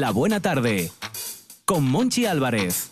La 0.00 0.10
Buena 0.10 0.40
Tarde 0.42 0.92
con 1.64 1.82
Monchi 1.82 2.26
Álvarez. 2.26 2.90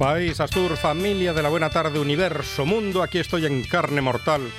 País 0.00 0.40
Astur, 0.40 0.76
familia 0.76 1.32
de 1.32 1.44
la 1.44 1.48
Buena 1.48 1.70
Tarde, 1.70 2.00
universo, 2.00 2.66
mundo, 2.66 3.04
aquí 3.04 3.20
estoy 3.20 3.46
en 3.46 3.62
carne 3.62 4.00
mortal 4.00 4.50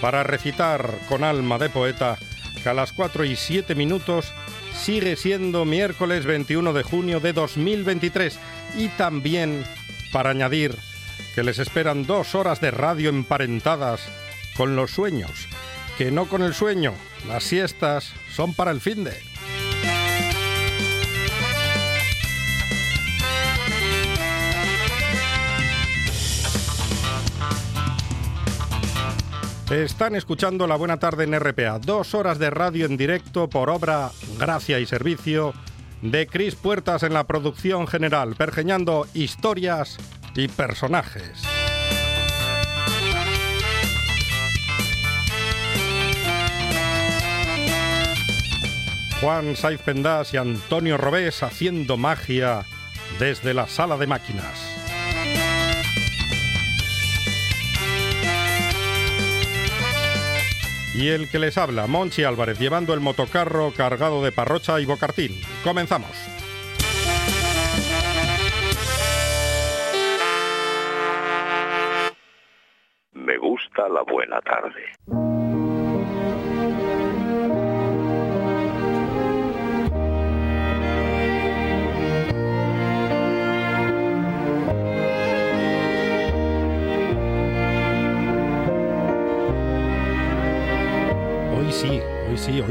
para 0.00 0.22
recitar 0.22 0.96
con 1.08 1.24
alma 1.24 1.58
de 1.58 1.68
poeta 1.68 2.16
que 2.62 2.68
a 2.68 2.74
las 2.74 2.92
4 2.92 3.24
y 3.24 3.34
7 3.34 3.74
minutos 3.74 4.32
sigue 4.80 5.16
siendo 5.16 5.64
miércoles 5.64 6.24
21 6.24 6.72
de 6.72 6.84
junio 6.84 7.18
de 7.18 7.32
2023 7.32 8.38
y 8.76 8.88
también 8.90 9.64
para 10.12 10.30
añadir 10.30 10.76
que 11.34 11.42
les 11.42 11.58
esperan 11.58 12.06
dos 12.06 12.36
horas 12.36 12.60
de 12.60 12.70
radio 12.70 13.08
emparentadas 13.08 14.08
con 14.56 14.76
los 14.76 14.90
sueños, 14.90 15.48
que 15.98 16.10
no 16.10 16.26
con 16.26 16.42
el 16.42 16.54
sueño, 16.54 16.94
las 17.28 17.44
siestas 17.44 18.12
son 18.34 18.54
para 18.54 18.70
el 18.70 18.80
fin 18.80 19.04
de... 19.04 19.16
Están 29.70 30.14
escuchando 30.14 30.68
La 30.68 30.76
Buena 30.76 30.98
Tarde 30.98 31.24
en 31.24 31.38
RPA, 31.38 31.80
dos 31.80 32.14
horas 32.14 32.38
de 32.38 32.50
radio 32.50 32.86
en 32.86 32.96
directo 32.96 33.48
por 33.50 33.68
obra, 33.68 34.12
gracia 34.38 34.78
y 34.78 34.86
servicio 34.86 35.54
de 36.02 36.28
Cris 36.28 36.54
Puertas 36.54 37.02
en 37.02 37.12
la 37.12 37.24
producción 37.24 37.88
general, 37.88 38.36
pergeñando 38.36 39.08
historias 39.12 39.98
y 40.36 40.46
personajes. 40.46 41.42
Juan 49.26 49.56
Saiz 49.56 49.82
Pendás 49.82 50.32
y 50.34 50.36
Antonio 50.36 50.96
Robés 50.96 51.42
haciendo 51.42 51.96
magia 51.96 52.62
desde 53.18 53.54
la 53.54 53.66
sala 53.66 53.96
de 53.96 54.06
máquinas. 54.06 54.72
Y 60.94 61.08
el 61.08 61.28
que 61.28 61.40
les 61.40 61.58
habla, 61.58 61.88
Monchi 61.88 62.22
Álvarez, 62.22 62.60
llevando 62.60 62.94
el 62.94 63.00
motocarro 63.00 63.72
cargado 63.76 64.22
de 64.22 64.30
parrocha 64.30 64.78
y 64.78 64.84
bocartín. 64.84 65.32
Comenzamos. 65.64 66.12
Me 73.12 73.36
gusta 73.38 73.88
la 73.88 74.02
buena 74.02 74.40
tarde. 74.42 75.35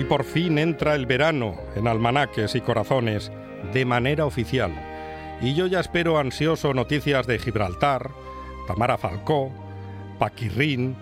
Por 0.06 0.24
fin 0.24 0.58
entra 0.58 0.96
el 0.96 1.06
verano 1.06 1.56
en 1.76 1.88
almanaques 1.88 2.56
y 2.56 2.62
corazones 2.62 3.32
de 3.74 3.86
manera 3.86 4.26
oficial. 4.26 4.72
Y 5.42 5.54
yo 5.54 5.68
ya 5.68 5.80
espero 5.80 6.18
ansioso 6.18 6.74
noticias 6.74 7.28
de 7.28 7.40
Gibraltar, 7.40 8.12
Tamara 8.68 8.98
Falcó, 8.98 9.52
Paquirrín, 10.20 10.96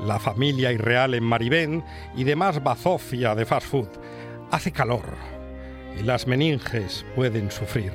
la 0.00 0.18
familia 0.18 0.72
irreal 0.72 1.14
en 1.14 1.24
Maribén 1.24 1.84
y 2.16 2.24
demás 2.24 2.62
bazofia 2.62 3.34
de 3.34 3.46
fast 3.46 3.66
food. 3.66 3.88
Hace 4.50 4.72
calor 4.72 5.04
y 5.98 6.02
las 6.02 6.26
meninges 6.26 7.04
pueden 7.14 7.50
sufrir. 7.50 7.92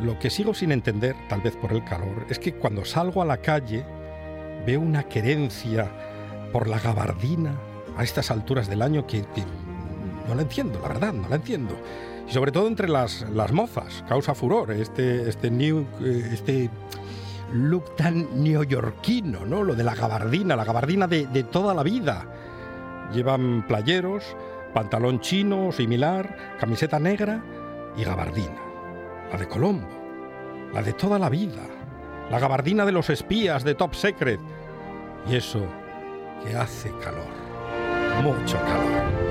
Lo 0.00 0.18
que 0.18 0.30
sigo 0.30 0.52
sin 0.52 0.72
entender, 0.72 1.16
tal 1.28 1.40
vez 1.40 1.56
por 1.56 1.72
el 1.72 1.84
calor, 1.84 2.26
es 2.28 2.38
que 2.38 2.52
cuando 2.52 2.84
salgo 2.84 3.22
a 3.22 3.26
la 3.26 3.38
calle 3.38 3.84
veo 4.66 4.80
una 4.80 5.04
querencia 5.04 5.90
por 6.52 6.68
la 6.68 6.78
gabardina 6.78 7.58
a 7.96 8.04
estas 8.04 8.30
alturas 8.30 8.68
del 8.68 8.82
año 8.82 9.06
que, 9.06 9.24
no 10.28 10.34
la 10.34 10.42
entiendo, 10.42 10.80
la 10.80 10.88
verdad, 10.88 11.12
no 11.12 11.28
la 11.28 11.36
entiendo. 11.36 11.76
Y 12.28 12.32
sobre 12.32 12.52
todo 12.52 12.66
entre 12.66 12.88
las, 12.88 13.26
las 13.30 13.52
mozas, 13.52 14.04
causa 14.08 14.34
furor 14.34 14.72
este, 14.72 15.28
este, 15.28 15.50
new, 15.50 15.86
eh, 16.00 16.30
este 16.32 16.70
look 17.52 17.94
tan 17.96 18.42
neoyorquino, 18.42 19.46
¿no? 19.46 19.62
Lo 19.62 19.74
de 19.74 19.84
la 19.84 19.94
gabardina, 19.94 20.56
la 20.56 20.64
gabardina 20.64 21.06
de, 21.06 21.26
de 21.26 21.44
toda 21.44 21.74
la 21.74 21.82
vida. 21.82 22.26
Llevan 23.12 23.64
playeros, 23.66 24.24
pantalón 24.74 25.20
chino 25.20 25.70
similar, 25.70 26.56
camiseta 26.58 26.98
negra 26.98 27.42
y 27.96 28.04
gabardina. 28.04 28.60
La 29.30 29.38
de 29.38 29.46
Colombo, 29.46 29.88
la 30.72 30.82
de 30.82 30.92
toda 30.92 31.18
la 31.18 31.28
vida, 31.28 31.62
la 32.30 32.40
gabardina 32.40 32.84
de 32.84 32.92
los 32.92 33.10
espías 33.10 33.62
de 33.62 33.74
Top 33.74 33.94
Secret. 33.94 34.40
Y 35.28 35.36
eso 35.36 35.64
que 36.44 36.56
hace 36.56 36.90
calor 37.02 37.46
mucho 38.22 38.56
calor. 38.58 39.25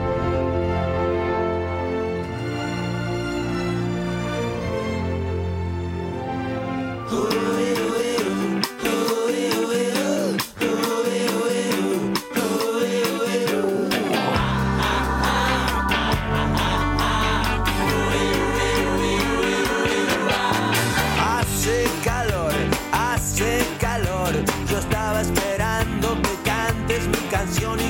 canciones. 27.55 27.84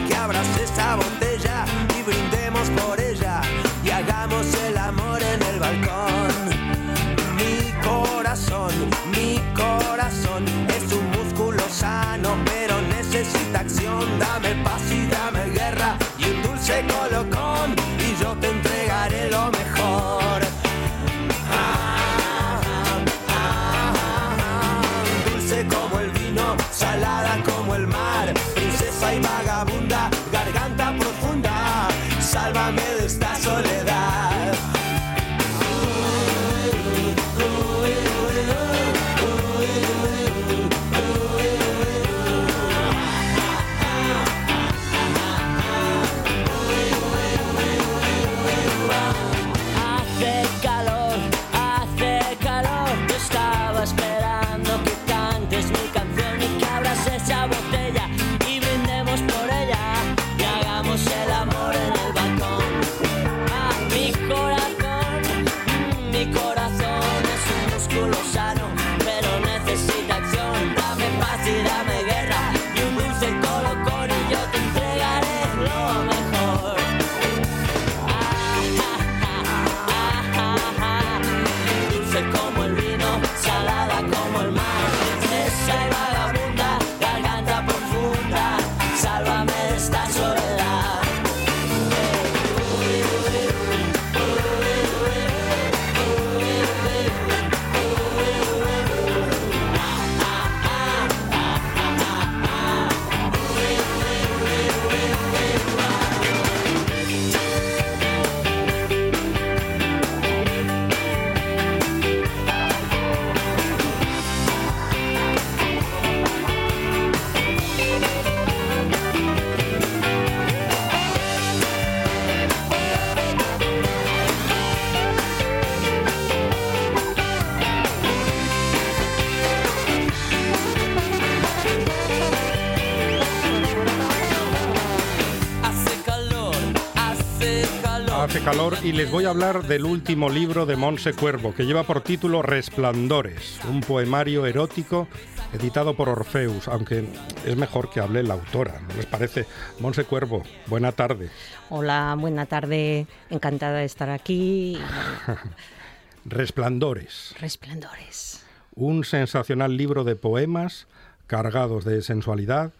Y 138.85 138.91
les 138.91 139.09
voy 139.09 139.25
a 139.25 139.31
hablar 139.31 139.63
del 139.63 139.83
último 139.83 140.29
libro 140.29 140.67
de 140.67 140.75
Monse 140.75 141.13
Cuervo, 141.13 141.55
que 141.55 141.65
lleva 141.65 141.81
por 141.87 142.01
título 142.01 142.43
Resplandores, 142.43 143.59
un 143.67 143.81
poemario 143.81 144.45
erótico 144.45 145.07
editado 145.53 145.95
por 145.95 146.07
Orfeus, 146.07 146.67
aunque 146.67 147.03
es 147.47 147.57
mejor 147.57 147.89
que 147.89 147.99
hable 147.99 148.21
la 148.21 148.35
autora, 148.35 148.79
¿no 148.87 148.93
les 148.93 149.07
parece? 149.07 149.47
Monse 149.79 150.03
Cuervo, 150.03 150.43
buena 150.67 150.91
tarde. 150.91 151.31
Hola, 151.71 152.15
buena 152.15 152.45
tarde, 152.45 153.07
encantada 153.31 153.79
de 153.79 153.85
estar 153.85 154.11
aquí. 154.11 154.77
Resplandores. 156.25 157.33
Resplandores. 157.39 158.45
Un 158.75 159.03
sensacional 159.03 159.77
libro 159.77 160.03
de 160.03 160.15
poemas 160.15 160.85
cargados 161.25 161.85
de 161.85 162.03
sensualidad, 162.03 162.71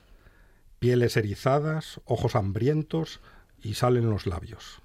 pieles 0.78 1.18
erizadas, 1.18 2.00
ojos 2.06 2.36
hambrientos 2.36 3.22
y 3.60 3.74
salen 3.74 4.12
los 4.12 4.28
labios. 4.28 4.85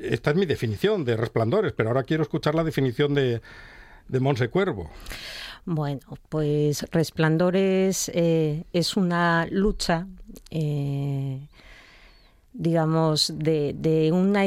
Esta 0.00 0.30
es 0.30 0.36
mi 0.36 0.46
definición 0.46 1.04
de 1.04 1.16
resplandores, 1.16 1.72
pero 1.72 1.90
ahora 1.90 2.04
quiero 2.04 2.22
escuchar 2.22 2.54
la 2.54 2.64
definición 2.64 3.14
de, 3.14 3.40
de 4.08 4.20
Monse 4.20 4.48
Cuervo. 4.48 4.90
Bueno, 5.64 6.00
pues 6.28 6.84
Resplandores 6.90 8.10
eh, 8.14 8.64
es 8.72 8.96
una 8.96 9.46
lucha 9.50 10.06
eh, 10.50 11.40
digamos, 12.54 13.32
de, 13.34 13.74
de 13.74 14.12
una, 14.12 14.42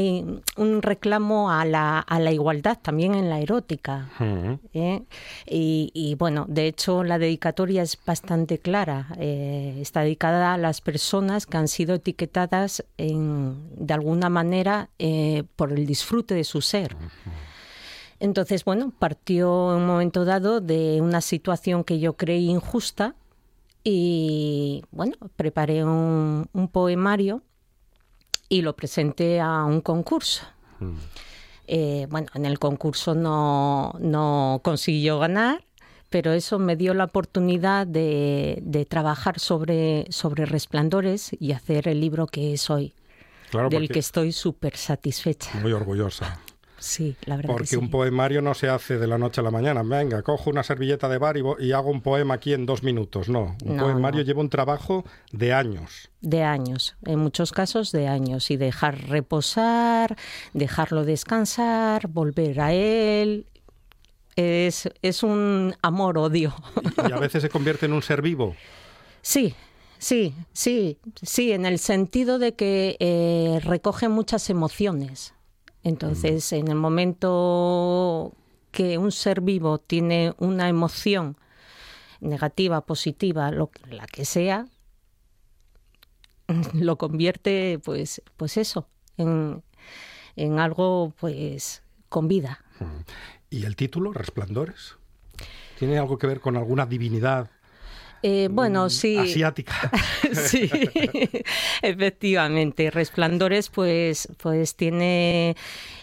un 0.58 0.82
reclamo 0.82 1.52
a 1.52 1.66
la, 1.66 2.00
a 2.00 2.20
la, 2.20 2.32
igualdad 2.32 2.78
también 2.80 3.16
en 3.16 3.30
la 3.30 3.40
erótica. 3.40 4.10
¿eh? 4.74 5.04
y, 5.48 6.16
bueno, 6.20 6.46
de 6.48 6.68
hecho 6.68 7.04
la 7.04 7.18
dedicatoria 7.18 7.82
es 7.82 7.98
bastante 8.06 8.60
clara. 8.60 9.08
Eh, 9.18 9.78
está 9.82 10.02
dedicada 10.02 10.54
a 10.54 10.58
las 10.58 10.82
personas 10.82 11.48
que 11.48 11.58
han 11.58 11.68
sido 11.68 11.96
etiquetadas 11.96 12.86
en, 12.98 13.56
de 13.76 13.94
alguna 13.94 14.30
manera 14.30 14.90
eh, 15.00 15.44
por 15.56 15.72
el 15.72 15.86
disfrute 15.88 16.36
de 16.36 16.44
su 16.44 16.62
ser. 16.62 16.96
Entonces, 18.20 18.64
bueno, 18.66 18.94
partió 18.98 19.76
en 19.76 19.82
un 19.82 19.88
momento 19.88 20.26
dado 20.26 20.62
de 20.62 21.02
una 21.02 21.22
situación 21.22 21.84
que 21.84 22.00
yo 22.00 22.14
creí 22.14 22.50
injusta 22.50 23.16
y, 23.84 24.84
bueno, 24.92 25.16
preparé 25.36 25.84
un, 25.84 26.48
un 26.54 26.68
poemario 26.68 27.42
y 28.50 28.62
lo 28.62 28.76
presenté 28.76 29.40
a 29.40 29.64
un 29.64 29.82
concurso. 29.82 30.44
Mm. 30.80 30.94
Eh, 31.68 32.08
bueno, 32.10 32.28
en 32.36 32.46
el 32.46 32.60
concurso 32.60 33.16
no, 33.16 33.96
no 34.00 34.62
consiguió 34.64 35.20
ganar, 35.20 35.64
pero 36.10 36.34
eso 36.34 36.60
me 36.60 36.76
dio 36.76 36.94
la 36.94 37.06
oportunidad 37.06 37.88
de, 37.88 38.60
de, 38.62 38.86
trabajar 38.86 39.40
sobre, 39.40 40.06
sobre 40.10 40.46
resplandores 40.46 41.32
y 41.40 41.54
hacer 41.54 41.88
el 41.88 42.00
libro 42.00 42.28
que 42.28 42.54
es 42.54 42.70
hoy, 42.70 42.94
del 43.70 43.90
que 43.90 44.00
estoy 44.00 44.32
súper 44.32 44.78
satisfecha. 44.78 45.52
Muy 45.62 45.72
orgullosa. 45.72 46.40
Sí, 46.86 47.16
la 47.26 47.38
verdad. 47.38 47.56
Porque 47.56 47.78
un 47.78 47.90
poemario 47.90 48.44
no 48.44 48.54
se 48.54 48.70
hace 48.70 49.00
de 49.00 49.08
la 49.08 49.18
noche 49.18 49.42
a 49.42 49.44
la 49.44 49.50
mañana. 49.50 49.82
Venga, 49.82 50.22
cojo 50.22 50.52
una 50.52 50.62
servilleta 50.62 51.10
de 51.10 51.18
bar 51.18 51.36
y, 51.36 51.72
hago 51.72 51.90
un 51.90 52.02
poema 52.02 52.36
aquí 52.36 52.54
en 52.54 52.68
dos 52.68 52.84
minutos. 52.84 53.28
No, 53.28 53.58
un 53.66 53.78
poemario 53.78 54.22
lleva 54.22 54.42
un 54.42 54.52
trabajo 54.52 55.04
de 55.32 55.52
años. 55.52 56.12
De 56.22 56.44
años, 56.44 56.96
en 57.04 57.18
muchos 57.18 57.52
casos 57.52 57.92
de 57.92 58.08
años. 58.08 58.52
Y 58.52 58.58
dejar 58.58 59.10
reposar, 59.10 60.16
dejarlo 60.54 61.06
descansar, 61.06 62.08
volver 62.08 62.62
a 62.62 62.72
él. 62.72 63.48
Es, 64.36 64.88
es 65.02 65.24
un 65.24 65.74
amor-odio. 65.82 66.54
¿Y 67.10 67.12
a 67.12 67.18
veces 67.18 67.42
se 67.42 67.50
convierte 67.50 67.88
en 67.88 67.94
un 67.94 68.04
ser 68.04 68.22
vivo? 68.22 68.56
Sí, 69.24 69.56
Sí, 69.98 70.36
sí, 70.54 71.00
sí, 71.24 71.52
en 71.54 71.66
el 71.66 71.80
sentido 71.80 72.38
de 72.38 72.54
que 72.54 72.96
eh, 73.00 73.60
recoge 73.64 74.08
muchas 74.08 74.52
emociones. 74.52 75.35
Entonces, 75.86 76.52
en 76.52 76.68
el 76.68 76.76
momento 76.76 78.34
que 78.72 78.98
un 78.98 79.12
ser 79.12 79.42
vivo 79.42 79.78
tiene 79.78 80.34
una 80.40 80.68
emoción 80.68 81.38
negativa, 82.20 82.82
positiva, 82.82 83.52
lo, 83.52 83.70
la 83.92 84.08
que 84.08 84.26
sea, 84.26 84.66
lo 86.74 86.98
convierte, 86.98 87.80
pues, 87.84 88.24
pues 88.36 88.58
eso, 88.58 88.88
en, 89.18 89.62
en 90.36 90.58
algo, 90.58 91.14
pues, 91.20 91.84
con 92.10 92.28
vida. 92.28 92.66
¿Y 93.52 93.66
el 93.66 93.76
título, 93.76 94.12
Resplandores? 94.12 94.96
¿Tiene 95.78 96.00
algo 96.00 96.18
que 96.18 96.26
ver 96.26 96.40
con 96.40 96.58
alguna 96.58 96.88
divinidad 96.88 97.52
eh, 98.28 98.48
bueno, 98.50 98.88
mm, 98.88 98.90
sí. 98.90 99.18
Asiática. 99.20 99.92
sí, 100.34 100.68
efectivamente. 101.84 102.90
Resplandores, 102.90 103.70
pues, 103.70 104.30
pues 104.42 104.76
tiene 104.76 105.56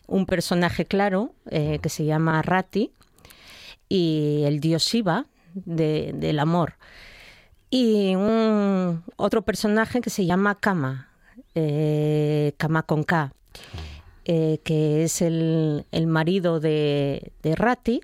un 0.07 0.27
personaje 0.27 0.85
claro 0.85 1.35
eh, 1.51 1.81
que 1.83 1.89
se 1.89 2.05
llama 2.05 2.41
Rati 2.43 2.93
y 3.89 4.43
el 4.47 4.61
dios 4.61 4.85
Shiva 4.85 5.27
del 5.53 6.39
amor. 6.39 6.75
Y 7.71 8.15
un 8.15 9.03
otro 9.17 9.43
personaje 9.43 10.01
que 10.01 10.11
se 10.11 10.25
llama 10.25 10.61
Kama, 10.61 11.09
eh, 11.57 12.53
Kama 12.57 12.85
con 12.85 13.03
K, 13.03 13.33
que 14.25 15.03
es 15.03 15.23
el, 15.23 15.87
el 15.91 16.07
marido 16.07 16.61
de, 16.61 17.33
de 17.43 17.57
Rati 17.57 18.01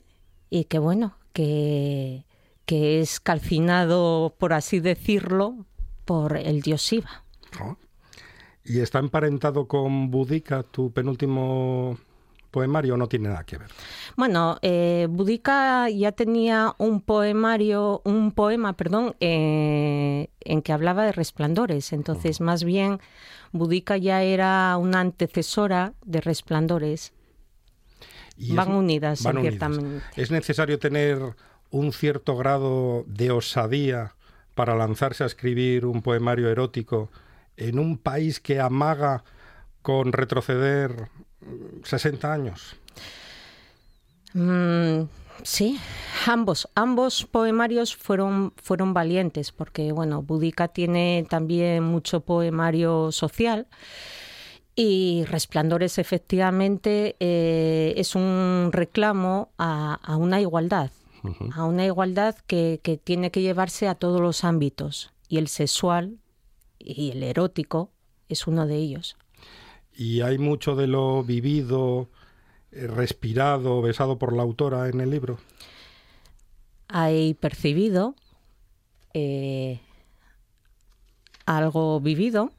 y 0.51 0.65
que, 0.65 0.81
bueno, 0.81 1.17
que 1.33 2.25
que 2.69 3.01
es 3.01 3.19
calcinado, 3.19 4.35
por 4.37 4.53
así 4.53 4.79
decirlo, 4.79 5.65
por 6.05 6.37
el 6.37 6.61
dios 6.61 6.83
Shiva. 6.83 7.25
Oh. 7.63 7.79
¿Y 8.63 8.81
está 8.81 8.99
emparentado 8.99 9.67
con 9.67 10.11
Budica, 10.11 10.63
tu 10.65 10.93
penúltimo 10.93 11.97
poemario, 12.51 12.93
o 12.93 12.97
no 12.99 13.09
tiene 13.09 13.31
nada 13.31 13.45
que 13.45 13.57
ver? 13.57 13.71
Bueno, 14.19 14.59
eh, 14.61 15.07
Budica 15.09 15.89
ya 15.89 16.13
tenía 16.13 16.75
un 16.77 17.01
poemario, 17.01 18.03
un 18.05 18.33
poema, 18.33 18.75
perdón, 18.75 19.17
eh, 19.21 20.29
en 20.41 20.61
que 20.61 20.73
hablaba 20.75 21.07
de 21.07 21.13
resplandores. 21.13 21.95
Entonces, 21.95 22.43
más 22.43 22.65
bien, 22.65 23.01
Budica 23.53 23.97
ya 23.97 24.23
era 24.23 24.77
una 24.77 25.01
antecesora 25.01 25.95
de 26.05 26.21
resplandores. 26.21 27.15
van 28.51 28.73
unidas, 28.73 29.21
ciertamente. 29.21 30.05
¿Es 30.17 30.31
necesario 30.31 30.79
tener 30.79 31.35
un 31.71 31.93
cierto 31.93 32.37
grado 32.37 33.05
de 33.07 33.31
osadía 33.31 34.15
para 34.55 34.75
lanzarse 34.75 35.23
a 35.23 35.27
escribir 35.27 35.87
un 35.87 36.03
poemario 36.03 36.49
erótico 36.49 37.11
en 37.57 37.79
un 37.79 37.99
país 37.99 38.41
que 38.41 38.61
amaga 38.61 39.25
con 39.83 40.13
retroceder 40.13 41.09
60 41.85 42.33
años? 42.33 42.77
Mm, 44.35 45.03
sí, 45.43 45.79
ambos, 46.27 46.69
ambos 46.75 47.25
poemarios 47.25 47.97
fueron, 47.97 48.53
fueron 48.57 48.95
valientes, 48.95 49.53
porque 49.53 49.93
bueno, 49.93 50.23
Budica 50.23 50.69
tiene 50.69 51.27
también 51.29 51.85
mucho 51.85 52.21
poemario 52.21 53.13
social. 53.13 53.67
Y 54.75 55.25
Resplandores 55.25 55.99
efectivamente 55.99 57.17
eh, 57.19 57.95
es 57.97 58.15
un 58.15 58.71
reclamo 58.73 59.51
a 59.59 60.17
una 60.17 60.41
igualdad, 60.41 60.91
a 61.55 61.65
una 61.65 61.85
igualdad 61.85 62.37
que, 62.47 62.81
que 62.83 62.97
tiene 62.97 63.31
que 63.31 63.43
llevarse 63.43 63.89
a 63.89 63.95
todos 63.95 64.21
los 64.21 64.45
ámbitos 64.45 65.13
y 65.29 65.39
el 65.39 65.49
sexual 65.49 66.19
y 66.79 67.11
el 67.11 67.23
erótico 67.23 67.91
es 68.29 68.47
uno 68.47 68.67
de 68.67 68.77
ellos. 68.77 69.17
Y 69.95 70.21
hay 70.21 70.39
mucho 70.39 70.77
de 70.77 70.87
lo 70.87 71.25
vivido, 71.25 72.09
eh, 72.71 72.87
respirado, 72.87 73.83
besado 73.83 74.19
por 74.19 74.33
la 74.33 74.43
autora 74.43 74.89
en 74.89 75.01
el 75.01 75.11
libro. 75.11 75.39
Hay 76.89 77.35
percibido 77.35 78.15
eh, 79.15 79.81
algo 81.47 82.01
vivido 82.01 82.53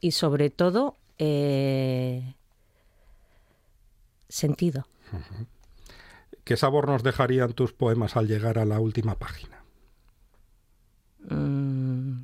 y 0.00 0.12
sobre 0.12 0.50
todo 0.50 0.96
eh, 1.18 2.34
sentido. 4.28 4.86
¿Qué 6.44 6.56
sabor 6.56 6.88
nos 6.88 7.02
dejarían 7.02 7.52
tus 7.52 7.72
poemas 7.72 8.16
al 8.16 8.26
llegar 8.26 8.58
a 8.58 8.64
la 8.64 8.80
última 8.80 9.14
página? 9.16 9.62
Mm, 11.28 12.22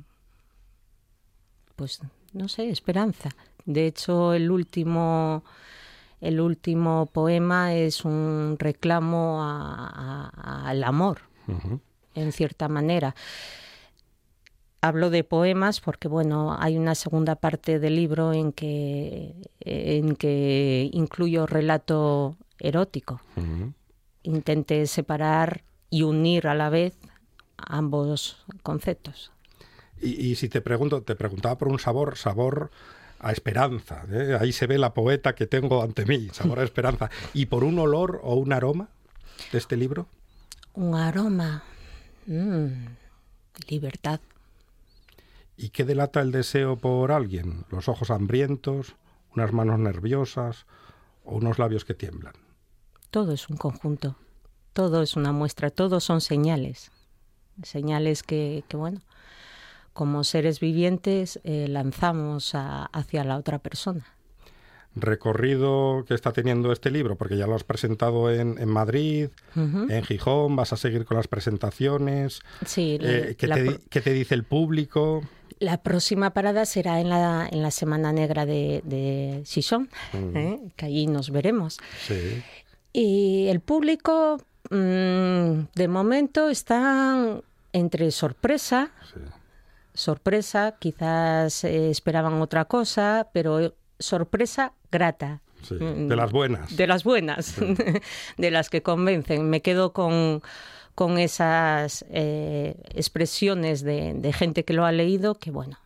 pues 1.75 2.01
no 2.33 2.47
sé, 2.47 2.69
esperanza. 2.69 3.29
De 3.65 3.85
hecho, 3.85 4.33
el 4.33 4.49
último, 4.49 5.43
el 6.21 6.39
último 6.39 7.05
poema 7.07 7.73
es 7.73 8.05
un 8.05 8.55
reclamo 8.59 9.43
al 9.43 10.83
amor, 10.83 11.21
en 12.15 12.31
cierta 12.31 12.67
manera. 12.67 13.15
Hablo 14.81 15.09
de 15.09 15.23
poemas 15.23 15.81
porque 15.81 16.07
bueno, 16.07 16.55
hay 16.57 16.77
una 16.77 16.95
segunda 16.95 17.35
parte 17.35 17.79
del 17.79 17.95
libro 17.95 18.31
en 18.31 18.53
que, 18.53 19.35
en 19.59 20.15
que 20.15 20.89
incluyo 20.93 21.45
relato 21.45 22.37
erótico 22.59 23.19
intente 24.27 24.85
separar 24.87 25.63
y 25.89 26.03
unir 26.03 26.47
a 26.47 26.53
la 26.53 26.69
vez 26.69 26.97
ambos 27.57 28.45
conceptos. 28.61 29.31
Y, 29.99 30.35
si 30.35 30.47
te 30.47 30.61
pregunto, 30.61 31.01
te 31.01 31.15
preguntaba 31.15 31.57
por 31.57 31.69
un 31.69 31.79
sabor, 31.79 32.17
sabor 32.17 32.69
a 33.19 33.31
esperanza. 33.31 34.05
¿eh? 34.11 34.37
Ahí 34.39 34.51
se 34.51 34.67
ve 34.67 34.77
la 34.77 34.93
poeta 34.93 35.33
que 35.33 35.47
tengo 35.47 35.81
ante 35.81 36.05
mí, 36.05 36.27
sabor 36.33 36.59
a 36.59 36.63
esperanza. 36.63 37.09
¿Y 37.33 37.47
por 37.47 37.63
un 37.63 37.79
olor 37.79 38.19
o 38.23 38.35
un 38.35 38.53
aroma 38.53 38.89
de 39.51 39.57
este 39.57 39.75
libro? 39.75 40.07
Un 40.73 40.93
aroma. 40.93 41.63
Mm, 42.27 42.67
libertad. 43.69 44.19
¿Y 45.55 45.69
qué 45.69 45.83
delata 45.83 46.21
el 46.21 46.31
deseo 46.31 46.75
por 46.75 47.11
alguien? 47.11 47.65
¿Los 47.71 47.89
ojos 47.89 48.11
hambrientos, 48.11 48.95
unas 49.35 49.51
manos 49.51 49.79
nerviosas 49.79 50.67
o 51.25 51.37
unos 51.37 51.57
labios 51.57 51.85
que 51.85 51.95
tiemblan? 51.95 52.46
Todo 53.17 53.33
es 53.33 53.49
un 53.49 53.57
conjunto, 53.57 54.15
todo 54.73 55.01
es 55.01 55.15
una 55.15 55.31
muestra, 55.31 55.71
todos 55.71 56.03
son 56.03 56.21
señales. 56.21 56.91
Señales 57.63 58.21
que, 58.21 58.63
que 58.67 58.77
bueno, 58.77 59.01
como 59.91 60.23
seres 60.23 60.59
vivientes 60.59 61.39
eh, 61.43 61.65
lanzamos 61.67 62.53
a- 62.53 62.85
hacia 62.85 63.23
la 63.23 63.37
otra 63.37 63.57
persona. 63.57 64.05
Recorrido 64.95 66.05
que 66.07 66.13
está 66.13 66.31
teniendo 66.31 66.71
este 66.71 66.91
libro, 66.91 67.15
porque 67.15 67.37
ya 67.37 67.47
lo 67.47 67.55
has 67.55 67.63
presentado 67.63 68.31
en, 68.31 68.59
en 68.59 68.69
Madrid, 68.69 69.29
en 69.55 70.03
Gijón, 70.03 70.55
vas 70.55 70.71
a 70.73 70.77
seguir 70.77 71.03
con 71.05 71.17
las 71.17 71.27
presentaciones. 71.27 72.41
Sí, 72.67 72.99
la- 73.01 73.09
Eh, 73.11 73.35
¿qué, 73.35 73.47
la 73.47 73.55
te, 73.55 73.79
qué 73.89 74.01
te 74.01 74.13
dice 74.13 74.35
el 74.35 74.43
público? 74.43 75.23
La 75.57 75.81
próxima 75.81 76.33
parada 76.35 76.65
será 76.67 76.99
en 77.01 77.09
la, 77.09 77.49
en 77.51 77.63
la 77.63 77.71
Semana 77.71 78.11
Negra 78.11 78.45
de, 78.45 78.83
de 78.85 79.41
Xixón, 79.43 79.89
¿eh? 80.13 80.59
que 80.75 80.85
allí 80.85 81.07
nos 81.07 81.31
veremos. 81.31 81.79
Sí. 82.07 82.43
Y 82.99 83.47
el 83.49 83.59
público, 83.59 84.37
mm, 84.71 85.67
de 85.75 85.87
momento, 85.87 86.49
está 86.49 87.39
entre 87.71 88.09
sorpresa, 88.09 88.89
Sí. 89.13 89.19
sorpresa, 89.93 90.75
quizás 90.79 91.63
eh, 91.63 91.91
esperaban 91.91 92.41
otra 92.41 92.65
cosa, 92.65 93.27
pero 93.33 93.75
sorpresa 93.99 94.73
grata. 94.91 95.41
Sí, 95.61 95.75
Mm, 95.75 96.07
de 96.07 96.15
las 96.15 96.31
buenas. 96.31 96.75
De 96.75 96.87
las 96.87 97.03
buenas, 97.03 97.55
de 98.37 98.51
las 98.51 98.69
que 98.71 98.81
convencen. 98.81 99.47
Me 99.47 99.61
quedo 99.61 99.93
con, 99.93 100.41
con 100.95 101.19
esas 101.19 102.03
eh, 102.09 102.77
expresiones 102.95 103.83
de, 103.83 104.13
de 104.15 104.33
gente 104.33 104.65
que 104.65 104.73
lo 104.73 104.85
ha 104.85 104.91
leído, 104.91 105.35
que 105.35 105.51
bueno, 105.51 105.77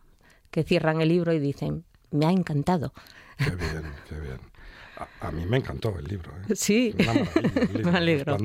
que 0.50 0.62
cierran 0.62 1.02
el 1.02 1.10
libro 1.10 1.34
y 1.34 1.38
dicen, 1.40 1.84
me 2.10 2.24
ha 2.24 2.30
encantado. 2.30 2.94
Qué 3.36 3.50
bien, 3.50 3.82
qué 4.08 4.14
bien. 4.18 4.51
A, 4.96 5.28
a 5.28 5.30
mí 5.32 5.46
me 5.46 5.56
encantó 5.56 5.98
el 5.98 6.04
libro. 6.04 6.32
¿eh? 6.48 6.54
Sí, 6.54 6.94
Una 6.98 7.12
maravilla 7.14 7.60
el 7.62 7.72
libro, 7.74 7.92
me 7.92 7.98
alegro. 7.98 8.38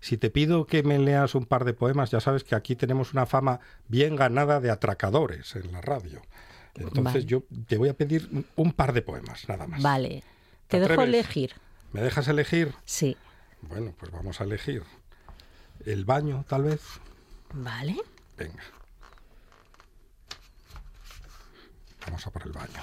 Si 0.00 0.18
te 0.18 0.28
pido 0.30 0.66
que 0.66 0.82
me 0.82 0.98
leas 0.98 1.34
un 1.34 1.46
par 1.46 1.64
de 1.64 1.72
poemas, 1.72 2.10
ya 2.10 2.20
sabes 2.20 2.42
que 2.44 2.54
aquí 2.56 2.74
tenemos 2.76 3.12
una 3.12 3.26
fama 3.26 3.60
bien 3.86 4.16
ganada 4.16 4.60
de 4.60 4.70
atracadores 4.70 5.54
en 5.56 5.70
la 5.72 5.80
radio. 5.80 6.20
Entonces 6.74 7.02
Vale. 7.04 7.24
yo 7.24 7.42
te 7.66 7.76
voy 7.76 7.88
a 7.88 7.94
pedir 7.94 8.28
un- 8.56 8.72
par 8.72 8.92
de 8.92 9.02
poemas, 9.02 9.48
nada 9.48 9.66
más. 9.66 9.82
Vale. 9.82 10.22
¿Te 10.68 10.78
Te 10.80 10.88
dejo 10.88 11.02
elegir. 11.02 11.52
¿Me 11.92 12.02
dejas 12.02 12.28
elegir? 12.28 12.74
Sí. 12.84 13.16
Bueno, 13.62 13.94
pues 13.98 14.12
vamos 14.12 14.40
a 14.40 14.44
elegir. 14.44 14.82
El 15.86 16.04
baño, 16.04 16.44
tal 16.48 16.64
vez. 16.64 16.82
Vale. 17.52 17.96
Venga. 18.36 18.62
Vamos 22.06 22.26
a 22.26 22.30
por 22.30 22.42
el 22.42 22.52
baño. 22.52 22.82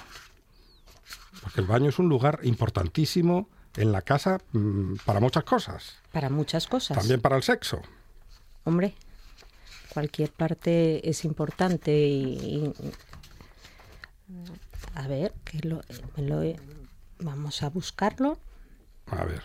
Porque 1.42 1.60
el 1.60 1.66
baño 1.66 1.88
es 1.88 1.98
un 1.98 2.08
lugar 2.08 2.40
importantísimo 2.42 3.48
en 3.76 3.92
la 3.92 4.02
casa 4.02 4.38
mm, 4.52 4.94
para 5.04 5.20
muchas 5.20 5.44
cosas. 5.44 5.96
Para 6.12 6.28
muchas 6.30 6.66
cosas. 6.66 6.96
También 6.98 7.20
para 7.20 7.36
el 7.36 7.42
sexo. 7.42 7.80
Hombre, 8.64 8.94
cualquier 9.92 10.30
parte 10.32 11.08
es 11.08 11.24
importante 11.24 11.92
y... 11.96 12.72
y- 12.78 12.92
a 14.94 15.06
ver, 15.06 15.32
que 15.44 15.58
lo, 15.68 15.82
me 16.16 16.22
lo 16.22 16.42
vamos 17.20 17.62
a 17.62 17.68
buscarlo. 17.70 18.38
A 19.06 19.24
ver. 19.24 19.42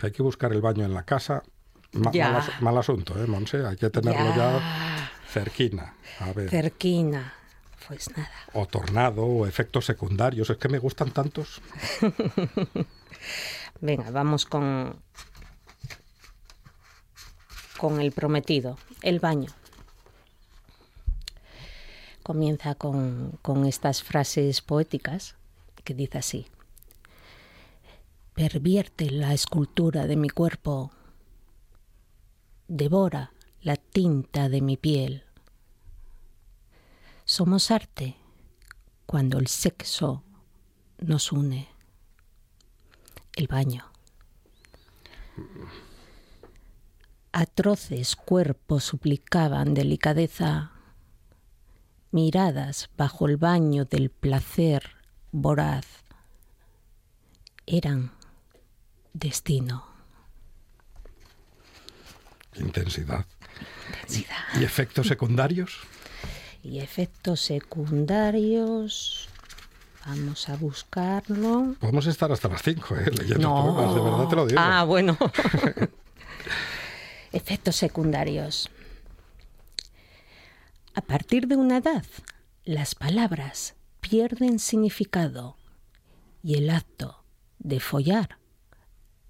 Hay 0.00 0.12
que 0.12 0.22
buscar 0.22 0.52
el 0.52 0.60
baño 0.60 0.84
en 0.84 0.94
la 0.94 1.02
casa. 1.04 1.42
Ma- 1.92 2.10
Ya. 2.12 2.30
mal, 2.30 2.40
as- 2.40 2.62
mal 2.62 2.78
asunto, 2.78 3.22
¿eh, 3.22 3.26
Monse? 3.26 3.64
Hay 3.66 3.76
que 3.76 3.90
tenerlo 3.90 4.34
ya, 4.36 5.10
cerquina. 5.28 5.94
A 6.20 6.32
ver. 6.32 6.48
Cerquina. 6.50 7.34
Pues 7.88 8.10
nada. 8.16 8.30
o 8.52 8.66
tornado, 8.66 9.24
o 9.24 9.46
efectos 9.46 9.84
secundarios. 9.84 10.48
Es 10.50 10.56
que 10.56 10.68
me 10.68 10.78
gustan 10.78 11.10
tantos. 11.10 11.60
Venga, 13.80 14.10
vamos 14.10 14.46
con 14.46 15.02
con 17.78 18.00
el 18.00 18.12
prometido, 18.12 18.78
el 19.02 19.20
baño. 19.20 19.50
Comienza 22.22 22.74
con, 22.74 23.38
con 23.42 23.66
estas 23.66 24.02
frases 24.02 24.62
poéticas 24.62 25.36
que 25.84 25.92
dice 25.92 26.18
así. 26.18 26.46
Pervierte 28.32 29.10
la 29.10 29.34
escultura 29.34 30.06
de 30.06 30.16
mi 30.16 30.30
cuerpo, 30.30 30.92
devora 32.68 33.32
la 33.60 33.76
tinta 33.76 34.48
de 34.48 34.62
mi 34.62 34.76
piel. 34.76 35.23
Somos 37.36 37.72
arte 37.72 38.14
cuando 39.06 39.40
el 39.40 39.48
sexo 39.48 40.22
nos 40.98 41.32
une 41.32 41.66
el 43.34 43.48
baño. 43.48 43.90
Atroces 47.32 48.14
cuerpos 48.14 48.84
suplicaban 48.84 49.74
delicadeza, 49.74 50.70
miradas 52.12 52.88
bajo 52.96 53.26
el 53.26 53.36
baño 53.36 53.84
del 53.84 54.10
placer 54.10 54.94
voraz. 55.32 56.04
Eran 57.66 58.12
destino. 59.12 59.84
Intensidad. 62.54 63.26
Intensidad. 63.88 64.36
¿Y 64.60 64.62
efectos 64.62 65.08
secundarios? 65.08 65.80
Y 66.64 66.80
efectos 66.80 67.40
secundarios. 67.40 69.28
Vamos 70.06 70.48
a 70.48 70.56
buscarlo. 70.56 71.76
Podemos 71.78 72.06
estar 72.06 72.32
hasta 72.32 72.48
las 72.48 72.62
5, 72.62 72.96
¿eh? 72.96 73.10
Leyendo 73.18 73.48
poemas, 73.48 73.94
de 73.94 74.00
verdad 74.00 74.28
te 74.28 74.36
lo 74.36 74.46
digo. 74.46 74.60
Ah, 74.60 74.84
bueno. 74.84 75.16
Efectos 77.32 77.76
secundarios. 77.76 78.70
A 80.94 81.02
partir 81.02 81.48
de 81.48 81.56
una 81.56 81.78
edad, 81.78 82.04
las 82.64 82.94
palabras 82.94 83.74
pierden 84.00 84.58
significado 84.58 85.56
y 86.42 86.54
el 86.54 86.70
acto 86.70 87.24
de 87.58 87.80
follar 87.80 88.38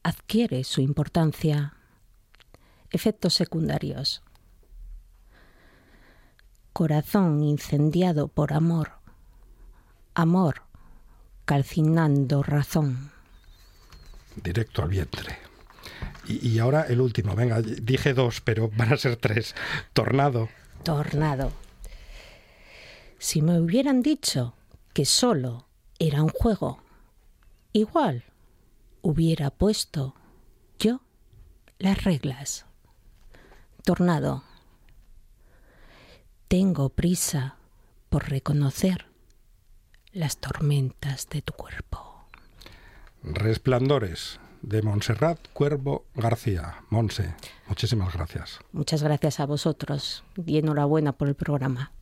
adquiere 0.05 0.62
su 0.62 0.81
importancia. 0.81 1.75
Efectos 2.91 3.35
secundarios. 3.35 4.23
Corazón 6.75 7.45
incendiado 7.45 8.26
por 8.26 8.52
amor. 8.52 8.90
Amor 10.12 10.62
calcinando 11.45 12.43
razón. 12.43 13.12
Directo 14.43 14.83
al 14.83 14.88
vientre. 14.88 15.38
Y, 16.26 16.49
y 16.49 16.59
ahora 16.59 16.83
el 16.83 17.00
último. 17.00 17.37
Venga, 17.37 17.62
dije 17.62 18.12
dos, 18.12 18.40
pero 18.40 18.71
van 18.76 18.93
a 18.93 18.97
ser 18.97 19.14
tres. 19.14 19.54
Tornado. 19.93 20.49
Tornado. 20.83 21.52
Si 23.19 23.40
me 23.40 23.61
hubieran 23.61 24.02
dicho 24.02 24.54
que 24.93 25.04
solo 25.04 25.69
era 26.00 26.25
un 26.25 26.31
juego, 26.31 26.83
igual 27.73 28.25
hubiera 29.00 29.50
puesto 29.50 30.16
yo 30.81 31.02
las 31.78 32.02
reglas. 32.02 32.66
Tornado. 33.85 34.43
Tengo 36.49 36.91
prisa 36.91 37.57
por 38.09 38.29
reconocer 38.29 39.07
las 40.13 40.37
tormentas 40.39 41.29
de 41.29 41.43
tu 41.43 41.53
cuerpo. 41.53 42.27
Resplandores. 43.23 44.41
De 44.63 44.81
Montserrat 44.81 45.39
Cuervo 45.53 46.07
García. 46.15 46.77
Monse, 46.89 47.35
muchísimas 47.69 48.15
gracias. 48.15 48.61
Muchas 48.73 49.03
gracias 49.03 49.39
a 49.39 49.45
vosotros 49.45 50.25
y 50.47 50.57
enhorabuena 50.57 51.13
por 51.13 51.29
el 51.29 51.35
programa. 51.35 51.93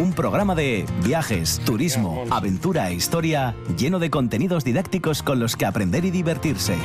Un 0.00 0.12
programa 0.12 0.54
de 0.54 0.86
viajes, 1.04 1.60
turismo, 1.64 2.24
aventura 2.30 2.90
e 2.90 2.94
historia 2.94 3.56
lleno 3.76 3.98
de 3.98 4.10
contenidos 4.10 4.64
didácticos 4.64 5.24
con 5.24 5.40
los 5.40 5.56
que 5.56 5.66
aprender 5.66 6.04
y 6.04 6.12
divertirse. 6.12 6.76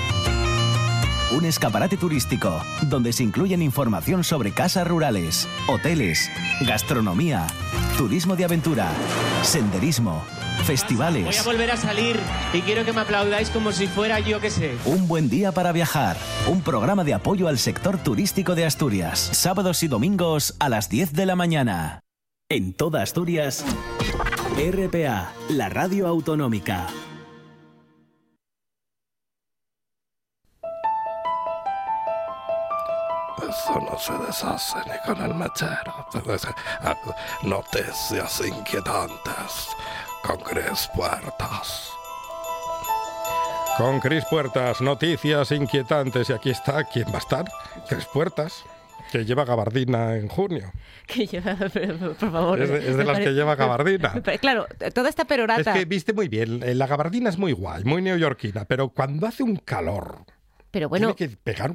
Un 1.36 1.43
escaparate 1.43 1.98
turístico 1.98 2.63
donde 2.84 3.12
se 3.12 3.22
incluyen 3.24 3.62
información 3.62 4.24
sobre 4.24 4.51
casas 4.53 4.88
rurales, 4.88 5.48
hoteles, 5.67 6.31
gastronomía, 6.62 7.46
turismo 7.98 8.38
de 8.38 8.46
aventura, 8.46 8.88
senderismo, 9.43 10.24
Voy 10.55 10.65
festivales. 10.65 11.39
a 11.39 11.43
volver 11.43 11.72
a 11.72 11.77
salir 11.77 12.17
y 12.53 12.62
quiero 12.62 12.86
que 12.86 12.93
me 12.93 13.01
aplaudáis 13.01 13.50
como 13.50 13.74
si 13.74 13.88
fuera 13.88 14.19
yo 14.22 14.39
que 14.39 14.50
sé. 14.50 14.75
Un 14.86 15.07
buen 15.10 15.29
día 15.29 15.51
para 15.51 15.74
viajar. 15.74 16.15
Un 16.48 16.62
programa 16.62 17.03
de 17.03 17.13
apoyo 17.13 17.50
al 17.50 17.57
sector 17.57 17.98
turístico 17.98 18.55
de 18.55 18.65
Asturias. 18.65 19.19
Sábados 19.19 19.84
y 19.84 19.88
domingos 19.89 20.55
a 20.60 20.69
las 20.69 20.89
10 20.89 21.12
de 21.13 21.25
la 21.25 21.36
mañana. 21.36 22.00
En 22.50 22.72
toda 22.74 23.03
Asturias. 23.03 23.65
RPA, 24.55 25.34
la 25.50 25.67
radio 25.69 26.07
autonómica. 26.07 26.88
Eso 33.63 33.79
no 33.79 33.97
se 33.97 34.13
deshace 34.25 34.77
ni 34.85 35.13
con 35.13 35.23
el 35.23 35.33
mechero. 35.33 36.05
Noticias 37.43 38.41
inquietantes 38.45 39.69
con 40.23 40.37
Cris 40.39 40.89
Puertas. 40.95 41.91
Con 43.77 43.99
Cris 43.99 44.23
Puertas, 44.29 44.81
noticias 44.81 45.51
inquietantes. 45.51 46.29
Y 46.29 46.33
aquí 46.33 46.49
está, 46.49 46.83
¿quién 46.83 47.07
va 47.09 47.15
a 47.15 47.19
estar? 47.19 47.45
Cris 47.89 48.05
Puertas, 48.05 48.63
que 49.11 49.23
lleva 49.25 49.45
gabardina 49.45 50.15
en 50.15 50.27
junio. 50.27 50.71
Que 51.05 51.25
lleva, 51.27 51.55
pero, 51.73 52.13
por 52.13 52.31
favor. 52.31 52.61
Es 52.61 52.69
de, 52.69 52.77
es 52.79 52.85
de 52.85 52.91
me 52.97 53.03
las 53.05 53.13
pare- 53.13 53.25
que 53.25 53.31
lleva 53.31 53.55
gabardina. 53.55 54.13
Claro, 54.41 54.65
toda 54.93 55.09
esta 55.09 55.25
perorata. 55.25 55.71
Es 55.71 55.77
que 55.79 55.85
viste 55.85 56.13
muy 56.13 56.27
bien, 56.27 56.61
eh, 56.63 56.73
la 56.75 56.87
gabardina 56.87 57.29
es 57.29 57.37
muy 57.37 57.51
guay, 57.53 57.83
muy 57.83 58.01
neoyorquina, 58.01 58.65
pero 58.65 58.89
cuando 58.89 59.27
hace 59.27 59.43
un 59.43 59.55
calor, 59.57 60.25
pero 60.71 60.89
bueno, 60.89 61.13
tiene 61.15 61.31
que 61.31 61.38
pegar, 61.38 61.74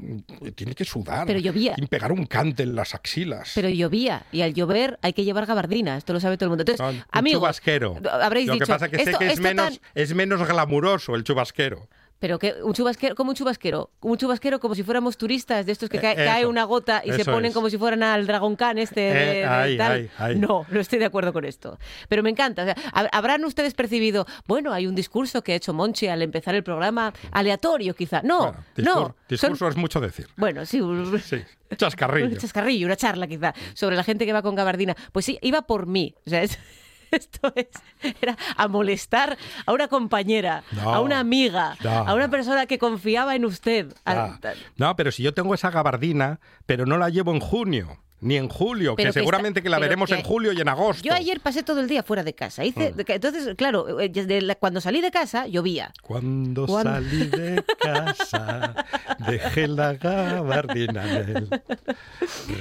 tiene 0.54 0.74
que 0.74 0.84
sudar, 0.84 1.26
Pero 1.26 1.38
llovía. 1.38 1.74
y 1.76 1.86
pegar 1.86 2.12
un 2.12 2.26
cante 2.26 2.62
en 2.62 2.74
las 2.74 2.94
axilas. 2.94 3.52
pero 3.54 3.68
llovía 3.68 4.24
y 4.32 4.42
al 4.42 4.54
llover 4.54 4.98
hay 5.02 5.12
que 5.12 5.24
llevar 5.24 5.46
gabardina, 5.46 5.96
esto 5.96 6.12
lo 6.12 6.20
sabe 6.20 6.36
todo 6.36 6.46
el 6.46 6.50
mundo. 6.50 6.64
Entonces, 6.70 6.98
No, 7.00 7.04
amigos, 7.10 7.40
chubasquero. 7.40 7.98
habréis 8.10 8.46
Lo 8.48 8.54
dicho, 8.54 8.66
que 8.66 8.72
pasa 8.72 8.86
es 8.86 8.90
que 8.90 8.98
sé 8.98 9.10
esto- 9.10 9.18
que 9.18 9.26
es 9.32 9.40
menos, 9.40 9.78
tan- 9.78 9.88
es 9.94 10.14
menos 10.14 10.46
glamuroso 10.46 11.14
el 11.14 11.24
chubasquero. 11.24 11.88
Pero 12.22 12.38
que 12.38 12.54
un 12.62 12.72
chubasquero, 12.72 13.16
como 13.16 13.30
un 13.30 13.34
chubasquero, 13.34 13.90
un 14.00 14.16
chubasquero 14.16 14.60
como 14.60 14.76
si 14.76 14.84
fuéramos 14.84 15.16
turistas 15.16 15.66
de 15.66 15.72
estos 15.72 15.88
que 15.90 15.96
Eh, 15.96 16.00
cae, 16.00 16.14
cae 16.14 16.46
una 16.46 16.62
gota 16.62 17.02
y 17.04 17.10
se 17.10 17.24
ponen 17.24 17.46
es. 17.46 17.52
como 17.54 17.68
si 17.68 17.76
fueran 17.78 18.04
al 18.04 18.28
Dragon 18.28 18.54
Khan 18.54 18.78
este 18.78 19.00
de, 19.00 19.10
Eh, 19.10 19.34
de 19.40 19.44
ahí, 19.44 19.76
tal. 19.76 19.92
ahí, 19.92 20.10
ahí. 20.18 20.36
No, 20.36 20.64
no 20.70 20.78
estoy 20.80 21.00
de 21.00 21.04
acuerdo 21.06 21.32
con 21.32 21.44
esto. 21.44 21.80
Pero 22.08 22.22
me 22.22 22.30
encanta. 22.30 22.62
o 22.62 22.64
sea, 22.64 22.76
hab- 22.92 23.08
habrán 23.10 23.44
ustedes 23.44 23.74
percibido, 23.74 24.24
bueno, 24.46 24.72
hay 24.72 24.86
un 24.86 24.94
discurso 24.94 25.42
que 25.42 25.52
ha 25.52 25.56
hecho 25.56 25.74
Monchi 25.74 26.06
al 26.06 26.22
empezar 26.22 26.54
el 26.54 26.62
programa 26.62 27.12
aleatorio, 27.32 27.92
quizá. 27.96 28.22
No, 28.22 28.38
Bueno, 28.38 28.64
discur- 28.76 28.84
no. 28.84 28.94
son- 28.94 29.14
discurso 29.28 29.66
es 29.68 29.76
mucho 29.76 30.00
decir. 30.00 30.28
Bueno, 30.36 30.64
sí, 30.64 30.80
Sí, 31.24 31.42
chascarrillo. 31.76 32.26
un 32.30 32.36
chascarrillo, 32.36 32.86
una 32.86 32.94
charla 32.96 33.26
quizá, 33.26 33.52
sobre 33.74 33.96
la 33.96 34.04
gente 34.04 34.26
que 34.26 34.32
va 34.32 34.42
con 34.42 34.54
gabardina. 34.54 34.94
Pues 35.10 35.24
sí, 35.24 35.38
iba 35.42 35.62
por 35.62 35.86
mí. 35.86 36.14
O 36.24 36.30
sea, 36.30 36.42
es- 36.44 36.56
esto 37.16 37.52
es, 37.54 37.68
era 38.20 38.36
a 38.56 38.68
molestar 38.68 39.36
a 39.66 39.72
una 39.72 39.88
compañera, 39.88 40.62
No, 40.72 40.94
a 40.94 41.00
una 41.00 41.18
amiga, 41.20 41.76
no. 41.84 41.90
a 41.90 42.14
una 42.14 42.28
persona 42.28 42.66
que 42.66 42.78
confiaba 42.78 43.34
en 43.36 43.44
usted. 43.44 43.94
No, 44.76 44.96
pero 44.96 45.12
si 45.12 45.22
yo 45.22 45.34
tengo 45.34 45.54
esa 45.54 45.70
gabardina, 45.70 46.40
pero 46.66 46.86
no 46.86 46.98
la 46.98 47.08
llevo 47.10 47.32
en 47.32 47.40
junio, 47.40 47.98
ni 48.22 48.36
en 48.36 48.48
julio, 48.48 48.94
Pero 48.96 49.08
que 49.08 49.12
que 49.14 49.20
seguramente 49.20 49.58
está- 49.60 49.64
que 49.64 49.68
la 49.68 49.78
veremos 49.78 50.08
que- 50.08 50.14
en 50.16 50.22
julio 50.22 50.52
y 50.52 50.60
en 50.60 50.68
agosto. 50.68 51.02
Yo 51.02 51.12
ayer 51.12 51.40
pasé 51.40 51.62
todo 51.62 51.80
el 51.80 51.88
día 51.88 52.02
fuera 52.02 52.22
de 52.22 52.34
casa. 52.34 52.64
Hice, 52.64 52.92
Mm. 52.96 53.00
Entonces, 53.08 53.54
claro, 53.56 54.00
eh, 54.00 54.10
la- 54.40 54.54
cuando 54.54 54.80
salí 54.80 55.00
de 55.00 55.10
casa 55.10 55.46
llovía. 55.46 55.92
Cuando 56.02 56.66
Cuando- 56.66 56.92
salí 56.92 57.26
de 57.26 57.62
casa, 57.80 58.74
dejé 59.28 59.66
la 59.68 59.94
gabardina 59.94 61.20
en 61.20 61.28
el 61.36 61.50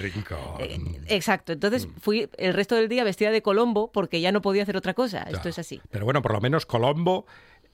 rincón. 0.01 0.97
Exacto. 1.07 1.53
Entonces 1.53 1.87
Mm. 1.87 1.91
fui 1.99 2.29
el 2.37 2.53
resto 2.53 2.75
del 2.75 2.89
día 2.89 3.03
vestida 3.03 3.31
de 3.31 3.41
Colombo 3.41 3.91
porque 3.91 4.19
ya 4.19 4.31
no 4.31 4.41
podía 4.41 4.63
hacer 4.63 4.77
otra 4.77 4.93
cosa. 4.93 5.23
Esto 5.29 5.47
es 5.49 5.59
así. 5.59 5.81
Pero 5.91 6.05
bueno, 6.05 6.21
por 6.21 6.33
lo 6.33 6.41
menos 6.41 6.65
Colombo 6.65 7.25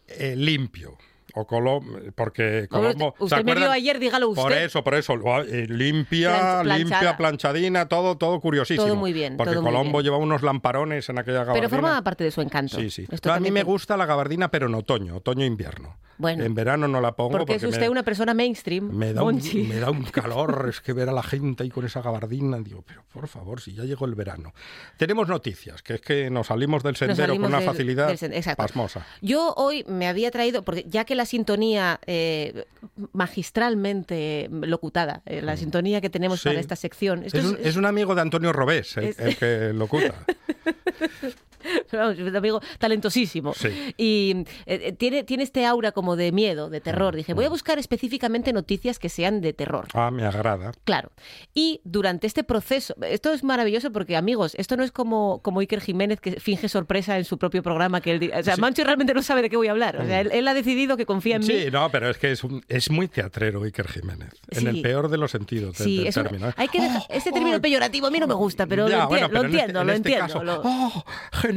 eh, 0.07 0.35
limpio. 0.37 0.97
O 1.39 1.45
Colombo, 1.45 1.99
porque 2.15 2.67
Colombo... 2.69 3.13
¿se 3.17 3.23
usted 3.25 3.43
me 3.43 3.53
vio 3.55 3.71
ayer, 3.71 3.99
dígalo 3.99 4.29
usted. 4.29 4.41
Por 4.41 4.53
eso, 4.53 4.83
por 4.83 4.95
eso. 4.95 5.13
eh, 5.43 5.67
limpia, 5.69 6.29
planchada. 6.63 6.77
limpia, 6.77 7.17
planchadina, 7.17 7.87
todo, 7.87 8.17
todo 8.17 8.39
curiosísimo. 8.39 8.85
Todo 8.85 8.95
muy 8.95 9.13
bien, 9.13 9.37
Porque 9.37 9.53
todo 9.53 9.63
Colombo 9.63 9.99
bien. 9.99 10.03
lleva 10.05 10.17
unos 10.17 10.41
lamparones 10.41 11.09
en 11.09 11.19
aquella 11.19 11.39
gabardina. 11.39 11.59
Pero 11.61 11.69
formaba 11.69 12.01
parte 12.01 12.23
de 12.23 12.31
su 12.31 12.41
encanto. 12.41 12.77
Sí, 12.77 12.89
sí. 12.89 13.07
No, 13.25 13.33
a 13.33 13.39
mí 13.39 13.51
me 13.51 13.63
gusta 13.63 13.95
la 13.97 14.05
gabardina, 14.05 14.49
pero 14.49 14.67
en 14.67 14.75
otoño, 14.75 15.15
otoño-invierno. 15.17 15.97
Bueno. 16.19 16.43
En 16.43 16.55
verano 16.55 16.87
no 16.87 16.99
la 16.99 17.11
pongo 17.15 17.37
Porque 17.37 17.53
es 17.53 17.61
me- 17.61 17.69
usted 17.69 17.89
una 17.89 18.01
persona 18.01 18.33
mainstream. 18.33 18.89
me 18.91 19.13
da, 19.13 19.21
un, 19.21 19.39
me 19.69 19.75
da 19.75 19.91
un 19.91 20.03
calor, 20.11 20.65
es 20.67 20.81
que 20.81 20.91
ver 20.91 21.09
a 21.09 21.11
la 21.11 21.21
gente 21.21 21.61
ahí 21.61 21.69
con 21.69 21.85
esa 21.85 22.01
gabardina, 22.01 22.57
digo, 22.57 22.83
pero 22.87 23.03
por 23.13 23.27
favor, 23.27 23.61
si 23.61 23.75
ya 23.75 23.83
llegó 23.83 24.05
el 24.07 24.15
verano. 24.15 24.51
Tenemos 24.97 25.27
noticias, 25.27 25.83
que 25.83 25.93
es 25.93 26.01
que 26.01 26.31
nos 26.31 26.47
salimos 26.47 26.81
del 26.81 26.95
sendero 26.95 27.27
salimos 27.27 27.37
con 27.45 27.49
una 27.51 27.59
del- 27.59 27.69
facilidad 27.69 28.07
del 28.19 28.55
pasmosa. 28.55 29.05
Yo 29.21 29.53
hoy 29.57 29.85
me 29.87 30.07
había 30.07 30.31
traído, 30.31 30.63
porque 30.63 30.85
ya 30.87 31.05
que 31.05 31.13
la 31.13 31.26
sintonía 31.27 31.99
eh, 32.07 32.65
magistralmente 33.13 34.49
locutada, 34.51 35.21
eh, 35.27 35.41
la 35.43 35.55
sintonía 35.57 36.01
que 36.01 36.09
tenemos 36.09 36.39
Mm. 36.39 36.43
Sí. 36.43 36.49
para 36.49 36.59
esta 36.59 36.75
sección, 36.75 37.23
esto 37.23 37.37
Es 37.37 37.45
un, 37.45 37.57
es 37.63 37.75
un 37.75 37.85
amigo 37.85 38.15
de 38.15 38.21
Antonio 38.21 38.51
Robés, 38.51 38.97
el, 38.97 39.03
es- 39.05 39.19
el 39.19 39.35
que 39.37 39.71
locuta. 39.73 40.15
Un 42.27 42.35
amigo 42.35 42.61
talentosísimo. 42.79 43.53
Sí. 43.53 43.93
Y 43.97 44.43
eh, 44.65 44.79
eh, 44.87 44.93
tiene, 44.93 45.23
tiene 45.23 45.43
este 45.43 45.65
aura 45.65 45.91
como 45.91 46.15
de 46.15 46.31
miedo, 46.31 46.69
de 46.69 46.81
terror. 46.81 47.15
Dije, 47.15 47.33
voy 47.33 47.45
a 47.45 47.49
buscar 47.49 47.79
específicamente 47.79 48.53
noticias 48.53 48.99
que 48.99 49.09
sean 49.09 49.41
de 49.41 49.53
terror. 49.53 49.87
Ah, 49.93 50.11
me 50.11 50.25
agrada. 50.25 50.71
Claro. 50.83 51.11
Y 51.53 51.81
durante 51.83 52.27
este 52.27 52.43
proceso, 52.43 52.95
esto 53.01 53.33
es 53.33 53.43
maravilloso 53.43 53.91
porque, 53.91 54.15
amigos, 54.15 54.55
esto 54.55 54.77
no 54.77 54.83
es 54.83 54.91
como, 54.91 55.41
como 55.41 55.59
Iker 55.59 55.81
Jiménez 55.81 56.19
que 56.19 56.39
finge 56.39 56.69
sorpresa 56.69 57.17
en 57.17 57.25
su 57.25 57.37
propio 57.37 57.63
programa. 57.63 58.01
que 58.01 58.11
él, 58.11 58.31
O 58.37 58.43
sea, 58.43 58.57
Mancho 58.57 58.83
realmente 58.83 59.13
no 59.13 59.21
sabe 59.23 59.41
de 59.41 59.49
qué 59.49 59.57
voy 59.57 59.67
a 59.67 59.71
hablar. 59.71 59.97
O 59.97 60.05
sea, 60.05 60.21
él, 60.21 60.29
él 60.31 60.47
ha 60.47 60.53
decidido 60.53 60.97
que 60.97 61.05
confía 61.05 61.35
en 61.37 61.41
mí. 61.41 61.47
Sí, 61.47 61.65
no, 61.71 61.89
pero 61.89 62.09
es 62.09 62.17
que 62.17 62.31
es, 62.31 62.43
un- 62.43 62.63
es 62.67 62.89
muy 62.89 63.07
teatrero 63.07 63.63
Iker 63.63 63.87
Jiménez, 63.87 64.29
en 64.51 64.59
Sí. 64.61 64.67
el 64.67 64.81
peor 64.81 65.09
de 65.09 65.17
los 65.17 65.31
sentidos 65.31 65.77
del, 65.77 65.87
Sí, 65.87 65.97
del 65.97 66.07
es 66.07 66.15
término. 66.15 66.49
¿eh? 66.49 66.53
hay 66.57 66.67
que 66.67 66.81
dejar- 66.81 67.01
Oh, 67.09 67.13
este 67.13 67.31
término 67.31 67.57
oh, 67.57 67.61
peyorativo 67.61 68.07
a 68.07 68.11
mí 68.11 68.19
no 68.19 68.27
me 68.27 68.33
gusta, 68.33 68.65
pero 68.67 68.87
Ya, 68.89 68.97
lo, 68.97 69.03
enti- 69.03 69.07
bueno, 69.09 69.27
lo 69.27 69.29
pero 69.33 69.39
en 69.41 69.45
este- 69.47 69.57
entiendo, 69.59 69.81
en 69.81 69.87
lo 69.87 69.93
este 69.93 70.09
entiendo. 70.09 70.33
caso, 70.33 70.43
lo- 70.43 70.61
¡Oh, 70.63 71.05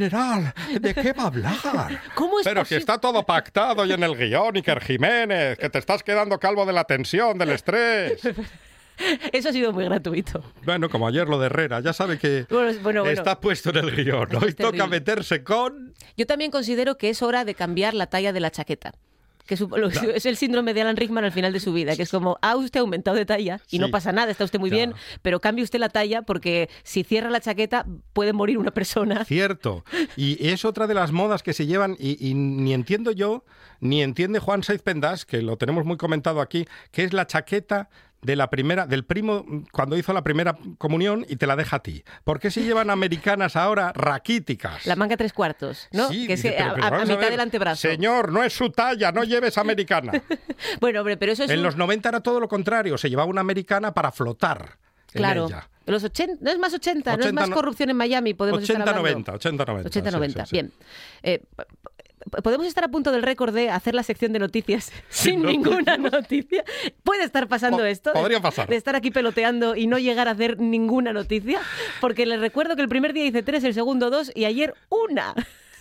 general! 0.09 0.53
¿De 0.79 0.93
qué 0.93 1.13
va 1.13 1.23
a 1.23 1.27
hablar? 1.27 1.55
¿Cómo 2.15 2.39
es 2.39 2.45
Pero 2.45 2.65
si 2.65 2.75
está 2.75 2.97
todo 2.97 3.23
pactado 3.25 3.85
y 3.85 3.91
en 3.91 4.03
el 4.03 4.15
guion, 4.15 4.55
Iker 4.55 4.81
Jiménez, 4.81 5.57
que 5.57 5.69
te 5.69 5.79
estás 5.79 6.03
quedando 6.03 6.39
calvo 6.39 6.65
de 6.65 6.73
la 6.73 6.83
tensión, 6.83 7.37
del 7.37 7.51
estrés. 7.51 8.21
Eso 9.31 9.49
ha 9.49 9.51
sido 9.51 9.71
muy 9.71 9.85
gratuito. 9.85 10.43
Bueno, 10.63 10.89
como 10.89 11.07
ayer 11.07 11.27
lo 11.27 11.39
de 11.39 11.47
Herrera, 11.47 11.79
ya 11.79 11.93
sabe 11.93 12.19
que 12.19 12.45
Bueno, 12.49 12.79
bueno, 12.81 13.01
bueno. 13.01 13.09
está 13.09 13.39
puesto 13.39 13.69
en 13.71 13.77
el 13.77 13.95
guion. 13.95 14.29
Hoy 14.35 14.53
toca 14.53 14.85
meterse 14.87 15.43
con... 15.43 15.93
Yo 16.17 16.27
también 16.27 16.51
considero 16.51 16.97
que 16.97 17.09
es 17.09 17.21
hora 17.21 17.45
de 17.45 17.55
cambiar 17.55 17.93
la 17.93 18.07
talla 18.07 18.33
de 18.33 18.39
la 18.39 18.51
chaqueta. 18.51 18.93
Que 19.45 19.57
su- 19.57 19.67
lo- 19.67 19.87
es 19.89 20.25
el 20.25 20.37
síndrome 20.37 20.73
de 20.73 20.81
Alan 20.81 20.95
Rickman 20.95 21.23
al 21.25 21.31
final 21.31 21.51
de 21.53 21.59
su 21.59 21.73
vida, 21.73 21.95
que 21.95 22.03
es 22.03 22.11
como, 22.11 22.37
ha 22.41 22.55
usted 22.55 22.79
aumentado 22.79 23.17
de 23.17 23.25
talla 23.25 23.59
y 23.67 23.77
Sí. 23.77 23.79
no 23.79 23.89
pasa 23.89 24.11
nada, 24.11 24.31
está 24.31 24.43
usted 24.43 24.59
muy 24.59 24.69
bien, 24.69 24.93
pero 25.21 25.39
cambie 25.39 25.63
usted 25.63 25.79
la 25.79 25.89
talla 25.89 26.21
porque 26.21 26.69
si 26.83 27.03
cierra 27.03 27.29
la 27.29 27.41
chaqueta 27.41 27.85
puede 28.13 28.33
morir 28.33 28.57
una 28.57 28.71
persona. 28.71 29.25
Cierto. 29.25 29.83
Y 30.15 30.47
es 30.49 30.63
otra 30.65 30.87
de 30.87 30.93
las 30.93 31.11
modas 31.11 31.43
que 31.43 31.53
se 31.53 31.65
llevan 31.65 31.95
y, 31.99 32.17
y 32.25 32.33
ni 32.33 32.73
entiendo 32.73 33.11
yo, 33.11 33.43
ni 33.79 34.03
entiende 34.03 34.39
Juan 34.39 34.63
Saiz 34.63 34.81
Pendas, 34.81 35.25
que 35.25 35.41
lo 35.41 35.57
tenemos 35.57 35.85
muy 35.85 35.97
comentado 35.97 36.39
aquí, 36.41 36.65
que 36.91 37.03
es 37.03 37.13
la 37.13 37.25
chaqueta 37.27 37.89
de 38.21 38.35
la 38.35 38.49
primera, 38.49 38.85
del 38.85 39.03
primo 39.03 39.45
cuando 39.71 39.97
hizo 39.97 40.13
la 40.13 40.23
primera 40.23 40.55
comunión 40.77 41.25
y 41.27 41.37
te 41.37 41.47
la 41.47 41.55
deja 41.55 41.77
a 41.77 41.79
ti. 41.83 42.03
¿Por 42.23 42.39
qué 42.39 42.51
se 42.51 42.63
llevan 42.63 42.89
americanas 42.89 43.55
ahora 43.55 43.91
raquíticas? 43.95 44.85
La 44.85 44.95
manga 44.95 45.17
tres 45.17 45.33
cuartos, 45.33 45.87
¿no? 45.91 46.09
Sí, 46.09 46.27
que 46.27 46.35
dice, 46.35 46.53
pero- 46.57 46.73
pero 46.75 46.85
a- 46.85 46.89
a 46.89 47.01
a 47.01 47.05
mitad 47.05 47.17
ver, 47.19 47.31
del 47.31 47.39
antebrazo. 47.39 47.81
Señor, 47.81 48.31
no 48.31 48.43
es 48.43 48.53
su 48.53 48.69
talla, 48.69 49.11
no 49.11 49.23
lleves 49.23 49.57
americana. 49.57 50.11
Bueno, 50.79 50.99
hombre, 50.99 51.17
pero 51.17 51.31
eso 51.31 51.43
es 51.43 51.49
en 51.49 51.57
un- 51.59 51.63
los 51.63 51.75
90 51.75 52.09
era 52.09 52.19
todo 52.19 52.39
lo 52.39 52.47
contrario, 52.47 52.97
se 52.97 53.09
llevaba 53.09 53.27
una 53.29 53.41
americana 53.41 53.93
para 53.93 54.11
flotar 54.11 54.77
en 55.13 55.17
Claro. 55.17 55.47
ella. 55.47 55.67
En 55.87 55.93
los 55.93 56.03
80, 56.03 56.37
no 56.41 56.51
es 56.51 56.59
más 56.59 56.73
80, 56.73 57.11
no 57.17 57.19
es 57.21 57.25
80, 57.25 57.41
más 57.41 57.49
corrupción 57.49 57.89
en 57.89 57.97
Miami, 57.97 58.35
podemos 58.35 58.61
estar 58.61 58.75
80, 58.75 58.91
hablando. 58.91 59.09
90, 59.09 59.33
80, 59.33 59.65
90. 59.65 59.87
80, 59.89 60.09
sí, 60.09 60.15
90. 60.15 60.45
sí, 60.45 60.49
sí. 60.49 60.55
Bien. 60.55 60.71
Eh, 61.23 61.43
podemos 62.43 62.67
estar 62.67 62.83
a 62.83 62.87
punto 62.89 63.11
del 63.11 63.23
récord 63.23 63.53
de 63.53 63.69
hacer 63.69 63.95
la 63.95 64.03
sección 64.03 64.33
de 64.33 64.39
noticias 64.39 64.91
sin 65.09 65.41
ninguna 65.43 65.97
noticia. 65.97 66.63
¿Puede 67.03 67.23
estar 67.23 67.47
pasando 67.47 67.79
Po- 67.79 67.85
esto? 67.85 68.13
podría 68.13 68.41
pasar. 68.41 68.67
De 68.69 68.75
estar 68.75 68.95
aquí 68.95 69.11
peloteando 69.11 69.75
y 69.75 69.87
no 69.87 69.97
llegar 69.99 70.27
a 70.27 70.31
hacer 70.31 70.59
ninguna 70.59 71.13
noticia. 71.13 71.61
Porque 71.99 72.25
les 72.25 72.39
recuerdo 72.39 72.75
que 72.75 72.81
el 72.81 72.89
primer 72.89 73.13
día 73.13 73.25
hice 73.25 73.43
tres, 73.43 73.63
el 73.63 73.73
segundo 73.73 74.09
dos 74.09 74.31
y 74.35 74.45
ayer 74.45 74.73
una. 74.89 75.33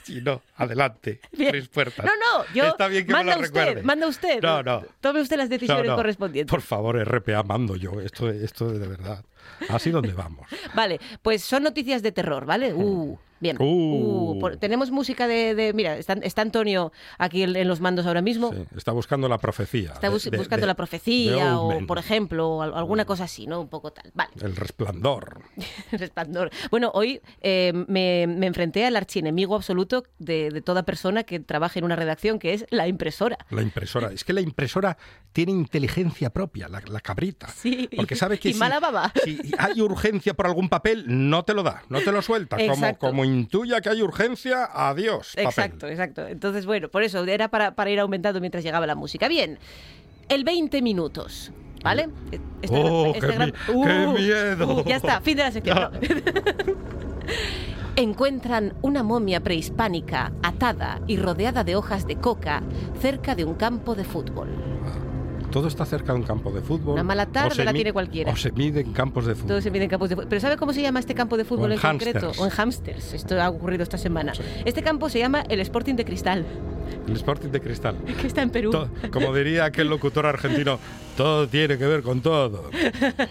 Sí, 0.03 0.21
no, 0.23 0.41
adelante. 0.57 1.21
Bien. 1.33 1.51
Tres 1.51 1.69
puertas. 1.69 2.05
No, 2.07 2.11
no, 2.17 2.45
yo. 2.55 2.65
Está 2.69 2.89
bien 2.89 3.07
que 3.07 3.13
manda 3.13 3.35
me 3.37 3.43
lo 3.43 3.47
usted, 3.47 3.61
recuerde. 3.61 3.83
manda 3.83 4.07
usted. 4.07 4.43
No, 4.43 4.63
no. 4.63 4.83
Tome 5.01 5.21
usted 5.21 5.37
las 5.37 5.51
decisiones 5.51 5.85
No, 5.85 5.91
no. 5.91 5.97
correspondientes. 5.97 6.51
Por 6.51 6.63
favor, 6.63 6.97
RPA, 7.07 7.43
mando 7.43 7.77
yo. 7.77 8.01
Esto, 8.01 8.31
esto 8.31 8.71
de 8.73 8.89
verdad. 8.89 9.23
Así 9.69 9.91
donde 9.91 10.13
vamos. 10.15 10.49
Vale, 10.75 11.01
pues 11.23 11.45
son 11.45 11.63
noticias 11.65 12.03
de 12.03 12.13
terror, 12.13 12.47
¿vale? 12.47 12.73
Uh, 12.73 13.19
bien. 13.41 13.57
Uh. 13.61 13.65
Uh, 14.35 14.39
por- 14.39 14.57
tenemos 14.57 14.91
música 14.91 15.27
de, 15.27 15.55
de- 15.55 15.73
Mira, 15.73 15.97
está, 15.97 16.15
está 16.23 16.43
Antonio 16.43 16.93
aquí 17.19 17.43
en, 17.43 17.57
en 17.57 17.67
los 17.69 17.81
mandos 17.81 18.07
ahora 18.07 18.23
mismo. 18.23 18.53
Sí, 18.53 18.65
está 18.77 18.93
buscando 18.93 19.29
la 19.29 19.39
profecía. 19.39 19.93
Está 19.93 20.09
bus- 20.11 20.31
de- 20.31 20.37
buscando 20.37 20.63
de- 20.63 20.69
la 20.69 20.75
profecía 20.75 21.59
o, 21.59 21.87
por 21.87 21.99
ejemplo, 21.99 22.49
o 22.49 22.63
al- 22.63 22.75
alguna 22.75 23.05
cosa 23.05 23.25
así, 23.25 23.47
¿no? 23.47 23.61
Un 23.61 23.69
poco 23.69 23.93
tal. 23.93 24.11
Vale, 24.15 24.31
El 24.41 24.55
resplandor. 24.57 25.43
resplandor. 25.93 26.51
Bueno, 26.71 26.91
hoy 26.95 27.21
eh, 27.41 27.73
me, 27.89 28.27
me 28.27 28.47
enfrenté 28.47 28.85
al 28.87 28.97
archienemigo 28.97 29.55
absoluto 29.57 30.05
de, 30.19 30.51
de 30.51 30.61
toda 30.63 30.83
persona 30.85 31.25
que 31.25 31.41
trabaje 31.41 31.79
en 31.79 31.85
una 31.85 31.97
redacción, 31.97 32.39
que 32.39 32.55
es 32.55 32.67
la 32.71 32.89
impresora. 32.89 33.39
La 33.51 33.63
impresora. 33.63 34.13
Es 34.13 34.25
que 34.25 34.33
la 34.33 34.41
impresora 34.41 34.97
tiene 35.33 35.53
inteligencia 35.53 36.31
propia, 36.31 36.69
la, 36.69 36.81
la 36.89 37.01
cabrita. 37.01 37.49
Sí, 37.49 37.89
Porque 37.97 38.17
sabe 38.17 38.39
que 38.41 38.51
y 38.51 38.53
si, 38.55 38.59
mala 38.59 38.81
baba. 38.81 39.13
si 39.25 39.39
hay 39.59 39.81
urgencia 39.81 40.35
por 40.35 40.47
algún 40.47 40.69
papel, 40.69 41.05
no 41.07 41.45
te 41.45 41.55
lo 41.55 41.63
da, 41.63 41.83
no 41.89 42.01
te 42.01 42.13
lo 42.13 42.21
suelta, 42.23 42.57
como, 42.69 42.99
como 42.99 43.25
intuya 43.39 43.81
que 43.81 43.89
hay 43.91 44.03
urgencia, 44.03 44.69
adiós. 44.73 45.33
papel. 45.35 45.47
Exacto, 45.47 45.87
exacto. 45.89 46.27
Entonces, 46.27 46.67
bueno, 46.67 46.89
por 46.89 47.03
eso 47.03 47.25
era 47.25 47.49
para, 47.49 47.75
para 47.75 47.91
ir 47.91 48.01
aumentando 48.01 48.41
mientras 48.41 48.65
llegaba 48.65 48.87
la 48.87 48.95
música. 48.95 49.29
Bien, 49.29 49.59
el 50.29 50.45
20 50.45 50.83
minutos. 50.83 51.53
¿Vale? 51.83 52.11
Este 52.31 52.77
Oh, 52.79 53.15
gran- 53.19 53.53
qué 53.53 53.73
mi- 53.75 53.85
qué 53.85 54.07
miedo. 54.23 54.77
uh, 54.77 54.85
ya 54.85 54.97
está, 54.97 55.23
fin 55.23 55.35
de 55.39 55.43
la 55.45 55.51
sección. 55.51 55.79
no. 55.79 55.91
Encuentran 57.97 58.75
una 58.83 59.03
momia 59.03 59.41
prehispánica 59.41 60.33
atada 60.43 61.01
y 61.07 61.17
rodeada 61.17 61.65
de 61.65 61.77
hojas 61.77 62.07
de 62.07 62.17
coca 62.17 62.63
cerca 63.01 63.35
de 63.35 63.45
un 63.45 63.55
campo 63.55 63.95
de 63.95 64.05
fútbol. 64.05 64.49
Todo 65.51 65.69
está 65.69 65.85
cerca 65.85 66.13
de 66.13 66.19
un 66.19 66.25
campo 66.25 66.51
de 66.53 66.61
fútbol. 66.61 66.95
Una 66.95 67.03
mala 67.03 67.27
tarde 67.27 67.65
la 67.65 67.73
tiene 67.73 67.93
cualquiera. 67.93 68.33
O 68.33 68.37
se 68.37 68.53
mide 68.53 68.81
en 68.81 68.93
campos 68.93 69.27
de 69.27 69.35
fútbol. 69.35 69.49
Todo 69.49 69.61
se 69.61 69.71
mide 69.71 69.85
en 69.85 69.91
campos 69.91 70.09
de 70.09 70.17
fútbol. 70.17 70.29
¿Pero 70.29 70.41
sabe 70.41 70.57
cómo 70.57 70.73
se 70.73 70.83
llama 70.83 71.01
este 71.01 71.15
campo 71.15 71.37
de 71.37 71.45
fútbol 71.45 71.73
en 71.73 71.79
en, 71.79 71.83
concreto? 71.83 72.33
O 72.39 72.45
en 72.45 72.51
hamsters. 72.51 73.15
Esto 73.15 73.41
ha 73.41 73.49
ocurrido 73.49 73.83
esta 73.83 73.99
semana. 73.99 74.35
Sí. 74.35 74.43
Este 74.65 74.83
campo 74.83 75.09
se 75.09 75.19
llama 75.19 75.45
el 75.49 75.61
Sporting 75.61 75.95
de 75.95 76.05
Cristal, 76.05 76.47
El 77.07 77.17
Sporting 77.17 77.49
de 77.49 77.61
Cristal. 77.61 77.97
que 78.21 78.27
está 78.27 78.43
en 78.43 78.51
Perú. 78.51 78.71
Como 79.13 79.35
diría 79.35 79.65
aquel 79.65 79.89
locutor 79.89 80.27
argentino, 80.27 80.79
todo 81.17 81.49
tiene 81.49 81.79
que 81.79 81.87
ver 81.87 82.03
con 82.03 82.21
todo. 82.21 82.71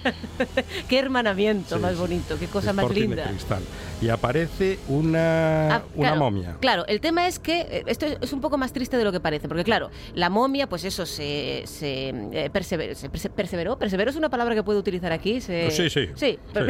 Qué 0.90 1.00
hermanamiento 1.00 1.76
Sí, 1.76 1.82
más 1.82 1.98
bonito, 1.98 2.38
qué 2.40 2.48
cosa 2.48 2.74
más 2.74 2.84
Sporting 2.84 3.10
de 3.10 3.16
linda. 3.16 3.30
Cristal. 3.30 3.64
Y 4.02 4.08
aparece 4.10 4.80
una, 4.88 5.76
Ah, 5.76 5.82
una 5.96 6.10
claro, 6.10 6.16
momia. 6.20 6.56
Claro, 6.62 6.86
el 6.88 7.02
tema 7.02 7.28
es 7.28 7.38
que 7.38 7.62
eh, 7.62 7.84
esto 7.88 8.06
es- 8.06 8.32
un 8.32 8.40
poco 8.42 8.58
más 8.58 8.72
triste 8.72 8.96
de 8.98 9.04
lo 9.04 9.12
que 9.12 9.20
parece, 9.20 9.48
porque 9.50 9.64
claro, 9.66 9.90
la 10.14 10.30
momia, 10.30 10.68
pues 10.70 10.86
eso 10.86 11.06
se, 11.06 11.64
se, 11.66 12.10
eh, 12.10 12.50
persever- 12.54 12.94
se 12.96 13.12
perse- 13.12 13.30
perseveró. 13.30 13.78
Perseveró 13.78 14.10
es 14.10 14.16
una 14.16 14.30
palabra 14.30 14.56
que 14.56 14.64
puede 14.64 14.80
utilizar 14.80 15.12
aquí. 15.12 15.42
se- 15.42 15.70
Sí, 15.72 15.90
sí. 15.90 16.08
Sí, 16.16 16.40
pero- 16.54 16.68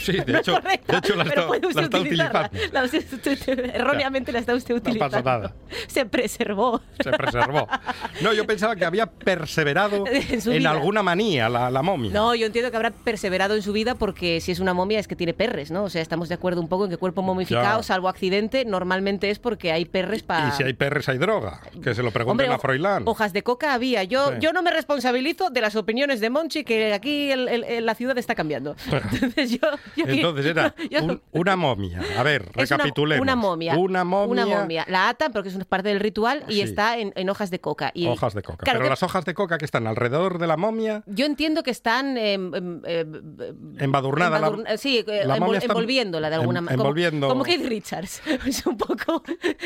Sí, 0.00 0.12
de 0.12 0.32
no 0.32 0.38
hecho, 0.38 0.52
correcta, 0.60 0.92
de 0.92 0.98
hecho 0.98 1.14
la, 1.16 1.24
está, 1.24 1.46
puede 1.46 1.66
usted 1.66 1.80
la 1.80 1.82
está 1.84 1.98
utilizarla. 2.00 2.50
utilizando. 2.52 3.62
La 3.62 3.74
erróneamente 3.74 4.32
la 4.32 4.38
está 4.40 4.54
usted 4.54 4.74
No 4.74 4.78
utilizando. 4.78 5.10
pasa 5.16 5.22
nada. 5.38 5.54
Se 5.88 6.06
preservó. 6.06 6.80
Se 7.02 7.10
preservó. 7.10 7.68
No, 8.22 8.32
yo 8.32 8.46
pensaba 8.46 8.76
que 8.76 8.84
había 8.84 9.06
perseverado 9.06 10.04
En 10.46 10.66
alguna 10.66 11.02
manía 11.02 11.48
la, 11.48 11.70
la 11.70 11.82
momia. 11.82 12.10
No, 12.12 12.34
yo 12.34 12.46
entiendo 12.46 12.70
que 12.70 12.76
habrá 12.76 12.90
perseverado 12.90 13.54
en 13.54 13.62
su 13.62 13.72
vida 13.72 13.94
porque 13.94 14.40
si 14.40 14.52
es 14.52 14.60
una 14.60 14.74
momia 14.74 14.98
es 14.98 15.06
que 15.08 15.16
tiene 15.16 15.34
perres, 15.34 15.70
¿no? 15.70 15.84
O 15.84 15.90
sea, 15.90 16.02
estamos 16.02 16.28
de 16.28 16.34
acuerdo 16.34 16.60
un 16.60 16.68
poco 16.68 16.84
en 16.84 16.90
que 16.90 16.96
cuerpo 16.96 17.22
momificado, 17.22 17.80
Ya. 17.80 17.82
salvo 17.82 18.08
accidente, 18.08 18.64
normalmente 18.64 19.30
es 19.30 19.38
porque 19.38 19.72
hay 19.72 19.84
perres 19.84 20.22
para... 20.22 20.48
Y 20.48 20.52
si 20.52 20.62
hay 20.62 20.72
perres, 20.72 21.08
hay 21.08 21.18
droga. 21.18 21.60
Que 21.82 21.94
se 21.94 22.02
lo 22.02 22.10
pregunten 22.10 22.46
Hombre, 22.46 22.56
a 22.56 22.58
Froilán. 22.58 23.02
hojas 23.06 23.32
de 23.32 23.42
coca 23.42 23.74
había. 23.74 24.04
Yo, 24.04 24.30
Sí. 24.30 24.34
yo 24.40 24.52
no 24.52 24.62
me 24.62 24.70
responsabilizo 24.70 25.50
de 25.50 25.60
las 25.60 25.76
opiniones 25.76 26.20
de 26.20 26.30
Monchi, 26.30 26.64
que 26.64 26.92
aquí 26.92 27.30
el- 27.30 27.48
el- 27.48 27.64
el- 27.64 27.86
la 27.86 27.94
ciudad 27.94 28.16
está 28.18 28.34
cambiando. 28.34 28.76
Entonces, 29.12 29.50
yo, 29.50 29.58
Entonces 29.96 30.46
era 30.46 30.74
un- 31.02 31.22
una 31.32 31.56
momia. 31.56 32.00
A 32.18 32.22
ver, 32.22 32.42
es 32.42 32.70
una- 32.70 32.76
recapitulemos. 32.78 33.22
Una, 33.22 33.36
momia. 33.36 33.76
Una 33.76 34.04
momia. 34.04 34.44
Una 34.44 34.46
momia. 34.60 34.84
La 34.88 35.08
atan 35.08 35.32
porque 35.32 35.48
es 35.48 35.54
una 35.54 35.64
parte 35.64 35.88
del 35.88 36.00
ritual 36.00 36.44
y 36.48 36.54
Sí. 36.54 36.60
está 36.62 36.98
en, 36.98 37.12
en 37.16 37.28
hojas 37.30 37.50
de 37.50 37.60
coca. 37.60 37.90
Y, 37.94 38.06
Hojas 38.06 38.34
de 38.34 38.42
coca. 38.42 38.58
Claro, 38.64 38.78
Pero 38.78 38.84
que- 38.86 38.90
las 38.90 39.02
hojas 39.02 39.24
de 39.24 39.34
coca 39.34 39.58
que 39.58 39.64
están 39.64 39.86
alrededor 39.86 40.38
de 40.38 40.46
la 40.46 40.56
momia, 40.56 41.02
Yo 41.06 41.26
entiendo 41.26 41.62
que 41.62 41.70
están 41.70 42.16
em, 42.18 42.52
em, 42.54 42.80
embadurnada. 43.78 44.38
la- 44.38 44.76
sí, 44.76 45.04
eh, 45.06 45.22
la 45.24 45.36
envol- 45.36 45.40
momia 45.40 45.58
está 45.58 45.72
envolviéndola 45.72 46.28
de 46.30 46.36
alguna 46.36 46.60
manera. 46.60 46.76
Como- 46.76 46.88
envolviendo- 46.90 47.28
Como, 47.28 47.44
Keith 47.44 47.66
Richards. 47.66 48.22
Es 48.46 48.66
un 48.66 48.76
poco 48.76 49.22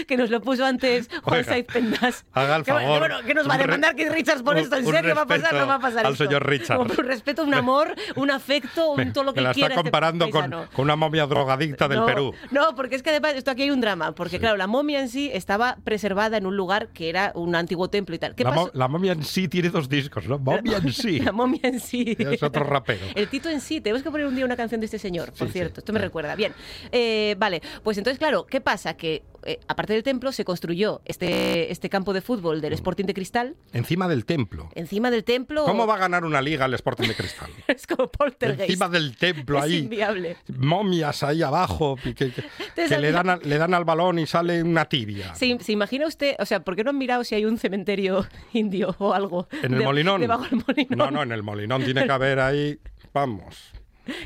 que 0.07 0.17
nos 0.17 0.31
lo 0.31 0.41
puso 0.41 0.65
antes 0.65 1.09
Juan 1.23 1.45
Saiz 1.45 1.67
Pendas. 1.67 2.25
haga 2.33 2.57
el 2.57 2.65
favor. 2.65 2.83
que 2.83 2.99
bueno, 2.99 3.17
que 3.27 3.35
nos 3.35 3.49
va 3.49 3.55
a 3.55 3.59
demandar 3.59 3.95
Keith 3.97 4.11
Richards 4.13 4.43
por 4.43 4.55
un- 4.57 4.63
esto. 4.63 4.77
¿En 4.77 4.87
serio 4.87 5.15
va 5.15 5.23
a 5.23 5.27
pasar? 5.27 5.55
No 5.55 5.67
va 5.67 5.75
a 5.75 5.81
pasar 5.81 6.07
al 6.07 6.13
esto. 6.13 6.25
señor 6.25 6.47
Richards. 6.47 6.81
Un 6.99 7.05
respeto, 7.07 7.43
un 7.45 7.55
amor, 7.55 7.95
un 8.17 8.31
afecto, 8.31 8.91
un 8.91 8.97
me, 8.99 9.07
todo 9.07 9.25
lo 9.25 9.35
que 9.35 9.41
me 9.41 9.49
la 9.49 9.55
quiera 9.55 9.69
está 9.71 9.81
este 9.81 9.91
con, 10.18 10.55
una 10.79 10.96
momia 10.96 11.27
drogadicta 11.27 11.88
del 11.88 11.98
no, 12.00 12.07
Perú. 12.07 12.33
No, 12.50 12.74
porque 12.74 12.96
es 12.96 13.03
que 13.03 13.11
además 13.11 13.35
esto 13.35 13.50
aquí 13.50 13.62
hay 13.62 13.70
un 13.70 13.81
drama, 13.81 14.14
porque 14.14 14.37
Sí. 14.37 14.40
claro, 14.40 14.57
la 14.57 14.66
momia 14.66 15.00
en 15.00 15.09
sí 15.09 15.31
estaba 15.33 15.77
preservada 15.85 16.37
en 16.37 16.46
un 16.46 16.57
lugar 16.57 16.88
que 16.88 17.09
era 17.09 17.33
un 17.35 17.55
antiguo 17.55 17.88
templo 17.88 18.14
y 18.14 18.18
tal. 18.18 18.35
¿Qué 18.35 18.44
La, 18.44 18.50
mo- 18.53 18.66
pasó? 18.66 18.79
la 18.79 18.88
momia 18.88 19.12
en 19.12 19.24
sí 19.24 19.48
tiene 19.48 19.70
dos 19.70 19.88
discos, 19.88 20.27
¿no? 20.27 20.38
Momia 20.38 20.79
en 20.79 20.92
sí. 20.92 21.20
La 21.24 21.33
momia 21.33 21.61
en 21.64 21.81
sí. 21.81 22.16
Es 22.18 22.42
otro 22.42 22.64
rapero. 22.64 23.07
El 23.14 23.29
Tito 23.29 23.48
en 23.48 23.61
sí. 23.61 23.81
Tenemos 23.81 24.03
que 24.03 24.11
poner 24.11 24.27
un 24.27 24.35
día 24.37 24.44
una 24.44 24.57
canción 24.57 24.81
de 24.81 24.87
este 24.87 24.98
señor, 24.98 25.33
por 25.33 25.46
Sí, 25.48 25.53
cierto. 25.53 25.77
sí. 25.77 25.81
Esto 25.81 25.92
me 25.92 25.98
recuerda. 26.00 26.35
Bien. 26.35 26.53
Eh, 26.92 27.35
vale. 27.38 27.62
Pues 27.83 27.98
entonces, 27.98 28.18
claro, 28.18 28.46
¿qué 28.46 28.61
pasa? 28.61 28.94
Que 28.96 29.22
eh, 29.47 29.61
aparte 29.69 29.93
del 29.93 30.03
templo 30.03 30.33
se 30.33 30.45
construyó 30.45 31.01
este, 31.05 31.71
este 31.73 31.89
campo 31.91 32.13
de 32.13 32.21
fútbol 32.21 32.61
del 32.61 32.73
Sporting 32.73 33.05
de 33.05 33.15
Cristal. 33.15 33.57
Encima 33.73 34.09
del 34.09 34.25
templo. 34.25 34.69
Encima 34.75 35.11
del 35.11 35.25
templo. 35.25 35.65
¿Cómo 35.65 35.87
va 35.87 35.95
a 35.95 35.99
ganar 35.99 36.25
una 36.25 36.41
liga 36.43 36.67
el 36.67 36.75
Sporting 36.75 37.09
de 37.09 37.15
Cristal? 37.15 37.51
Es 37.67 37.87
como 37.87 38.09
poltergeist. 38.11 38.71
Encima 38.71 38.89
del 38.89 39.17
templo 39.17 39.59
es 39.59 39.65
ahí. 39.65 39.77
inviable. 39.79 40.37
Momias 40.57 41.23
ahí 41.23 41.43
abajo 41.43 41.97
que, 42.03 42.15
que- 42.15 42.31
que- 42.33 42.99
le, 42.99 43.13
dan 43.13 43.41
le 43.43 43.59
dan 43.59 43.75
al 43.75 43.85
balón 43.85 44.19
y 44.19 44.27
sale 44.27 44.63
una 44.63 44.85
tibia. 44.87 45.35
¿Se, 45.35 45.59
se 45.61 45.73
imagina 45.73 46.07
usted, 46.07 46.37
o 46.39 46.47
sea, 46.47 46.61
¿por 46.61 46.77
qué 46.77 46.85
no 46.85 46.91
han 46.91 46.99
mirado 46.99 47.25
si 47.25 47.35
hay 47.35 47.45
un 47.45 47.59
cementerio 47.59 48.27
indio 48.53 48.95
o 48.99 49.13
algo? 49.15 49.49
¿En 49.63 49.73
el 49.73 49.79
de- 49.81 49.85
Molinón? 49.85 50.21
Debajo 50.21 50.45
del 50.45 50.63
Molinón. 50.67 50.99
No, 50.99 51.11
no, 51.11 51.23
en 51.23 51.33
el 51.33 51.43
Molinón 51.43 51.85
tiene 51.85 52.05
que 52.07 52.13
haber 52.13 52.41
ahí. 52.41 52.79
Vamos. 53.13 53.73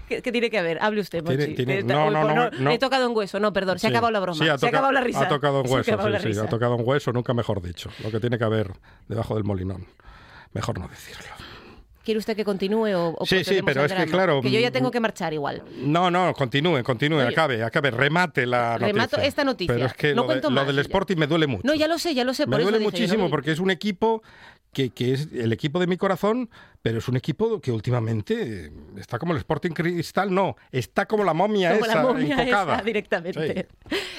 ¿Qué, 0.08 0.22
qué 0.22 0.32
tiene 0.32 0.50
que 0.50 0.58
haber? 0.58 0.78
Hable 0.82 1.00
usted, 1.00 1.22
Tiene- 1.22 1.38
Monchi. 1.46 1.54
tiene- 1.54 1.78
Eh, 1.78 1.82
no, 1.84 2.06
uy, 2.06 2.12
no, 2.14 2.22
pues 2.22 2.34
no, 2.34 2.50
no. 2.50 2.70
He 2.70 2.78
tocado 2.78 3.06
en 3.06 3.16
hueso, 3.16 3.38
no, 3.40 3.52
perdón, 3.52 3.78
se 3.78 3.86
ha 3.86 3.90
Sí. 3.90 3.94
acabado 3.94 4.10
la 4.12 4.20
broma. 4.20 4.38
Sí, 4.38 4.48
ha 4.48 4.58
se 4.58 4.66
ha 4.66 4.68
toca- 4.68 4.68
acabado 4.78 4.92
la 4.92 5.00
risa. 5.00 5.20
Ha 5.22 5.28
tocado 5.28 5.60
un 5.60 5.66
ha 5.66 5.70
hueso, 5.70 6.18
sí, 6.22 6.34
sí, 6.34 6.40
ha 6.40 6.46
tocado 6.48 6.74
un 6.76 6.82
hueso, 6.86 7.12
nunca 7.12 7.34
mejor 7.34 7.62
dicho. 7.62 7.90
Lo 8.02 8.10
que 8.10 8.20
tiene 8.20 8.38
que 8.38 8.44
haber 8.44 8.72
debajo 9.08 9.34
del 9.34 9.44
Molinón. 9.44 9.86
Mejor 10.52 10.78
no 10.78 10.88
decirlo. 10.88 11.24
¿Quiere 12.04 12.20
usted 12.20 12.34
que 12.34 12.44
continúe 12.44 12.94
o, 12.94 13.14
o 13.18 13.26
Sí, 13.26 13.44
sí, 13.44 13.60
pero 13.62 13.84
es 13.84 13.92
que, 13.92 14.06
claro, 14.06 14.40
Que 14.40 14.50
yo 14.50 14.58
ya 14.58 14.70
mm, 14.70 14.72
tengo 14.72 14.90
que 14.90 14.98
marchar 14.98 15.34
igual. 15.34 15.62
No, 15.76 16.10
no, 16.10 16.32
continúe, 16.32 16.82
continúe, 16.82 17.18
Oye, 17.18 17.28
acabe, 17.28 17.62
acabe, 17.62 17.90
remate 17.90 18.46
la 18.46 18.70
noticia. 18.78 18.86
remato 18.86 19.16
esta 19.20 19.44
noticia. 19.44 19.74
Pero 19.74 19.86
es 19.86 19.92
que 19.92 20.08
No 20.14 20.22
lo, 20.22 20.22
de- 20.22 20.26
cuento 20.28 20.48
lo 20.48 20.54
más, 20.56 20.66
del 20.66 20.76
ya. 20.76 20.82
Sporting 20.82 21.16
me 21.18 21.26
duele 21.26 21.46
mucho. 21.46 21.66
No, 21.66 21.74
ya 21.74 21.86
lo 21.86 21.98
sé, 21.98 22.14
ya 22.14 22.24
lo 22.24 22.32
sé. 22.32 22.46
me 22.46 22.52
por 22.52 22.60
eso 22.62 22.70
duele 22.70 22.82
yo 22.82 22.90
muchísimo 22.90 23.24
no- 23.24 23.30
porque 23.30 23.52
es 23.52 23.58
un 23.60 23.70
equipo 23.70 24.22
que, 24.72 24.90
que 24.90 25.12
es 25.12 25.28
el 25.32 25.52
equipo 25.52 25.80
de 25.80 25.86
mi 25.86 25.96
corazón, 25.96 26.50
pero 26.82 26.98
es 26.98 27.08
un 27.08 27.16
equipo 27.16 27.60
que 27.60 27.72
últimamente 27.72 28.70
está 28.96 29.18
como 29.18 29.32
el 29.32 29.38
Sporting 29.38 29.70
Cristal, 29.70 30.32
no, 30.32 30.56
está 30.70 31.06
como 31.06 31.24
la 31.24 31.34
momia 31.34 31.72
Como 31.72 31.86
esa, 31.86 31.94
la 31.96 32.02
momia 32.02 32.42
esa 32.42 32.82
directamente. 32.82 33.68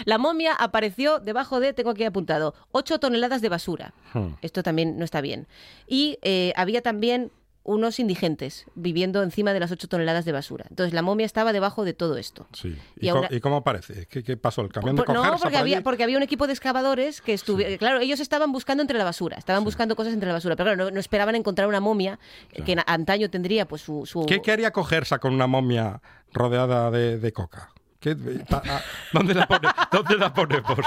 La 0.05 0.17
momia 0.17 0.53
apareció 0.53 1.19
debajo 1.19 1.59
de, 1.59 1.73
tengo 1.73 1.91
aquí 1.91 2.03
apuntado, 2.03 2.55
8 2.71 2.99
toneladas 2.99 3.41
de 3.41 3.49
basura. 3.49 3.93
Hmm. 4.13 4.33
Esto 4.41 4.63
también 4.63 4.97
no 4.97 5.05
está 5.05 5.21
bien. 5.21 5.47
Y 5.87 6.19
eh, 6.21 6.53
había 6.55 6.81
también 6.81 7.31
unos 7.69 7.99
indigentes 7.99 8.65
viviendo 8.73 9.21
encima 9.21 9.53
de 9.53 9.59
las 9.59 9.71
8 9.71 9.87
toneladas 9.87 10.25
de 10.25 10.31
basura. 10.31 10.65
Entonces 10.69 10.91
la 10.93 11.01
momia 11.03 11.25
estaba 11.25 11.53
debajo 11.53 11.85
de 11.85 11.93
todo 11.93 12.17
esto. 12.17 12.47
Sí. 12.53 12.75
Y 12.99 13.07
¿Y, 13.07 13.09
co- 13.11 13.17
ahora- 13.17 13.29
y 13.31 13.39
cómo 13.39 13.63
parece? 13.63 14.07
¿Qué, 14.07 14.23
qué 14.23 14.37
pasó? 14.37 14.61
¿El 14.61 14.69
camión 14.69 14.95
de 14.95 15.03
Por- 15.03 15.13
no, 15.13 15.21
porque 15.21 15.37
por 15.49 15.55
había, 15.55 15.77
allí? 15.77 15.83
porque 15.83 16.03
había 16.03 16.17
un 16.17 16.23
equipo 16.23 16.47
de 16.47 16.53
excavadores 16.53 17.21
que 17.21 17.33
estuvieron. 17.33 17.77
Claro, 17.77 17.99
ellos 17.99 18.19
estaban 18.19 18.51
buscando 18.51 18.81
entre 18.81 18.97
la 18.97 19.03
basura, 19.03 19.37
estaban 19.37 19.63
buscando 19.63 19.95
cosas 19.95 20.13
entre 20.13 20.27
la 20.27 20.33
basura, 20.33 20.55
pero 20.55 20.71
claro, 20.71 20.85
no, 20.85 20.91
no 20.91 20.99
esperaban 20.99 21.35
encontrar 21.35 21.67
una 21.67 21.79
momia 21.79 22.17
que 22.65 22.75
antaño 22.87 23.29
tendría 23.29 23.67
pues 23.67 23.83
su. 23.83 24.05
su- 24.07 24.25
¿Qué, 24.25 24.41
qué 24.41 24.51
haría 24.51 24.71
cogersa 24.71 25.19
con 25.19 25.33
una 25.33 25.45
momia 25.47 26.01
rodeada 26.33 26.89
de, 26.91 27.19
de 27.19 27.31
coca? 27.33 27.69
¿Qué- 27.99 28.15
pa- 28.15 28.61
a- 28.65 28.81
¿Dónde, 29.11 29.33
la 29.33 29.45
pone- 29.45 29.67
¿Dónde 29.91 30.15
la 30.17 30.33
ponemos? 30.33 30.77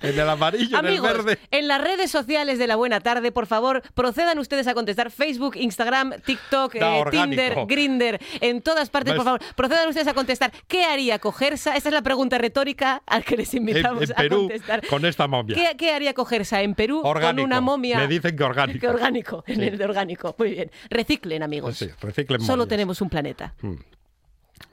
¿En 0.00 0.18
el 0.18 0.28
amarillo, 0.28 0.76
Amigos, 0.78 1.08
en 1.10 1.16
el 1.16 1.22
verde? 1.24 1.38
en 1.52 1.68
las 1.68 1.80
redes 1.80 2.10
sociales 2.10 2.58
de 2.58 2.66
la 2.66 2.74
Buena 2.74 2.98
Tarde, 3.00 3.30
por 3.30 3.46
favor, 3.46 3.82
procedan 3.94 4.38
ustedes 4.40 4.66
a 4.66 4.74
contestar 4.74 5.12
Facebook, 5.12 5.54
Instagram, 5.56 6.14
TikTok, 6.24 6.74
Da, 6.74 6.98
eh. 6.98 7.04
Tinder, 7.12 7.54
Grinder, 7.68 8.20
en 8.40 8.62
todas 8.62 8.90
partes, 8.90 9.12
¿Ves? 9.12 9.16
por 9.18 9.24
favor, 9.24 9.40
procedan 9.54 9.88
ustedes 9.88 10.08
a 10.08 10.14
contestar 10.14 10.50
qué 10.66 10.84
haría 10.84 11.20
Cogersa. 11.20 11.76
Esa 11.76 11.88
es 11.88 11.94
la 11.94 12.02
pregunta 12.02 12.36
retórica 12.36 13.02
al 13.06 13.24
que 13.24 13.36
les 13.36 13.54
En, 13.54 13.60
invitamos 13.60 14.02
en 14.04 14.12
a 14.12 14.16
Perú, 14.16 14.38
contestar. 14.38 14.86
con 14.88 15.04
esta 15.06 15.28
momia. 15.28 15.54
¿Qué, 15.54 15.76
qué 15.76 15.92
haría 15.92 16.14
Cogersa 16.14 16.62
en 16.62 16.74
Perú 16.74 17.00
Orgánico. 17.04 17.36
con 17.36 17.44
una 17.44 17.60
momia? 17.60 17.98
Me 17.98 18.08
dicen 18.08 18.36
que 18.36 18.42
orgánico. 18.42 18.80
Que 18.80 18.88
orgánico, 18.88 19.44
en 19.46 19.54
Sí. 19.56 19.62
el 19.62 19.78
de 19.78 19.84
orgánico. 19.84 20.34
Muy 20.36 20.50
bien. 20.50 20.70
Reciclen, 20.90 21.44
amigos. 21.44 21.76
Sí, 21.78 21.88
reciclen 22.00 22.40
Solo 22.40 22.58
momias. 22.64 22.68
tenemos 22.68 23.00
un 23.00 23.08
planeta. 23.08 23.54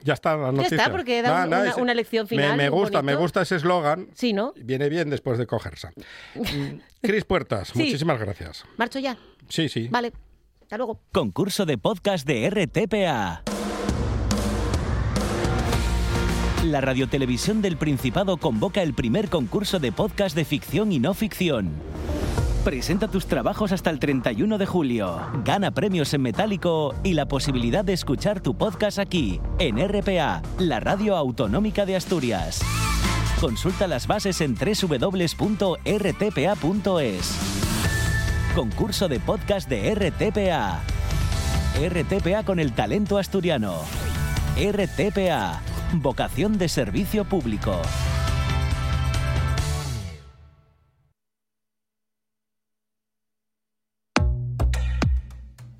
Ya 0.02 0.14
está 0.14 0.36
la 0.36 0.52
noticia. 0.52 0.76
está, 0.76 0.90
porque 0.90 1.22
da 1.22 1.44
un- 1.44 1.50
no, 1.50 1.76
una- 1.78 1.94
lección 1.94 2.26
final 2.28 2.56
Me, 2.56 2.68
gusta, 2.68 3.02
me 3.02 3.14
gusta 3.14 3.42
ese 3.42 3.56
eslogan. 3.56 4.08
Sí, 4.14 4.32
¿no? 4.32 4.52
Viene 4.56 4.88
bien 4.88 5.08
después 5.10 5.38
de 5.38 5.46
cogerse. 5.46 5.88
Mm, 6.34 6.80
Cris 7.02 7.24
Puertas, 7.24 7.68
Sí. 7.68 7.78
muchísimas 7.78 8.18
gracias. 8.20 8.64
Marcho 8.76 8.98
ya. 8.98 9.16
Sí, 9.48 9.68
sí. 9.68 9.88
Vale. 9.88 10.12
Hasta 10.62 10.76
luego. 10.78 11.00
Concurso 11.12 11.66
de 11.66 11.76
podcast 11.78 12.26
de 12.26 12.48
RTPA. 12.50 13.42
La 16.64 16.80
Radiotelevisión 16.80 17.60
del 17.60 17.76
Principado 17.76 18.38
convoca 18.38 18.82
el 18.82 18.94
primer 18.94 19.28
concurso 19.28 19.78
de 19.78 19.92
podcast 19.92 20.34
de 20.34 20.44
ficción 20.46 20.92
y 20.92 20.98
no 20.98 21.12
ficción. 21.12 21.70
Presenta 22.64 23.08
tus 23.08 23.26
trabajos 23.26 23.72
hasta 23.72 23.90
el 23.90 23.98
31 23.98 24.56
de 24.56 24.64
julio. 24.64 25.20
Gana 25.44 25.70
premios 25.72 26.14
en 26.14 26.22
metálico 26.22 26.94
y 27.04 27.12
la 27.12 27.28
posibilidad 27.28 27.84
de 27.84 27.92
escuchar 27.92 28.40
tu 28.40 28.56
podcast 28.56 28.98
aquí, 28.98 29.38
en 29.58 29.76
RPA, 29.86 30.40
la 30.58 30.80
radio 30.80 31.14
autonómica 31.14 31.84
de 31.84 31.94
Asturias. 31.94 32.62
Consulta 33.38 33.86
las 33.86 34.06
bases 34.06 34.40
en 34.40 34.54
www.rtpa.es. 34.54 35.44
Concurso 38.54 39.08
de 39.08 39.20
podcast 39.20 39.68
de 39.68 39.94
RTPA. 39.94 40.80
RTPA 41.86 42.44
con 42.44 42.60
el 42.60 42.72
talento 42.72 43.18
asturiano. 43.18 43.74
RTPA. 44.56 45.60
Vocación 45.92 46.56
de 46.56 46.70
servicio 46.70 47.26
público. 47.26 47.82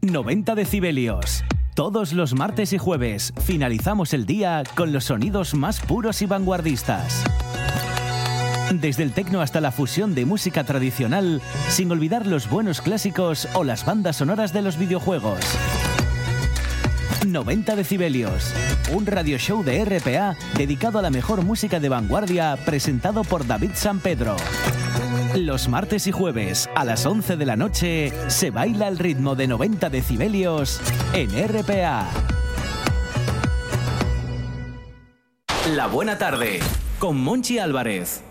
...90 0.05 0.55
decibelios. 0.55 1.45
Todos 1.75 2.13
los 2.13 2.35
martes 2.35 2.75
y 2.75 2.79
jueves 2.79 3.33
finalizamos 3.43 4.13
el 4.13 4.27
día 4.27 4.63
con 4.77 4.93
los 4.93 5.05
sonidos 5.05 5.55
más 5.55 5.81
puros 5.81 6.21
y 6.21 6.27
vanguardistas. 6.27 7.25
Desde 8.71 9.03
el 9.03 9.13
tecno 9.13 9.41
hasta 9.41 9.63
la 9.63 9.73
fusión 9.73 10.15
de 10.15 10.27
música 10.27 10.65
tradicional, 10.65 11.41
sin 11.69 11.91
olvidar 11.91 12.27
los 12.27 12.51
buenos 12.51 12.83
clásicos 12.83 13.49
o 13.55 13.65
las 13.65 13.87
bandas 13.87 14.17
sonoras 14.17 14.53
de 14.53 14.61
los 14.61 14.77
videojuegos. 14.77 15.41
90 17.27 17.75
decibelios, 17.75 18.53
un 18.93 19.07
radio 19.07 19.39
show 19.39 19.65
de 19.65 19.85
RPA 19.87 20.37
dedicado 20.59 20.99
a 20.99 21.03
la 21.03 21.11
mejor 21.11 21.43
música 21.43 21.81
de 21.81 21.89
vanguardia 21.89 22.59
presentado 22.67 23.25
por 23.25 23.47
David 23.47 23.71
San 23.75 24.01
Pedro. 24.01 24.37
Los 25.35 25.69
martes 25.69 26.07
y 26.07 26.13
jueves 26.13 26.71
a 26.77 26.85
las 26.85 27.05
11 27.07 27.37
de 27.37 27.45
la 27.45 27.57
noche 27.57 28.13
se 28.29 28.53
baila 28.53 28.87
el 28.87 28.99
ritmo 28.99 29.35
de 29.35 29.49
90 29.49 29.91
decibelios 29.91 30.81
en 31.13 31.31
RPA. 31.49 32.09
La 35.75 35.89
buena 35.89 36.19
tarde 36.19 36.61
con 37.01 37.17
Monchi 37.17 37.59
Álvarez. 37.59 38.23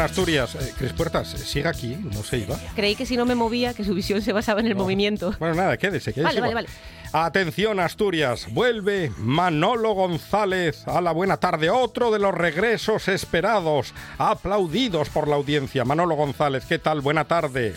Asturias. 0.00 0.54
Eh, 0.54 0.72
Cris 0.78 0.92
Puertas, 0.92 1.28
sigue 1.28 1.68
aquí, 1.68 1.96
no 2.02 2.22
se 2.22 2.38
iba. 2.38 2.56
Creí 2.74 2.94
que 2.94 3.06
si 3.06 3.16
no 3.16 3.24
me 3.26 3.34
movía, 3.34 3.74
que 3.74 3.84
su 3.84 3.94
visión 3.94 4.22
se 4.22 4.32
basaba 4.32 4.60
en 4.60 4.66
el 4.66 4.74
No. 4.76 4.82
movimiento. 4.82 5.34
Bueno, 5.38 5.54
nada, 5.54 5.76
quédese, 5.76 6.12
quédese. 6.12 6.22
Vale, 6.22 6.40
vale, 6.40 6.54
vale. 6.54 6.68
Atención, 7.12 7.80
Asturias. 7.80 8.46
Vuelve 8.52 9.10
Manolo 9.18 9.92
González 9.94 10.86
a 10.86 11.00
la 11.00 11.12
buena 11.12 11.36
tarde. 11.38 11.70
Otro 11.70 12.10
de 12.10 12.18
los 12.18 12.34
regresos 12.34 13.08
esperados, 13.08 13.94
aplaudidos 14.18 15.08
por 15.08 15.28
la 15.28 15.36
audiencia. 15.36 15.84
Manolo 15.84 16.14
González, 16.16 16.64
¿qué 16.66 16.78
tal? 16.78 17.00
Buena 17.00 17.24
tarde. 17.24 17.74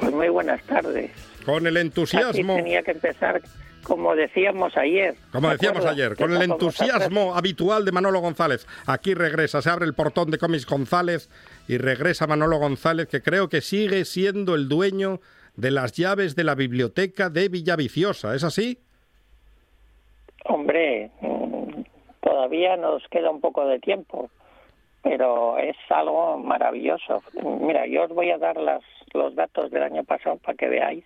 Pues 0.00 0.12
muy 0.12 0.28
buenas 0.28 0.62
tardes. 0.64 1.10
Con 1.44 1.66
el 1.66 1.76
entusiasmo. 1.78 2.56
tenía 2.56 2.82
que 2.82 2.90
empezar 2.92 3.40
como 3.88 4.14
decíamos 4.14 4.76
ayer. 4.76 5.14
Como 5.32 5.48
¿de 5.48 5.54
decíamos 5.54 5.84
ayer, 5.86 6.14
con 6.14 6.32
el 6.32 6.42
entusiasmo 6.42 7.34
habitual 7.34 7.84
de 7.84 7.92
Manolo 7.92 8.20
González. 8.20 8.66
Aquí 8.86 9.14
regresa, 9.14 9.62
se 9.62 9.70
abre 9.70 9.86
el 9.86 9.94
portón 9.94 10.30
de 10.30 10.38
Comics 10.38 10.66
González 10.66 11.30
y 11.66 11.78
regresa 11.78 12.26
Manolo 12.26 12.58
González, 12.58 13.08
que 13.08 13.22
creo 13.22 13.48
que 13.48 13.62
sigue 13.62 14.04
siendo 14.04 14.54
el 14.54 14.68
dueño 14.68 15.20
de 15.56 15.70
las 15.70 15.92
llaves 15.92 16.36
de 16.36 16.44
la 16.44 16.54
biblioteca 16.54 17.30
de 17.30 17.48
Villaviciosa. 17.48 18.34
¿Es 18.34 18.44
así? 18.44 18.78
Hombre, 20.44 21.10
mm, 21.20 21.82
todavía 22.20 22.76
nos 22.76 23.02
queda 23.08 23.30
un 23.30 23.40
poco 23.40 23.66
de 23.66 23.78
tiempo, 23.80 24.30
pero 25.02 25.58
es 25.58 25.76
algo 25.88 26.38
maravilloso. 26.38 27.22
Mira, 27.42 27.86
yo 27.86 28.04
os 28.04 28.10
voy 28.10 28.30
a 28.30 28.38
dar 28.38 28.56
las, 28.58 28.82
los 29.14 29.34
datos 29.34 29.70
del 29.70 29.82
año 29.82 30.04
pasado 30.04 30.36
para 30.36 30.56
que 30.56 30.68
veáis. 30.68 31.04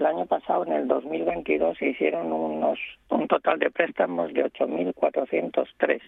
El 0.00 0.06
año 0.06 0.24
pasado, 0.24 0.64
en 0.64 0.72
el 0.72 0.88
2022, 0.88 1.76
se 1.76 1.90
hicieron 1.90 2.32
unos 2.32 2.78
un 3.10 3.28
total 3.28 3.58
de 3.58 3.70
préstamos 3.70 4.32
de 4.32 4.46
8.403. 4.46 6.00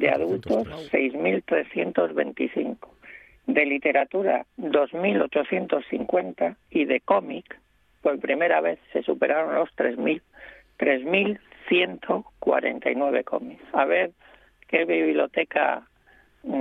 De 0.00 0.10
adultos, 0.10 0.66
6.325. 0.90 2.78
De 3.46 3.64
literatura, 3.64 4.44
2.850. 4.58 6.56
Y 6.70 6.84
de 6.84 6.98
cómic, 6.98 7.60
por 8.02 8.18
primera 8.18 8.60
vez 8.60 8.80
se 8.92 9.04
superaron 9.04 9.54
los 9.54 9.70
3.000. 9.76 10.20
3.149 10.78 13.24
cómics. 13.24 13.62
A 13.72 13.84
ver 13.84 14.10
qué 14.66 14.84
biblioteca 14.84 15.86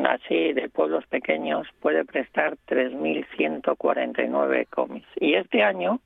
así 0.05 0.53
de 0.53 0.69
pueblos 0.69 1.07
pequeños 1.07 1.67
puede 1.79 2.05
prestar 2.05 2.55
3.149 2.67 4.67
cómics. 4.69 5.07
Y 5.15 5.33
este 5.33 5.63
año 5.63 5.99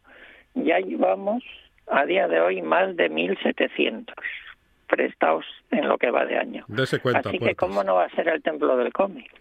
ya 0.56 0.80
llevamos 0.80 1.44
a 1.88 2.06
día 2.06 2.28
de 2.28 2.40
hoy 2.42 2.62
más 2.62 2.96
de 2.96 3.12
1.700 3.12 4.14
prestados 4.88 5.46
en 5.72 5.88
lo 5.88 5.98
que 5.98 6.12
va 6.12 6.26
de 6.26 6.38
año. 6.38 6.66
Dese 6.68 7.00
cuenta, 7.00 7.30
Así 7.30 7.38
que 7.38 7.46
Puertas. 7.46 7.58
cómo 7.68 7.84
no 7.84 7.96
va 7.96 8.06
a 8.06 8.10
ser 8.12 8.28
el 8.28 8.42
templo 8.42 8.76
del 8.78 8.92
cómic. 8.94 9.32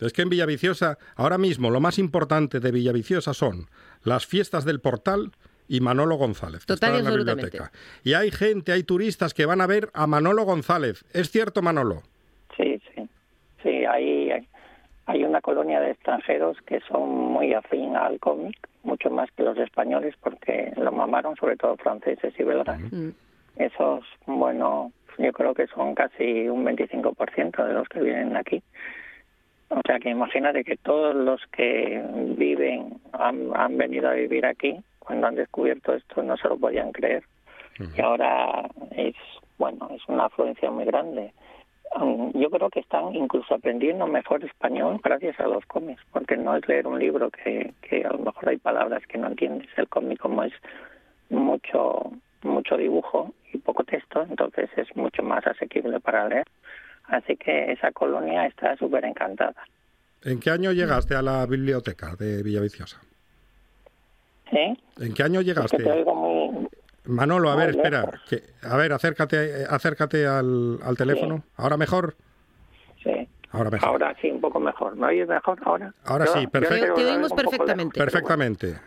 Es 0.00 0.12
que 0.12 0.22
en 0.22 0.28
Villaviciosa, 0.28 0.98
ahora 1.16 1.38
mismo, 1.38 1.70
lo 1.70 1.80
más 1.80 1.98
importante 1.98 2.60
de 2.60 2.72
Villaviciosa 2.72 3.32
son 3.32 3.66
las 4.02 4.26
fiestas 4.26 4.64
del 4.64 4.80
portal 4.80 5.32
y 5.68 5.80
Manolo 5.80 6.16
González. 6.16 6.60
que 6.60 6.74
Total 6.74 6.90
está 6.90 6.98
en 6.98 7.04
la 7.04 7.16
biblioteca. 7.16 7.72
Y 8.02 8.14
hay 8.14 8.30
gente, 8.30 8.72
hay 8.72 8.82
turistas 8.82 9.32
que 9.32 9.46
van 9.46 9.60
a 9.60 9.66
ver 9.66 9.90
a 9.94 10.06
Manolo 10.06 10.44
González. 10.44 11.04
¿Es 11.12 11.30
cierto, 11.30 11.62
Manolo? 11.62 12.02
Sí, 12.56 12.80
sí. 12.94 13.08
Sí, 13.62 13.84
hay, 13.86 14.46
hay 15.06 15.24
una 15.24 15.40
colonia 15.40 15.80
de 15.80 15.90
extranjeros 15.92 16.56
que 16.62 16.80
son 16.80 17.08
muy 17.08 17.52
afín 17.52 17.96
al 17.96 18.18
cómic, 18.20 18.56
mucho 18.82 19.10
más 19.10 19.30
que 19.32 19.42
los 19.42 19.58
españoles, 19.58 20.14
porque 20.20 20.72
lo 20.76 20.92
mamaron, 20.92 21.36
sobre 21.36 21.56
todo 21.56 21.76
franceses 21.76 22.32
y 22.38 22.42
belgas. 22.42 22.80
Mm. 22.92 23.10
Esos, 23.56 24.04
bueno, 24.26 24.92
yo 25.18 25.32
creo 25.32 25.54
que 25.54 25.66
son 25.68 25.94
casi 25.94 26.48
un 26.48 26.64
25% 26.64 27.66
de 27.66 27.74
los 27.74 27.88
que 27.88 28.00
vienen 28.00 28.36
aquí. 28.36 28.62
O 29.68 29.80
sea 29.86 29.98
que 29.98 30.10
imagínate 30.10 30.64
que 30.64 30.76
todos 30.76 31.14
los 31.14 31.40
que 31.48 32.02
viven, 32.36 33.00
han, 33.12 33.50
han 33.54 33.76
venido 33.76 34.08
a 34.08 34.14
vivir 34.14 34.46
aquí, 34.46 34.80
cuando 34.98 35.26
han 35.26 35.34
descubierto 35.34 35.94
esto 35.94 36.22
no 36.22 36.36
se 36.36 36.48
lo 36.48 36.56
podían 36.56 36.92
creer. 36.92 37.24
Y 37.96 38.00
ahora 38.00 38.68
es, 38.92 39.16
bueno, 39.58 39.90
es 39.94 40.02
una 40.08 40.26
afluencia 40.26 40.70
muy 40.70 40.84
grande. 40.84 41.32
Um, 42.00 42.32
Yo 42.32 42.50
creo 42.50 42.70
que 42.70 42.80
están 42.80 43.14
incluso 43.14 43.54
aprendiendo 43.54 44.06
mejor 44.06 44.44
español 44.44 45.00
gracias 45.02 45.38
a 45.38 45.46
los 45.46 45.64
cómics, 45.66 46.02
porque 46.12 46.36
no 46.36 46.56
es 46.56 46.66
leer 46.66 46.86
un 46.86 46.98
libro 46.98 47.30
que, 47.30 47.72
que 47.82 48.04
a 48.04 48.10
lo 48.10 48.18
mejor 48.18 48.48
hay 48.48 48.56
palabras 48.58 49.02
que 49.06 49.18
no 49.18 49.28
entiendes. 49.28 49.68
El 49.76 49.88
cómic 49.88 50.18
como 50.18 50.42
es 50.42 50.52
mucho 51.30 52.10
mucho 52.42 52.76
dibujo 52.76 53.32
y 53.52 53.58
poco 53.58 53.84
texto, 53.84 54.22
entonces 54.28 54.68
es 54.76 54.94
mucho 54.96 55.22
más 55.22 55.46
asequible 55.46 55.98
para 56.00 56.28
leer. 56.28 56.46
Así 57.04 57.36
que 57.36 57.72
esa 57.72 57.90
colonia 57.92 58.46
está 58.46 58.76
súper 58.76 59.04
encantada. 59.04 59.62
¿En 60.24 60.40
qué 60.40 60.50
año 60.50 60.72
llegaste 60.72 61.14
a 61.14 61.22
la 61.22 61.44
biblioteca 61.46 62.16
de 62.16 62.42
Villaviciosa? 62.42 63.00
¿Sí? 64.50 64.78
¿En 65.00 65.14
qué 65.14 65.22
año 65.22 65.40
Es 65.40 65.46
que 65.46 65.52
llegaste? 65.52 65.82
te 65.82 65.90
oigo 65.90 66.14
muy... 66.14 66.68
Manolo, 67.06 67.50
a 67.50 67.54
Muy 67.56 67.66
ver, 67.66 67.76
espera. 67.76 68.10
que- 68.28 68.42
a 68.62 68.76
ver, 68.76 68.92
acércate, 68.92 69.64
acércate 69.68 70.26
al, 70.26 70.78
al 70.82 70.96
teléfono. 70.96 71.44
¿Ahora 71.56 71.76
mejor? 71.76 72.16
Sí. 73.02 73.28
Ahora 73.50 73.70
mejor. 73.70 73.88
Ahora 73.88 74.16
sí, 74.20 74.30
un 74.30 74.40
poco 74.40 74.58
mejor. 74.58 74.96
¿Me 74.96 75.08
oyes 75.08 75.28
mejor 75.28 75.60
ahora? 75.64 75.92
Ahora 76.04 76.26
sí, 76.28 76.46
perfecto. 76.46 76.94
te 76.94 77.04
oímos 77.04 77.32
perfectamente. 77.32 77.98
lejos, 77.98 78.12
pero 78.12 78.22
bueno. 78.22 78.58
Perfectamente. 78.58 78.80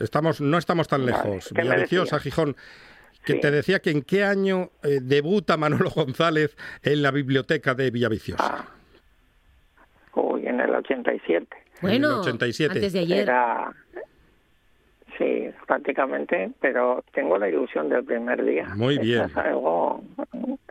Estamos, 0.00 0.40
no 0.40 0.58
estamos 0.58 0.86
tan 0.88 1.04
lejos. 1.06 1.48
¿qué 1.48 1.54
me 1.54 1.62
Villaviciosa? 1.62 2.18
Gijón. 2.20 2.56
Que 3.24 3.34
Sí. 3.34 3.40
te 3.40 3.50
decía 3.50 3.78
que 3.80 3.90
en 3.90 4.02
qué 4.02 4.24
año 4.24 4.70
eh, 4.82 4.98
debuta 5.00 5.56
Manolo 5.56 5.90
González 5.94 6.56
en 6.82 7.02
la 7.02 7.10
biblioteca 7.10 7.74
de 7.74 7.90
Villaviciosa. 7.90 8.44
Ah. 8.58 8.64
Uy, 10.14 10.46
en 10.46 10.60
el 10.60 10.74
87. 10.74 11.46
Bueno, 11.80 11.96
En 12.08 12.12
el 12.14 12.18
87. 12.20 12.74
antes 12.74 12.92
de 12.92 12.98
ayer. 12.98 13.18
Era... 13.20 13.72
Sí, 15.18 15.50
prácticamente, 15.66 16.52
pero 16.60 17.04
tengo 17.12 17.36
la 17.38 17.48
ilusión 17.48 17.88
del 17.88 18.04
primer 18.04 18.44
día. 18.44 18.68
Muy 18.74 18.98
bien. 18.98 19.24
Es 19.24 19.36
algo, 19.36 20.02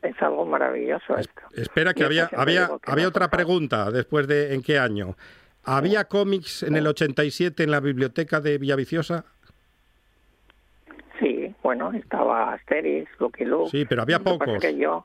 es 0.01 0.21
algo 0.21 0.45
maravilloso 0.45 1.17
esto. 1.17 1.41
Espera 1.56 1.93
que 1.93 2.04
había, 2.04 2.30
había, 2.36 2.69
había 2.86 3.08
otra 3.08 3.30
pregunta 3.30 3.91
después 3.91 4.27
de 4.27 4.54
en 4.56 4.63
qué 4.63 4.80
año. 4.80 5.15
¿Había 5.63 6.06
cómics 6.06 6.63
en 6.63 6.75
el 6.75 6.88
87 6.88 7.63
en 7.63 7.71
la 7.71 7.80
biblioteca 7.80 8.41
de 8.41 8.58
Villaviciosa? 8.58 9.25
Sí, 11.19 11.54
bueno, 11.62 11.91
estaba 11.93 12.54
Asterix, 12.54 13.08
Lucky 13.19 13.45
Luke. 13.45 13.69
Sí, 13.69 13.86
pero 13.86 14.01
había 14.01 14.19
pocos. 14.19 14.49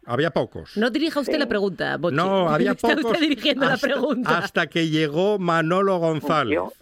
Había 0.07 0.31
pocos. 0.31 0.75
No 0.79 0.88
dirija 0.88 1.20
usted 1.20 1.38
la 1.38 1.46
pregunta, 1.46 1.99
Bochi. 1.99 2.16
No, 2.16 2.49
había 2.49 2.70
Está 2.72 2.88
pocos. 2.88 3.05
usted 3.05 3.20
dirigiendo 3.20 3.66
hasta, 3.66 3.87
la 3.87 3.92
pregunta. 3.94 4.38
Hasta 4.38 4.66
que 4.66 4.88
llegó 4.88 5.38
Manolo 5.38 5.99
González. 5.99 6.55
Yo, 6.55 6.72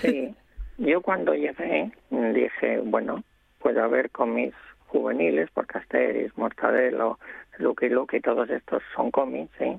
sí, 0.00 0.34
yo 0.80 1.02
cuando 1.02 1.34
llegué 1.34 1.92
dije, 2.10 2.80
bueno, 2.82 3.22
puede 3.58 3.80
haber 3.80 4.10
cómics 4.10 4.56
juveniles, 4.86 5.50
porque 5.52 5.78
Asterix, 5.78 6.36
Mortadelo, 6.36 7.18
Lucky 7.58 7.88
Luke 7.88 8.16
y 8.16 8.20
todos 8.20 8.48
estos 8.48 8.82
son 8.94 9.10
cómics, 9.10 9.52
¿sí? 9.58 9.78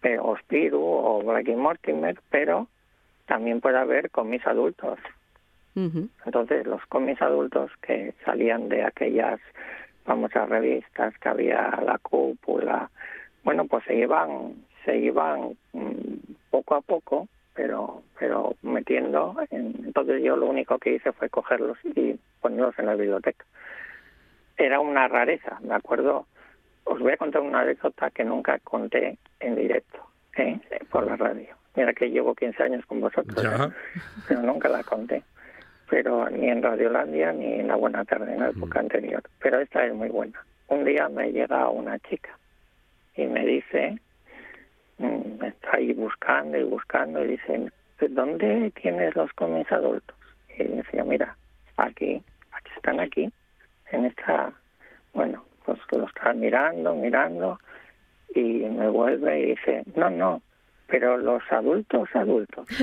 Pero, 0.00 0.24
o 0.24 0.36
Spirou 0.38 0.82
o 0.82 1.22
Blackie 1.22 1.56
Mortimer, 1.56 2.18
pero 2.30 2.68
también 3.26 3.60
puede 3.60 3.78
haber 3.78 4.10
cómics 4.10 4.46
adultos. 4.46 4.98
Entonces, 5.74 6.66
los 6.66 6.84
cómics 6.86 7.22
adultos 7.22 7.70
que 7.80 8.14
salían 8.24 8.68
de 8.68 8.84
aquellas 8.84 9.40
famosas 10.04 10.48
revistas 10.48 11.16
que 11.18 11.28
había 11.28 11.80
la 11.84 11.98
cúpula, 11.98 12.90
bueno, 13.42 13.66
pues 13.66 13.84
se 13.84 13.94
iban, 13.96 14.54
se 14.84 14.98
iban 14.98 15.56
mm, 15.72 16.34
poco 16.50 16.74
a 16.74 16.80
poco, 16.82 17.26
pero, 17.54 18.02
pero 18.18 18.54
metiendo. 18.62 19.36
En, 19.50 19.74
entonces, 19.84 20.22
yo 20.22 20.36
lo 20.36 20.46
único 20.46 20.78
que 20.78 20.94
hice 20.94 21.12
fue 21.12 21.28
cogerlos 21.28 21.78
y 21.84 22.18
ponerlos 22.40 22.78
en 22.78 22.86
la 22.86 22.94
biblioteca. 22.94 23.44
Era 24.56 24.80
una 24.80 25.08
rareza, 25.08 25.58
me 25.62 25.74
acuerdo. 25.74 26.26
Os 26.84 26.98
voy 26.98 27.12
a 27.12 27.16
contar 27.16 27.42
una 27.42 27.60
anécdota 27.60 28.10
que 28.10 28.24
nunca 28.24 28.58
conté 28.58 29.18
en 29.40 29.54
directo, 29.54 29.98
¿eh? 30.36 30.60
por 30.90 31.06
la 31.06 31.16
radio. 31.16 31.54
Mira 31.76 31.92
que 31.94 32.10
llevo 32.10 32.34
15 32.34 32.62
años 32.62 32.86
con 32.86 33.00
vosotros. 33.00 33.44
¿eh? 33.44 33.72
pero 34.28 34.42
nunca 34.42 34.68
la 34.68 34.82
conté 34.82 35.22
pero 35.92 36.26
ni 36.30 36.48
en 36.48 36.62
Radiolandia 36.62 37.34
ni 37.34 37.60
en 37.60 37.68
La 37.68 37.76
Buena 37.76 38.02
Tarde, 38.06 38.32
en 38.32 38.40
la 38.40 38.48
época 38.48 38.80
anterior. 38.80 39.22
Pero 39.42 39.60
esta 39.60 39.84
es 39.84 39.92
muy 39.92 40.08
buena. 40.08 40.42
Un 40.68 40.86
día 40.86 41.06
me 41.10 41.30
llega 41.30 41.68
una 41.68 41.98
chica 41.98 42.30
y 43.14 43.26
me 43.26 43.44
dice, 43.44 44.00
está 45.42 45.76
ahí 45.76 45.92
buscando 45.92 46.58
y 46.58 46.64
buscando, 46.64 47.24
y 47.24 47.28
dice, 47.28 47.70
¿dónde 48.10 48.72
tienes 48.80 49.14
los 49.16 49.32
cómics 49.32 49.70
adultos? 49.72 50.16
Y 50.58 50.64
decía, 50.64 51.04
mira, 51.04 51.36
aquí, 51.76 52.22
aquí 52.52 52.70
están 52.76 53.00
aquí, 53.00 53.30
en 53.90 54.04
esta, 54.06 54.52
bueno, 55.14 55.44
pues 55.64 55.78
que 55.88 55.98
lo 55.98 56.06
estaba 56.06 56.32
mirando, 56.34 56.94
mirando, 56.94 57.58
y 58.34 58.42
me 58.42 58.88
vuelve 58.88 59.40
y 59.40 59.46
dice, 59.50 59.84
no, 59.94 60.10
no, 60.10 60.42
pero 60.92 61.16
los 61.16 61.42
adultos, 61.50 62.08
adultos. 62.14 62.66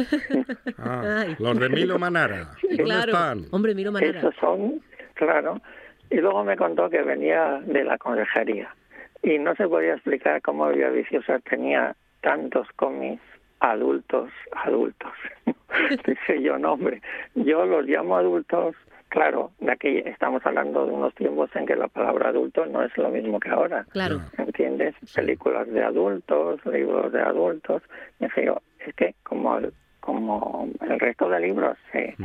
Ah, 0.77 1.25
los 1.39 1.59
de 1.59 1.69
Milo 1.69 1.99
Manara. 1.99 2.51
¿Dónde 2.61 2.83
claro. 2.83 3.11
están? 3.11 3.45
Hombre, 3.51 3.75
Miro 3.75 3.91
Manara. 3.91 4.19
Esos 4.19 4.35
son, 4.35 4.81
claro. 5.13 5.61
Y 6.09 6.15
luego 6.15 6.43
me 6.43 6.55
contó 6.55 6.89
que 6.89 7.01
venía 7.01 7.61
de 7.65 7.83
la 7.83 7.97
consejería. 7.97 8.73
Y 9.21 9.37
no 9.37 9.53
se 9.55 9.67
podía 9.67 9.93
explicar 9.93 10.41
cómo 10.41 10.69
Villaviciosa 10.69 11.39
tenía 11.39 11.95
tantos 12.21 12.67
cómics 12.75 13.21
adultos, 13.59 14.29
adultos. 14.53 15.11
Dice 16.05 16.41
yo, 16.41 16.57
no, 16.57 16.73
hombre, 16.73 17.01
yo 17.35 17.65
los 17.65 17.85
llamo 17.85 18.17
adultos. 18.17 18.75
Claro, 19.09 19.51
de 19.59 19.71
aquí 19.71 19.97
estamos 20.05 20.45
hablando 20.45 20.85
de 20.85 20.91
unos 20.91 21.15
tiempos 21.15 21.49
en 21.55 21.65
que 21.65 21.75
la 21.75 21.87
palabra 21.87 22.29
adulto 22.29 22.67
no 22.67 22.83
es 22.83 22.95
lo 22.95 23.09
mismo 23.09 23.39
que 23.39 23.49
ahora. 23.49 23.83
Claro. 23.89 24.21
¿entiendes? 24.37 24.93
Películas 25.15 25.67
de 25.67 25.83
adultos, 25.83 26.63
libros 26.65 27.11
de 27.11 27.21
adultos. 27.21 27.81
Dije 28.19 28.45
yo, 28.45 28.61
es 28.85 28.93
que 28.93 29.15
como 29.23 29.57
el, 29.57 29.73
como 29.99 30.69
el 30.81 30.99
resto 30.99 31.27
de 31.29 31.39
libros 31.39 31.77
se, 31.91 32.15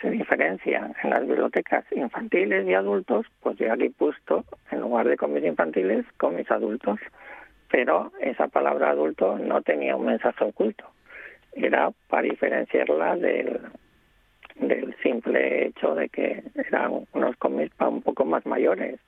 se 0.00 0.10
diferencian 0.10 0.94
en 1.02 1.10
las 1.10 1.20
bibliotecas 1.20 1.84
infantiles 1.92 2.66
y 2.66 2.74
adultos, 2.74 3.26
pues 3.40 3.56
yo 3.58 3.72
aquí 3.72 3.84
he 3.84 3.90
puesto, 3.90 4.44
en 4.70 4.80
lugar 4.80 5.06
de 5.06 5.16
cómics 5.16 5.46
infantiles, 5.46 6.04
cómics 6.16 6.50
adultos. 6.50 6.98
Pero 7.70 8.12
esa 8.20 8.48
palabra 8.48 8.90
adulto 8.90 9.38
no 9.38 9.62
tenía 9.62 9.96
un 9.96 10.06
mensaje 10.06 10.44
oculto. 10.44 10.84
Era 11.52 11.90
para 12.08 12.22
diferenciarla 12.22 13.16
del, 13.16 13.60
del 14.56 14.94
simple 15.02 15.66
hecho 15.66 15.94
de 15.94 16.08
que 16.08 16.42
eran 16.54 17.06
unos 17.12 17.36
cómics 17.36 17.74
para 17.76 17.90
un 17.90 18.02
poco 18.02 18.24
más 18.24 18.44
mayores 18.46 19.00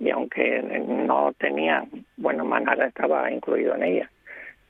y 0.00 0.10
aunque 0.10 0.62
no 0.62 1.32
tenía, 1.38 1.84
bueno, 2.16 2.44
Manara 2.44 2.86
estaba 2.86 3.30
incluido 3.30 3.74
en 3.74 3.82
ella, 3.82 4.10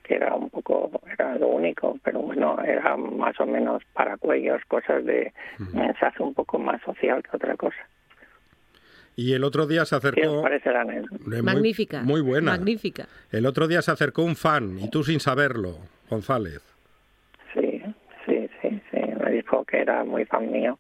que 0.03 0.15
era 0.15 0.35
un 0.35 0.49
poco, 0.49 0.91
era 1.13 1.37
lo 1.37 1.49
único, 1.49 1.99
pero 2.03 2.21
bueno, 2.21 2.59
era 2.63 2.97
más 2.97 3.39
o 3.41 3.47
menos 3.47 3.83
para 3.93 4.17
cuellos, 4.17 4.63
cosas 4.69 5.05
de 5.05 5.33
mensaje 5.75 6.23
un 6.23 6.33
poco 6.33 6.59
más 6.59 6.81
social 6.83 7.23
que 7.23 7.37
otra 7.37 7.57
cosa. 7.57 7.77
Y 9.19 9.33
el 9.33 9.43
otro 9.43 9.67
día 9.67 9.85
se 9.85 9.97
¿Qué 9.97 9.97
os 9.97 10.05
acercó... 10.05 10.43
parece 10.43 10.71
la 10.71 10.83
anécdota? 10.83 11.25
Muy- 11.27 11.43
Magnífica. 11.43 12.03
Muy 12.03 12.21
buena. 12.21 12.53
Magnífica. 12.53 13.09
El 13.33 13.47
otro 13.47 13.67
día 13.67 13.83
se 13.83 13.91
acercó 13.91 14.23
un 14.23 14.37
fan, 14.37 14.79
y 14.79 14.89
tú 14.91 15.03
sin 15.03 15.19
saberlo, 15.19 15.79
González. 16.09 16.63
Sí, 17.53 17.83
sí, 18.25 18.49
sí, 18.63 18.81
sí, 18.93 19.01
me 19.21 19.33
dijo 19.33 19.65
que 19.65 19.79
era 19.81 20.05
muy 20.05 20.25
fan 20.25 20.53
mío. 20.53 20.79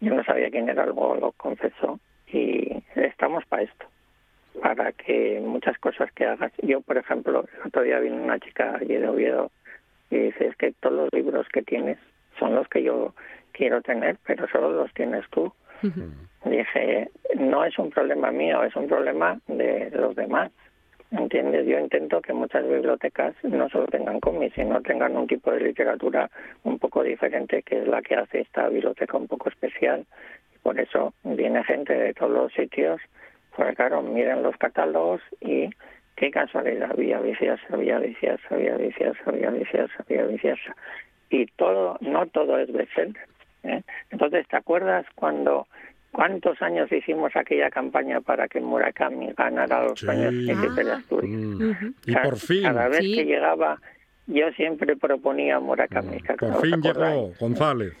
Yo 0.00 0.12
no 0.14 0.22
sabía 0.24 0.50
quién 0.50 0.68
era, 0.68 0.84
luego 0.84 1.16
lo 1.16 1.32
confesó 1.32 1.98
y 2.30 2.82
estamos 2.94 3.42
para 3.46 3.62
esto, 3.62 3.86
para 4.60 4.92
que 4.92 5.40
muchas 5.42 5.78
cosas 5.78 6.12
que 6.12 6.26
hagas. 6.26 6.52
Yo, 6.62 6.82
por 6.82 6.98
ejemplo, 6.98 7.46
el 7.54 7.68
otro 7.68 7.80
día 7.84 8.00
vino 8.00 8.16
una 8.22 8.38
chica 8.38 8.76
allí 8.78 8.96
de 8.96 9.08
Oviedo 9.08 9.50
y 10.10 10.18
dice, 10.18 10.48
es 10.48 10.56
que 10.56 10.72
todos 10.72 10.94
los 10.94 11.08
libros 11.14 11.46
que 11.50 11.62
tienes 11.62 11.96
son 12.38 12.54
los 12.54 12.68
que 12.68 12.82
yo 12.82 13.14
quiero 13.52 13.80
tener, 13.80 14.18
pero 14.26 14.46
solo 14.48 14.72
los 14.72 14.92
tienes 14.92 15.24
tú. 15.30 15.50
Dije, 16.44 17.10
no 17.36 17.64
es 17.64 17.78
un 17.78 17.90
problema 17.90 18.30
mío, 18.30 18.62
es 18.62 18.74
un 18.76 18.86
problema 18.86 19.38
de 19.46 19.90
los 19.90 20.14
demás. 20.14 20.50
¿Entiendes? 21.12 21.66
Yo 21.66 21.78
intento 21.78 22.20
que 22.20 22.32
muchas 22.32 22.66
bibliotecas 22.68 23.34
no 23.44 23.68
solo 23.68 23.86
tengan 23.86 24.18
cómics, 24.18 24.54
sino 24.56 24.82
tengan 24.82 25.16
un 25.16 25.26
tipo 25.26 25.52
de 25.52 25.60
literatura 25.60 26.28
un 26.64 26.78
poco 26.78 27.02
diferente, 27.04 27.62
que 27.62 27.80
es 27.80 27.86
la 27.86 28.02
que 28.02 28.16
hace 28.16 28.40
esta 28.40 28.68
biblioteca 28.68 29.16
un 29.16 29.28
poco 29.28 29.48
especial. 29.48 30.04
Por 30.62 30.80
eso 30.80 31.14
viene 31.22 31.62
gente 31.62 31.94
de 31.94 32.12
todos 32.12 32.32
los 32.32 32.52
sitios, 32.52 33.00
porque 33.54 33.76
claro, 33.76 34.02
miren 34.02 34.42
los 34.42 34.56
catálogos 34.56 35.22
y 35.40 35.70
qué 36.16 36.30
casualidad, 36.32 36.96
Villa 36.96 37.20
Viciosa, 37.20 37.76
Villa 37.76 38.00
Viciosa, 38.00 38.56
Villa 38.56 38.76
Viciosa, 38.76 39.30
Villa 39.30 39.50
Viciosa, 39.50 40.04
Villa 40.08 40.26
Viciosa. 40.26 40.76
Y 41.30 41.46
todo, 41.56 41.98
no 42.00 42.26
todo 42.26 42.58
es 42.58 42.72
bestseller. 42.72 43.14
¿Eh? 43.64 43.82
Entonces, 44.10 44.46
¿te 44.48 44.56
acuerdas 44.56 45.06
cuando 45.14 45.66
¿Cuántos 46.12 46.62
años 46.62 46.90
hicimos 46.90 47.36
aquella 47.36 47.68
campaña 47.68 48.22
para 48.22 48.48
que 48.48 48.58
Murakami 48.58 49.34
ganara 49.36 49.82
los 49.84 50.00
Sí. 50.00 50.06
Príncipe 50.06 50.84
de 50.84 50.90
Ah. 50.92 50.96
Asturias? 50.96 51.40
Mm. 51.40 51.70
Y 52.06 52.12
Cada- 52.14 52.24
por 52.24 52.36
fin, 52.38 52.62
Cada 52.62 52.88
vez 52.88 52.98
Sí. 53.00 53.14
que 53.16 53.24
llegaba, 53.26 53.78
yo 54.26 54.50
siempre 54.52 54.96
proponía 54.96 55.60
Murakami. 55.60 56.16
¿os 56.16 56.22
por 56.38 56.60
fin 56.62 56.80
llegó 56.80 57.32
González. 57.38 57.92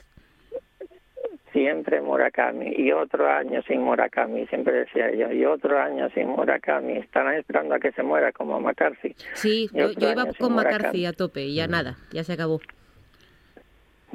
Siempre 1.52 2.00
Murakami. 2.00 2.72
Y 2.78 2.92
otro 2.92 3.30
año 3.30 3.60
sin 3.68 3.82
Murakami, 3.82 4.46
siempre 4.46 4.74
decía 4.74 5.10
yo. 5.14 5.30
Y 5.32 5.44
otro 5.44 5.78
año 5.78 6.08
sin 6.14 6.28
Murakami. 6.28 6.98
Estarán 6.98 7.34
esperando 7.34 7.74
a 7.74 7.78
que 7.80 7.92
se 7.92 8.02
muera 8.02 8.32
como 8.32 8.58
McCarthy. 8.60 9.14
Sí, 9.34 9.68
yo, 9.74 9.90
iba 9.90 10.24
con 10.38 10.52
Murakami. 10.52 10.74
McCarthy 10.74 11.06
a 11.06 11.12
tope 11.12 11.42
y 11.44 11.54
ya 11.54 11.66
nada, 11.66 11.96
ya 12.12 12.24
se 12.24 12.32
acabó. 12.32 12.60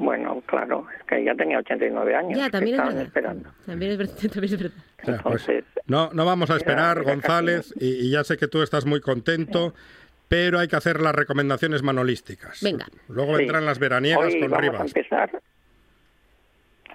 Bueno, 0.02 0.42
claro, 0.46 0.86
es 0.98 1.04
que 1.04 1.22
ya 1.22 1.34
tenía 1.34 1.58
89 1.58 2.14
años. 2.16 2.36
Ya, 2.38 2.50
también 2.50 2.74
es 2.80 2.84
verdad. 2.86 3.02
esperando. 3.02 3.50
También 3.64 3.92
es 3.92 3.98
verdad. 3.98 4.14
También 4.32 4.44
es 4.54 4.62
verdad. 4.62 4.76
O 4.76 5.04
sea, 5.04 5.18
pues, 5.22 5.48
Entonces, 5.48 5.64
no, 5.86 6.10
no 6.12 6.24
vamos 6.24 6.50
a 6.50 6.56
esperar, 6.56 7.02
González, 7.04 7.72
y, 7.78 8.06
y 8.06 8.10
ya 8.10 8.24
sé 8.24 8.36
que 8.36 8.48
tú 8.48 8.62
estás 8.62 8.84
muy 8.84 9.00
contento, 9.00 9.74
pero 10.28 10.58
hay 10.58 10.66
que 10.68 10.76
hacer 10.76 11.00
las 11.00 11.14
recomendaciones 11.14 11.82
manolísticas. 11.82 12.60
Venga. 12.62 12.86
Luego 13.08 13.32
Sí. 13.36 13.38
vendrán 13.42 13.64
las 13.64 13.78
veraniegas 13.78 14.24
Hoy 14.26 14.40
con 14.40 14.50
vamos 14.50 14.58
a 14.58 14.60
Rivas. 14.72 14.86
empezar. 14.96 15.30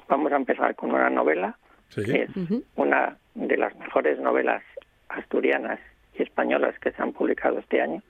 Vamos 0.10 0.32
a 0.32 0.36
empezar 0.36 0.76
con 0.76 0.92
una 0.92 1.10
novela 1.10 1.58
Sí. 1.90 2.04
que 2.04 2.24
es 2.24 2.30
una 2.76 3.18
de 3.36 3.58
las 3.58 3.74
mejores 3.78 4.20
novelas 4.20 4.64
asturianas 5.10 5.80
y 6.20 6.24
españolas 6.24 6.78
que 6.80 6.92
se 6.92 7.02
han 7.02 7.14
publicado 7.14 7.60
este 7.60 7.82
año. 7.82 8.02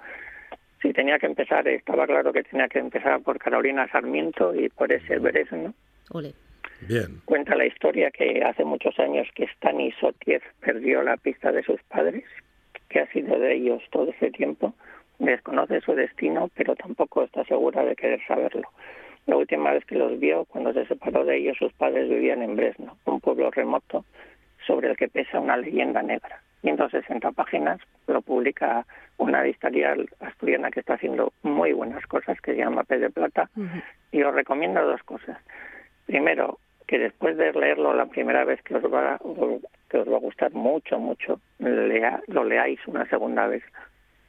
Si 0.81 0.93
tenía 0.93 1.17
que 1.17 1.25
empezar, 1.25 1.67
estaba 1.67 2.05
claro 2.05 2.31
que 2.31 2.43
tenía 2.43 2.67
que 2.67 2.79
empezar 2.79 3.19
por 3.21 3.39
Carolina 3.39 3.87
Sarmiento 3.91 4.53
y 4.53 4.69
por 4.69 4.91
ese 4.91 5.17
Beresno. 5.17 5.73
Ole. 6.11 6.33
Bien. 6.81 7.21
Cuenta 7.25 7.55
la 7.55 7.65
historia 7.65 8.11
que 8.11 8.43
hace 8.43 8.63
muchos 8.63 8.97
años 8.99 9.27
que 9.33 9.47
Stani 9.47 9.91
Sotier 9.93 10.43
perdió 10.59 11.01
la 11.01 11.17
pista 11.17 11.51
de 11.51 11.63
sus 11.63 11.81
padres, 11.83 12.23
que 12.89 12.99
ha 12.99 13.11
sido 13.11 13.39
de 13.39 13.55
ellos 13.55 13.81
todo 13.91 14.11
ese 14.11 14.29
tiempo. 14.29 14.75
Desconoce 15.17 15.81
su 15.81 15.95
destino, 15.95 16.51
pero 16.55 16.75
tampoco 16.75 17.23
está 17.23 17.43
segura 17.45 17.83
de 17.83 17.95
querer 17.95 18.21
saberlo. 18.27 18.69
La 19.25 19.35
última 19.35 19.71
vez 19.71 19.83
que 19.85 19.95
los 19.95 20.19
vio, 20.19 20.45
cuando 20.45 20.71
se 20.73 20.85
separó 20.85 21.25
de 21.25 21.37
ellos, 21.37 21.57
sus 21.57 21.73
padres 21.73 22.07
vivían 22.07 22.43
en 22.43 22.55
Bresno, 22.55 22.97
un 23.05 23.19
pueblo 23.19 23.49
remoto 23.49 24.05
sobre 24.65 24.91
el 24.91 24.97
que 24.97 25.09
pesa 25.09 25.39
una 25.39 25.57
leyenda 25.57 26.03
negra. 26.03 26.41
160 26.61 27.31
páginas, 27.31 27.79
lo 28.07 28.21
publica 28.21 28.85
una 29.17 29.43
editorial 29.43 30.09
asturiana 30.19 30.71
que 30.71 30.79
está 30.79 30.95
haciendo 30.95 31.33
muy 31.43 31.73
buenas 31.73 32.05
cosas, 32.07 32.39
que 32.41 32.53
se 32.53 32.59
llama 32.59 32.83
P 32.83 32.97
de 32.99 33.09
Plata, 33.09 33.49
y 34.11 34.23
os 34.23 34.33
recomiendo 34.33 34.83
dos 34.85 35.01
cosas. 35.03 35.37
Primero, 36.05 36.59
que 36.87 36.99
después 36.99 37.37
de 37.37 37.51
leerlo 37.53 37.93
la 37.93 38.05
primera 38.05 38.45
vez 38.45 38.61
que 38.63 38.75
os 38.75 38.83
va, 38.83 39.19
que 39.89 39.97
os 39.97 40.07
va 40.07 40.15
a 40.15 40.21
gustar 40.21 40.53
mucho, 40.53 40.97
mucho, 40.99 41.39
lea, 41.59 42.21
lo 42.27 42.43
leáis 42.43 42.79
una 42.87 43.07
segunda 43.09 43.47
vez 43.47 43.63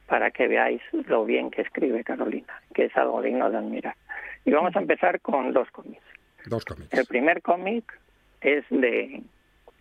para 0.07 0.31
que 0.31 0.47
veáis 0.47 0.81
lo 0.91 1.23
bien 1.23 1.51
que 1.51 1.61
escribe 1.61 2.03
Carolina, 2.03 2.53
que 2.73 2.85
es 2.85 2.97
algo 2.97 3.21
digno 3.21 3.49
de 3.49 3.57
admirar. 3.57 3.95
Y 4.43 4.51
vamos 4.51 4.75
a 4.75 4.79
empezar 4.79 5.21
con 5.21 5.53
dos 5.53 5.69
cómics. 5.71 6.03
Dos 6.45 6.65
cómics. 6.65 6.93
El 6.93 7.05
primer 7.05 7.41
cómic 7.41 7.97
es 8.41 8.65
de 8.69 9.21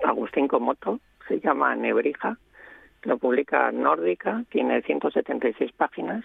Agustín 0.04 0.46
Comoto, 0.46 1.00
se 1.28 1.40
llama 1.40 1.76
Nebrija, 1.76 2.38
lo 3.02 3.18
publica 3.18 3.70
Nórdica, 3.70 4.44
tiene 4.50 4.82
176 4.82 5.72
páginas 5.72 6.24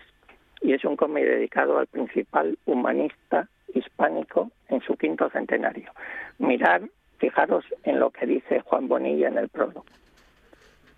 y 0.62 0.74
es 0.74 0.84
un 0.86 0.95
cómic 0.95 1.26
dedicado 1.26 1.78
al 1.78 1.88
principal 1.88 2.58
humanista 2.66 3.47
hispánico 3.74 4.49
en 4.70 4.82
su 4.82 4.95
quinto 4.95 5.30
centenario. 5.30 5.91
Mirar, 6.39 6.82
fijaros 7.18 7.66
en 7.84 7.99
lo 7.99 8.10
que 8.12 8.26
dice 8.26 8.62
Juan 8.62 8.88
Bonilla 8.88 9.28
en 9.28 9.38
el 9.38 9.49
prólogo, 9.49 9.86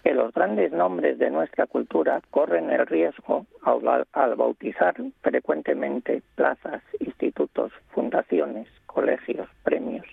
que 0.04 0.14
los 0.14 0.34
grandes 0.34 0.72
nombres 0.72 1.18
de 1.18 1.32
nuestra 1.32 1.66
cultura 1.66 2.22
corren 2.30 2.70
el 2.70 2.86
riesgo 2.86 3.46
al, 3.64 4.06
al 4.14 4.36
bautizar 4.36 4.96
frecuentemente 5.22 6.22
plazas, 6.36 6.84
institutos, 7.00 7.72
fundaciones, 7.90 8.68
colegios, 8.86 9.50
premios, 9.64 10.06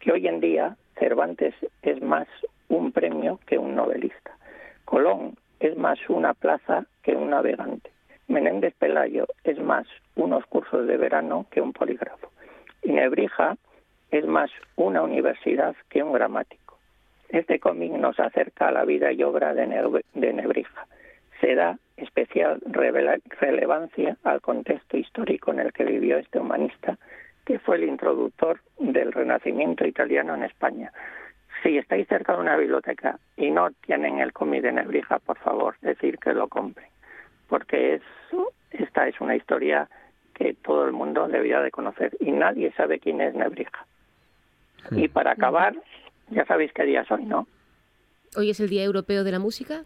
que 0.00 0.12
hoy 0.12 0.26
en 0.26 0.40
día 0.40 0.76
Cervantes 0.98 1.54
es 1.82 2.02
más 2.02 2.28
un 2.68 2.92
premio 2.92 3.40
que 3.46 3.58
un 3.58 3.74
novelista. 3.74 4.36
Colón 4.84 5.36
es 5.60 5.76
más 5.76 5.98
una 6.08 6.34
plaza 6.34 6.86
que 7.02 7.14
un 7.14 7.30
navegante. 7.30 7.90
Menéndez 8.28 8.74
Pelayo 8.78 9.26
es 9.44 9.58
más 9.58 9.86
unos 10.16 10.44
cursos 10.46 10.86
de 10.86 10.96
verano 10.96 11.46
que 11.50 11.60
un 11.60 11.72
polígrafo. 11.72 12.30
Y 12.82 12.92
Nebrija 12.92 13.56
es 14.10 14.26
más 14.26 14.50
una 14.76 15.02
universidad 15.02 15.74
que 15.88 16.02
un 16.02 16.12
gramático. 16.12 16.78
Este 17.28 17.58
cómic 17.58 17.92
nos 17.92 18.18
acerca 18.20 18.68
a 18.68 18.72
la 18.72 18.84
vida 18.84 19.12
y 19.12 19.22
obra 19.22 19.52
de, 19.54 19.66
Nebrija. 19.66 20.86
Se 21.40 21.54
da 21.54 21.78
especial 21.96 22.60
relevancia 23.40 24.16
al 24.24 24.40
contexto 24.40 24.96
histórico 24.96 25.52
en 25.52 25.60
el 25.60 25.72
que 25.72 25.84
vivió 25.84 26.18
este 26.18 26.38
humanista, 26.38 26.98
que 27.48 27.58
fue 27.58 27.76
el 27.76 27.84
introductor 27.84 28.60
del 28.78 29.10
Renacimiento 29.10 29.86
italiano 29.86 30.34
en 30.34 30.42
España. 30.42 30.92
Si 31.62 31.78
estáis 31.78 32.06
cerca 32.06 32.34
de 32.34 32.40
una 32.40 32.58
biblioteca 32.58 33.18
y 33.38 33.50
no 33.50 33.70
tienen 33.86 34.18
el 34.18 34.34
cómic 34.34 34.60
de 34.60 34.72
Nebrija, 34.72 35.18
por 35.18 35.38
favor, 35.38 35.76
decir 35.80 36.18
que 36.18 36.34
lo 36.34 36.48
compren, 36.48 36.90
porque 37.48 37.94
es, 37.94 38.02
esta 38.70 39.08
es 39.08 39.18
una 39.22 39.34
historia 39.34 39.88
que 40.34 40.52
todo 40.62 40.84
el 40.84 40.92
mundo 40.92 41.26
debería 41.26 41.60
de 41.60 41.70
conocer 41.70 42.14
y 42.20 42.32
nadie 42.32 42.70
sabe 42.72 43.00
quién 43.00 43.22
es 43.22 43.34
Nebrija. 43.34 43.86
Y 44.90 45.08
para 45.08 45.32
acabar, 45.32 45.74
ya 46.28 46.44
sabéis 46.44 46.70
qué 46.74 46.82
día 46.84 47.00
es 47.00 47.10
hoy, 47.10 47.24
¿no? 47.24 47.46
¿Hoy 48.36 48.50
es 48.50 48.60
el 48.60 48.68
Día 48.68 48.84
Europeo 48.84 49.24
de 49.24 49.32
la 49.32 49.38
Música? 49.38 49.84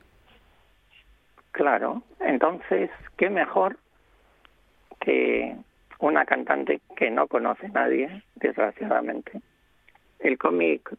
Claro, 1.53 2.03
entonces, 2.19 2.91
¿qué 3.17 3.31
mejor 3.31 3.79
que 4.99 5.57
una 6.03 6.25
cantante 6.25 6.81
que 6.97 7.11
no 7.11 7.29
conoce 7.29 7.69
nadie, 7.69 8.23
desgraciadamente? 8.35 9.41
El 10.19 10.37
cómic 10.37 10.91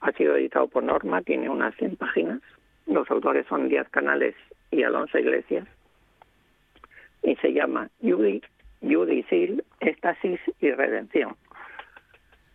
ha 0.00 0.12
sido 0.12 0.36
editado 0.36 0.68
por 0.68 0.84
Norma, 0.84 1.20
tiene 1.22 1.48
unas 1.48 1.74
100 1.76 1.96
páginas. 1.96 2.40
Los 2.86 3.10
autores 3.10 3.46
son 3.48 3.68
Díaz 3.68 3.88
Canales 3.90 4.34
y 4.70 4.84
Alonso 4.84 5.18
Iglesias. 5.18 5.66
Y 7.22 7.34
se 7.36 7.52
llama 7.52 7.90
Judy, 8.00 8.40
Judy 8.80 9.24
Seal, 9.24 9.64
Éxtasis 9.80 10.40
y 10.60 10.70
Redención. 10.70 11.36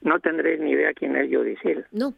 No 0.01 0.19
tendréis 0.19 0.61
ni 0.61 0.71
idea 0.71 0.93
quién 0.93 1.15
es 1.17 1.29
Judy 1.29 1.57
Seal. 1.57 1.85
No. 1.91 2.13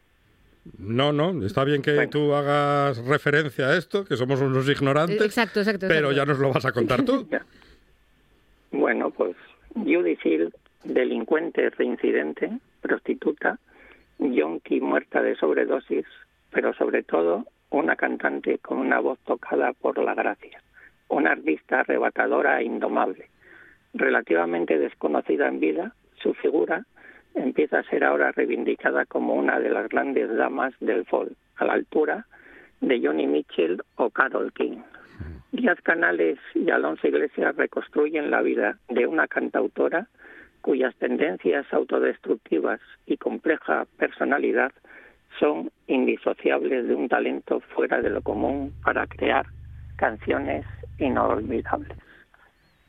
No, 0.77 1.13
no, 1.13 1.45
está 1.45 1.63
bien 1.63 1.81
que 1.81 2.07
tú 2.07 2.33
hagas 2.33 2.97
referencia 3.05 3.67
a 3.67 3.77
esto, 3.77 4.03
que 4.03 4.17
somos 4.17 4.41
unos 4.41 4.67
ignorantes. 4.69 5.21
Exacto, 5.21 5.61
exacto. 5.61 5.87
Pero 5.87 6.11
ya 6.11 6.25
nos 6.25 6.39
lo 6.39 6.51
vas 6.51 6.65
a 6.65 6.73
contar 6.73 7.03
tú. 7.03 7.27
bueno, 8.77 9.09
pues 9.09 9.35
Judy 9.73 10.15
Seal, 10.17 10.53
delincuente 10.83 11.69
reincidente, 11.71 12.51
prostituta, 12.81 13.57
yonki 14.19 14.79
muerta 14.79 15.21
de 15.21 15.35
sobredosis, 15.35 16.05
pero 16.51 16.73
sobre 16.73 17.03
todo 17.03 17.45
una 17.71 17.95
cantante 17.95 18.59
con 18.59 18.77
una 18.77 18.99
voz 18.99 19.19
tocada 19.25 19.73
por 19.73 19.97
la 19.97 20.13
gracia, 20.13 20.61
una 21.09 21.31
artista 21.31 21.79
arrebatadora 21.79 22.61
e 22.61 22.65
indomable. 22.65 23.29
Relativamente 23.93 24.77
desconocida 24.77 25.47
en 25.47 25.59
vida, 25.59 25.93
su 26.21 26.33
figura 26.35 26.85
empieza 27.33 27.79
a 27.79 27.83
ser 27.83 28.03
ahora 28.03 28.31
reivindicada 28.31 29.05
como 29.05 29.33
una 29.33 29.59
de 29.59 29.69
las 29.69 29.89
grandes 29.89 30.33
damas 30.35 30.73
del 30.79 31.05
folk, 31.05 31.33
a 31.57 31.65
la 31.65 31.73
altura 31.73 32.25
de 32.81 33.01
Johnny 33.03 33.25
Mitchell 33.25 33.81
o 33.95 34.09
Carol 34.11 34.53
King. 34.53 34.81
Díaz 35.51 35.79
Canales 35.81 36.37
y 36.53 36.69
Alonso 36.69 37.07
Iglesias 37.07 37.55
reconstruyen 37.55 38.29
la 38.31 38.41
vida 38.41 38.77
de 38.89 39.07
una 39.07 39.27
cantautora 39.27 40.07
cuyas 40.61 40.93
tendencias 40.95 41.65
autodestructivas 41.71 42.81
y 43.05 43.15
compleja 43.15 43.85
personalidad 43.97 44.73
son 45.39 45.71
indisociables 45.87 46.87
de 46.87 46.95
un 46.95 47.07
talento 47.07 47.61
fuera 47.61 48.01
de 48.01 48.09
lo 48.09 48.21
común 48.21 48.73
para 48.83 49.07
crear 49.07 49.45
canciones 49.95 50.65
inolvidables. 50.99 51.97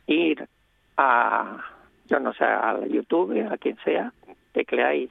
Ir 0.07 0.49
a, 0.97 1.65
yo 2.07 2.19
no 2.19 2.33
sé, 2.33 2.45
a 2.45 2.85
YouTube, 2.87 3.47
a 3.49 3.57
quien 3.59 3.77
sea, 3.85 4.13
tecleáis, 4.53 5.11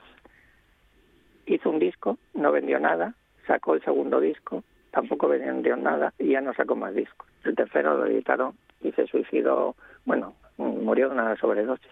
hizo 1.45 1.69
un 1.69 1.79
disco, 1.79 2.17
no 2.33 2.51
vendió 2.51 2.79
nada, 2.79 3.13
sacó 3.45 3.75
el 3.75 3.83
segundo 3.83 4.19
disco, 4.19 4.63
tampoco 4.91 5.27
vendió 5.27 5.75
nada 5.77 6.13
y 6.17 6.29
ya 6.29 6.41
no 6.41 6.53
sacó 6.53 6.75
más 6.75 6.93
discos. 6.93 7.27
El 7.43 7.55
tercero 7.55 7.97
lo 7.97 8.05
editaron 8.05 8.53
y 8.81 8.91
se 8.91 9.07
suicidó, 9.07 9.75
bueno, 10.05 10.33
murió 10.57 11.09
una 11.11 11.35
sobredosis. 11.37 11.91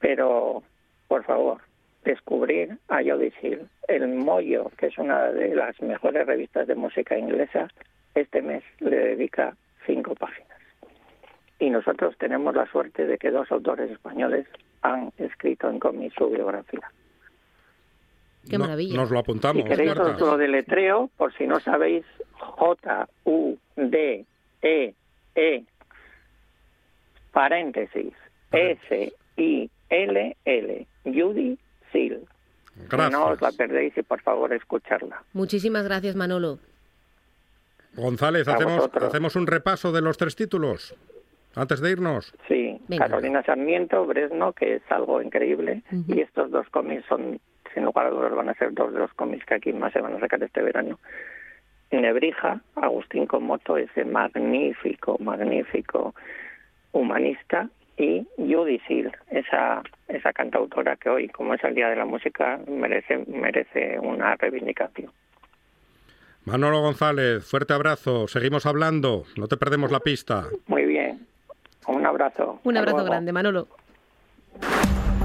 Pero, 0.00 0.62
por 1.08 1.24
favor, 1.24 1.62
descubrir 2.04 2.78
a 2.88 3.02
Jodicil, 3.02 3.68
El 3.88 4.08
Mollo, 4.08 4.70
que 4.76 4.86
es 4.86 4.98
una 4.98 5.32
de 5.32 5.54
las 5.54 5.80
mejores 5.80 6.26
revistas 6.26 6.66
de 6.66 6.74
música 6.74 7.16
inglesa, 7.16 7.68
este 8.14 8.42
mes 8.42 8.62
le 8.80 8.96
dedica 8.96 9.56
cinco 9.86 10.14
páginas. 10.14 10.58
Y 11.58 11.70
nosotros 11.70 12.16
tenemos 12.18 12.54
la 12.54 12.66
suerte 12.66 13.06
de 13.06 13.16
que 13.16 13.30
dos 13.30 13.50
autores 13.50 13.90
españoles 13.90 14.46
han 14.82 15.12
escrito 15.18 15.70
en 15.70 15.78
cómic 15.78 16.12
su 16.16 16.28
biografía. 16.28 16.90
Qué 18.48 18.58
maravilla. 18.58 18.96
nos 18.96 19.10
lo 19.10 19.18
apuntamos. 19.18 19.62
Si 19.62 19.68
queréis 19.68 19.92
os 19.98 20.20
lo 20.20 20.36
deletreo, 20.36 21.10
por 21.16 21.32
si 21.34 21.46
no 21.46 21.60
sabéis, 21.60 22.04
J-U-D-E-E, 22.38 23.64
paréntesis, 27.32 28.12
S-I 28.52 29.70
LL, 29.90 30.86
Judy 31.04 31.58
Seal. 31.92 32.20
No 33.10 33.26
os 33.26 33.40
la 33.40 33.52
perdéis 33.52 33.96
y 33.96 34.02
por 34.02 34.20
favor 34.22 34.52
escucharla. 34.52 35.22
Muchísimas 35.32 35.84
gracias, 35.84 36.16
Manolo. 36.16 36.58
González, 37.94 38.48
hacemos, 38.48 38.90
hacemos 39.00 39.36
un 39.36 39.46
repaso 39.46 39.92
de 39.92 40.00
los 40.02 40.16
tres 40.16 40.34
títulos 40.34 40.96
antes 41.54 41.80
de 41.80 41.92
irnos. 41.92 42.34
Sí, 42.48 42.80
Carolina 42.98 43.42
Sarmiento, 43.44 44.04
Bresno, 44.06 44.52
que 44.52 44.76
es 44.76 44.82
algo 44.90 45.22
increíble, 45.22 45.82
y 46.08 46.20
estos 46.20 46.50
dos 46.50 46.68
cómics 46.70 47.04
son, 47.08 47.38
sin 47.74 47.84
lugar 47.84 48.06
a 48.06 48.10
dudas, 48.10 48.34
van 48.34 48.48
a 48.48 48.54
ser 48.54 48.72
dos 48.72 48.92
de 48.92 49.00
los 49.00 49.12
cómics 49.14 49.44
que 49.44 49.54
aquí 49.54 49.72
más 49.72 49.92
se 49.92 50.00
van 50.00 50.14
a 50.14 50.20
sacar 50.20 50.42
este 50.42 50.62
verano. 50.62 50.98
Nebrija, 51.90 52.60
Agustín 52.76 53.26
Comoto, 53.26 53.76
ese 53.76 54.04
magnífico, 54.04 55.16
magnífico 55.20 56.14
humanista, 56.92 57.68
y 57.96 58.26
Judy 58.36 58.80
Seal, 58.88 59.12
esa, 59.30 59.82
esa 60.08 60.32
cantautora 60.32 60.96
que 60.96 61.08
hoy, 61.08 61.28
como 61.28 61.54
es 61.54 61.62
el 61.62 61.74
Día 61.74 61.88
de 61.88 61.96
la 61.96 62.04
Música, 62.04 62.58
merece, 62.66 63.24
merece 63.28 63.98
una 64.00 64.34
reivindicación. 64.36 65.12
Manolo 66.44 66.80
González, 66.82 67.48
fuerte 67.48 67.72
abrazo, 67.72 68.28
seguimos 68.28 68.66
hablando, 68.66 69.24
no 69.36 69.46
te 69.46 69.56
perdemos 69.56 69.90
la 69.92 70.00
pista. 70.00 70.44
Muy 70.66 70.84
bien, 70.84 71.26
un 71.86 72.04
abrazo. 72.04 72.60
Un 72.64 72.76
abrazo 72.76 73.04
grande, 73.04 73.32
Manolo. 73.32 73.68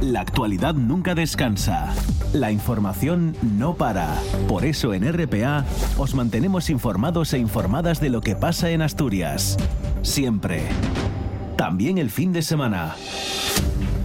La 0.02 0.22
actualidad 0.22 0.76
nunca 0.76 1.14
descansa. 1.14 1.94
La 2.34 2.52
información 2.52 3.36
no 3.58 3.76
para. 3.76 4.16
Por 4.48 4.64
eso 4.64 4.94
en 4.94 5.12
RPA 5.12 5.66
os 5.98 6.16
mantenemos 6.16 6.70
informados 6.70 7.34
e 7.34 7.40
informadas 7.40 8.00
de 8.00 8.10
lo 8.10 8.22
que 8.22 8.36
pasa 8.36 8.70
en 8.70 8.82
Asturias. 8.82 9.58
Siempre 10.02 10.64
también 11.60 11.98
el 11.98 12.10
fin 12.10 12.32
de 12.32 12.42
semana. 12.42 12.96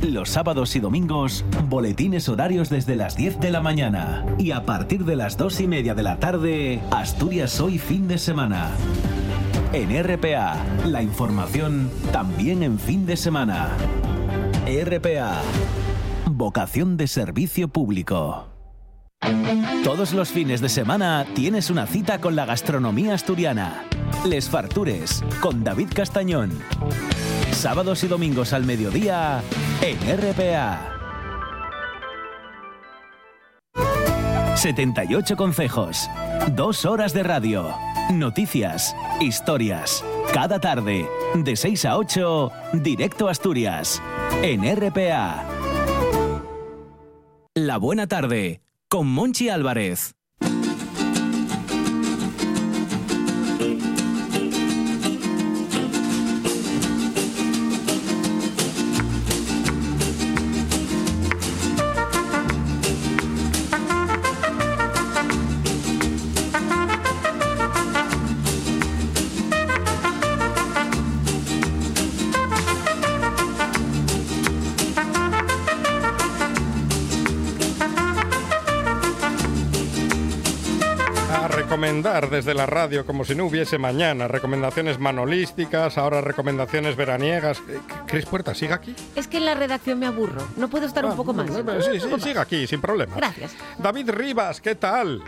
Los 0.02 0.30
sábados 0.30 0.74
y 0.74 0.80
domingos, 0.80 1.44
boletines 1.68 2.28
horarios 2.28 2.68
desde 2.68 2.96
las 2.96 3.16
10 3.16 3.38
de 3.38 3.52
la 3.52 3.60
mañana. 3.60 4.26
Y 4.38 4.50
a 4.50 4.66
partir 4.66 5.04
de 5.04 5.14
las 5.14 5.36
2 5.36 5.60
y 5.60 5.68
media 5.68 5.94
de 5.94 6.02
la 6.02 6.18
tarde, 6.18 6.80
Asturias 6.90 7.60
Hoy 7.60 7.78
fin 7.78 8.08
de 8.08 8.18
semana. 8.18 8.72
En 9.72 9.90
RPA, 10.02 10.56
la 10.84 11.04
información 11.04 11.88
también 12.10 12.64
en 12.64 12.80
fin 12.80 13.06
de 13.06 13.16
semana. 13.16 13.68
RPA, 14.66 15.42
vocación 16.30 16.96
de 16.96 17.06
servicio 17.06 17.68
público. 17.68 18.48
Todos 19.84 20.14
los 20.14 20.30
fines 20.30 20.62
de 20.62 20.70
semana 20.70 21.26
tienes 21.34 21.68
una 21.68 21.86
cita 21.86 22.18
con 22.18 22.34
la 22.34 22.46
gastronomía 22.46 23.12
asturiana. 23.12 23.84
Les 24.24 24.48
Fartures, 24.48 25.22
con 25.42 25.64
David 25.64 25.88
Castañón. 25.94 26.50
Sábados 27.52 28.04
y 28.04 28.08
domingos 28.08 28.54
al 28.54 28.64
mediodía 28.64 29.42
en 29.82 29.98
RPA. 30.18 30.94
78 34.54 35.36
consejos, 35.36 36.08
dos 36.52 36.86
horas 36.86 37.12
de 37.12 37.22
radio, 37.22 37.68
noticias, 38.10 38.96
historias. 39.20 40.02
Cada 40.32 40.58
tarde, 40.58 41.06
de 41.34 41.54
6 41.54 41.84
a 41.84 41.98
8, 41.98 42.50
directo 42.72 43.28
a 43.28 43.32
Asturias, 43.32 44.02
en 44.42 44.76
RPA. 44.76 45.44
La 47.54 47.78
buena 47.78 48.06
tarde, 48.06 48.62
con 48.88 49.06
Monchi 49.06 49.48
Álvarez. 49.48 50.14
Recomendar 82.04 82.28
desde 82.30 82.52
la 82.54 82.66
radio 82.66 83.06
como 83.06 83.24
si 83.24 83.34
no 83.34 83.46
hubiese 83.46 83.78
mañana. 83.78 84.28
Recomendaciones 84.28 84.98
manolísticas, 84.98 85.96
ahora 85.96 86.20
recomendaciones 86.20 86.96
veraniegas. 86.96 87.62
Eh, 87.68 87.78
Cris 88.06 88.26
Puerta, 88.26 88.54
¿siga 88.54 88.74
aquí? 88.76 88.94
Es 89.16 89.26
que 89.26 89.38
en 89.38 89.46
la 89.46 89.54
redacción 89.54 89.98
me 89.98 90.06
aburro. 90.06 90.42
¿No 90.56 90.68
puedo 90.68 90.86
estar 90.86 91.04
un 91.04 91.12
Ah, 91.12 91.16
poco 91.16 91.32
más? 91.32 91.46
Sí, 91.84 92.00
sí, 92.00 92.20
siga 92.20 92.42
aquí, 92.42 92.66
sin 92.66 92.80
problema. 92.82 93.16
Gracias. 93.16 93.56
David 93.78 94.10
Rivas, 94.10 94.60
¿qué 94.60 94.74
tal? 94.74 95.22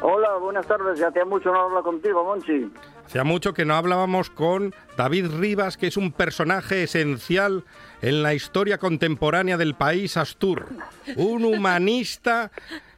Hola, 0.00 0.36
buenas 0.40 0.66
tardes. 0.66 0.98
Ya 0.98 1.08
hacía 1.08 1.24
mucho 1.26 1.52
no 1.52 1.60
hablar 1.60 1.82
contigo, 1.82 2.24
Monchi. 2.24 2.70
Hacía 3.06 3.24
mucho 3.24 3.52
que 3.52 3.64
no 3.66 3.74
hablábamos 3.74 4.30
con 4.30 4.74
David 4.96 5.26
Rivas, 5.38 5.76
que 5.76 5.86
es 5.88 5.96
un 5.98 6.12
personaje 6.12 6.84
esencial 6.84 7.64
en 8.00 8.22
la 8.22 8.32
historia 8.32 8.78
contemporánea 8.78 9.58
del 9.58 9.74
país 9.74 10.16
Astur. 10.16 10.66
Un 11.16 11.44
humanista, 11.44 12.50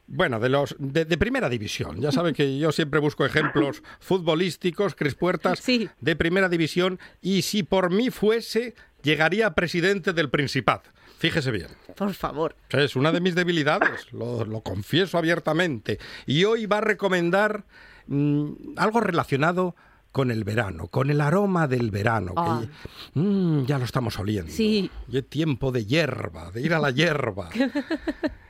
bueno, 0.07 0.39
de 0.39 0.49
los 0.49 0.75
de, 0.79 1.05
de 1.05 1.17
primera 1.17 1.49
división. 1.49 1.99
Ya 1.99 2.11
sabe 2.11 2.33
que 2.33 2.57
yo 2.57 2.71
siempre 2.71 2.99
busco 2.99 3.25
ejemplos 3.25 3.81
futbolísticos, 3.99 4.95
Cris 4.95 5.15
Puertas, 5.15 5.59
Sí. 5.59 5.89
de 5.99 6.15
primera 6.15 6.49
división. 6.49 6.99
Y 7.21 7.41
si 7.41 7.63
por 7.63 7.91
mí 7.91 8.09
fuese, 8.11 8.75
llegaría 9.03 9.47
a 9.47 9.55
presidente 9.55 10.13
del 10.13 10.29
Principado. 10.29 10.83
Fíjese 11.17 11.49
bien. 11.51 11.67
Por 11.95 12.13
favor. 12.13 12.55
Es 12.69 12.95
una 12.95 13.11
de 13.11 13.21
mis 13.21 13.35
debilidades, 13.35 14.11
lo, 14.11 14.43
lo 14.45 14.61
confieso 14.61 15.17
abiertamente. 15.17 15.97
Y 16.25 16.43
hoy 16.43 16.65
va 16.65 16.79
a 16.79 16.81
recomendar 16.81 17.63
mm, 18.07 18.51
algo 18.77 18.99
relacionado 18.99 19.75
con 20.11 20.29
el 20.31 20.43
verano, 20.43 20.87
con 20.87 21.09
el 21.09 21.19
aroma 21.21 21.67
del 21.67 21.89
verano. 21.91 22.33
que 22.35 23.19
mm, 23.19 23.65
ya 23.65 23.77
lo 23.79 23.85
estamos 23.85 24.19
oliendo. 24.19 24.51
Sí. 24.51 24.89
Y 25.09 25.17
es 25.17 25.27
tiempo 25.29 25.71
de 25.71 25.85
hierba, 25.85 26.51
de 26.51 26.61
ir 26.61 26.73
a 26.73 26.79
la 26.79 26.91
hierba. 26.91 27.49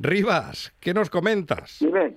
Rivas, 0.00 0.72
¿qué 0.80 0.94
nos 0.94 1.10
comentas? 1.10 1.76
Dime. 1.78 2.16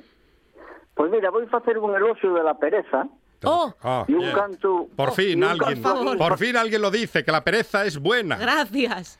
Pues 0.96 1.12
mira, 1.12 1.30
voy 1.30 1.46
a 1.52 1.58
hacer 1.58 1.78
un 1.78 1.94
elogio 1.96 2.34
de 2.34 2.44
la 2.44 2.58
pereza 2.58 3.08
¡Oh! 3.44 3.74
Ah, 3.84 4.06
y 4.08 4.14
un 4.14 4.20
bien. 4.20 4.34
canto... 4.36 4.88
Por 4.96 5.12
fin 5.12 5.44
alguien, 5.44 5.84
canto- 5.84 6.18
por 6.18 6.38
fin 6.38 6.56
alguien 6.56 6.82
lo 6.82 6.90
dice, 6.90 7.26
que 7.26 7.32
la 7.34 7.44
pereza 7.44 7.84
es 7.86 8.00
buena. 8.00 8.38
Gracias. 8.38 9.20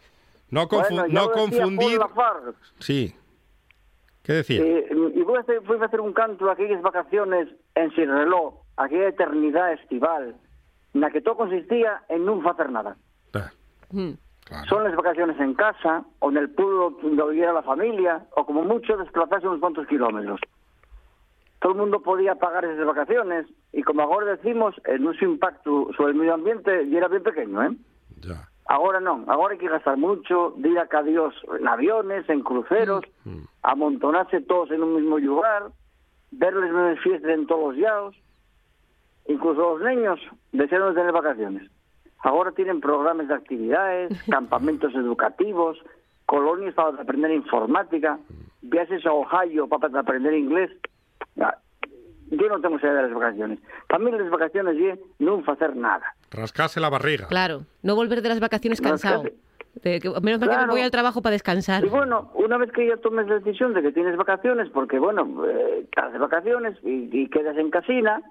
No, 0.50 0.70
confu- 0.70 0.92
Bueno, 0.92 1.06
no 1.10 1.30
confundir. 1.32 2.00
Sí. 2.80 3.14
¿Qué 4.22 4.32
decía? 4.34 4.62
Eh, 4.64 4.88
y 5.14 5.22
voy 5.24 5.36
a, 5.36 5.42
hacer, 5.42 5.60
voy 5.60 5.78
a 5.82 5.86
hacer 5.86 6.00
un 6.00 6.14
canto 6.14 6.46
de 6.46 6.52
aquellas 6.54 6.82
vacaciones 6.82 7.50
en 7.76 7.94
sin 7.96 8.08
reloj, 8.08 8.56
aquella 8.78 9.10
eternidad 9.10 9.74
estival, 9.74 10.38
en 10.94 11.02
la 11.02 11.12
que 11.12 11.20
todo 11.20 11.36
consistía 11.36 12.04
en 12.08 12.24
no 12.24 12.42
hacer 12.50 12.70
nada. 12.70 12.96
Ah, 13.34 13.52
Mm. 13.92 14.12
Claro. 14.54 14.70
Son 14.70 14.84
las 14.84 14.96
vacaciones 14.96 15.40
en 15.40 15.54
casa, 15.54 16.06
o 16.20 16.30
en 16.30 16.38
el 16.38 16.50
pueblo 16.50 16.98
donde 17.02 17.24
viviera 17.30 17.54
la 17.54 17.64
familia, 17.64 18.26
o 18.36 18.46
como 18.46 18.64
mucho 18.64 18.98
desplazarse 18.98 19.48
unos 19.48 19.60
cuantos 19.60 19.88
kilómetros. 19.88 20.40
Todo 21.60 21.74
el 21.74 21.80
mundo 21.80 22.02
podía 22.02 22.36
pagar 22.36 22.66
esas 22.66 22.86
vacaciones, 22.86 23.48
y 23.72 23.84
como 23.84 24.02
ahora 24.02 24.36
decimos, 24.36 24.76
el 24.86 25.02
nuestro 25.02 25.30
impacto 25.30 25.90
sobre 25.96 26.12
el 26.12 26.18
medio 26.18 26.34
ambiente 26.34 26.90
ya 26.90 26.98
era 26.98 27.08
bien 27.08 27.24
pequeño, 27.24 27.64
¿eh? 27.64 27.76
Ya. 28.22 28.50
Ahora 28.66 29.00
no, 29.00 29.24
ahora 29.28 29.54
hay 29.54 29.60
que 29.60 29.68
gastar 29.68 29.98
mucho, 29.98 30.54
de 30.58 30.70
ir 30.70 30.80
a 30.80 31.04
Dios 31.04 31.36
en 31.60 31.68
aviones, 31.68 32.28
en 32.30 32.42
cruceros, 32.42 33.04
amontonarse 33.62 34.42
todos 34.42 34.72
en 34.72 34.84
un 34.84 34.96
mismo 34.96 35.20
lugar, 35.20 35.72
verles 36.32 36.72
en 36.72 36.98
fiestas 36.98 37.32
en 37.32 37.48
todos 37.48 37.74
los 37.74 37.78
lados. 37.78 38.16
Incluso 39.28 39.78
los 39.78 39.82
niños 39.82 40.20
desean 40.52 40.90
de 40.90 40.96
tener 40.96 41.12
vacaciones. 41.12 41.70
Ahora 42.24 42.52
tienen 42.52 42.82
programas 42.82 43.28
de 43.28 43.34
actividades, 43.36 44.12
campamentos 44.30 44.94
educativos, 44.96 45.78
colonias 46.26 46.74
para 46.74 47.02
aprender 47.02 47.32
informática, 47.32 48.18
viajes 48.62 49.06
a 49.06 49.12
Ohio 49.14 49.68
para 49.68 50.00
aprender 50.00 50.34
inglés. 50.34 50.72
Ah, 51.40 51.56
Yo 52.32 52.48
no 52.50 52.60
tengo 52.62 52.78
idea 52.80 52.94
de 52.94 53.04
las 53.04 53.14
vacaciones. 53.14 53.60
Para 53.88 54.04
mí 54.04 54.12
las 54.12 54.30
vacaciones 54.30 54.76
es 54.80 55.00
no 55.20 55.44
hacer 55.46 55.76
nada. 55.76 56.16
Rascarse 56.32 56.80
la 56.80 56.90
barriga. 56.90 57.28
Claro. 57.28 57.62
No 57.84 57.96
volver 57.96 58.22
de 58.22 58.30
las 58.30 58.40
vacaciones 58.40 58.82
cansado. 58.82 59.24
De 59.84 60.00
que- 60.00 60.10
menos 60.22 60.40
mal 60.40 60.40
que 60.40 60.46
me 60.48 60.54
Claro. 60.56 60.72
voy 60.72 60.82
al 60.82 60.92
trabajo 60.92 61.22
para 61.22 61.34
descansar. 61.34 61.84
Y 61.84 61.90
bueno, 61.90 62.32
una 62.36 62.58
vez 62.58 62.72
que 62.72 62.88
ya 62.88 62.98
tomes 62.98 63.28
la 63.28 63.40
decisión 63.40 63.74
de 63.74 63.82
que 63.82 63.92
tienes 63.92 64.16
vacaciones, 64.18 64.70
porque 64.70 64.98
bueno, 64.98 65.46
eh, 65.46 65.82
estás 65.84 66.14
de 66.14 66.20
vacaciones 66.20 66.78
y, 66.84 67.10
y 67.12 67.28
quedas 67.30 67.58
en 67.58 67.70
casina, 67.70 68.22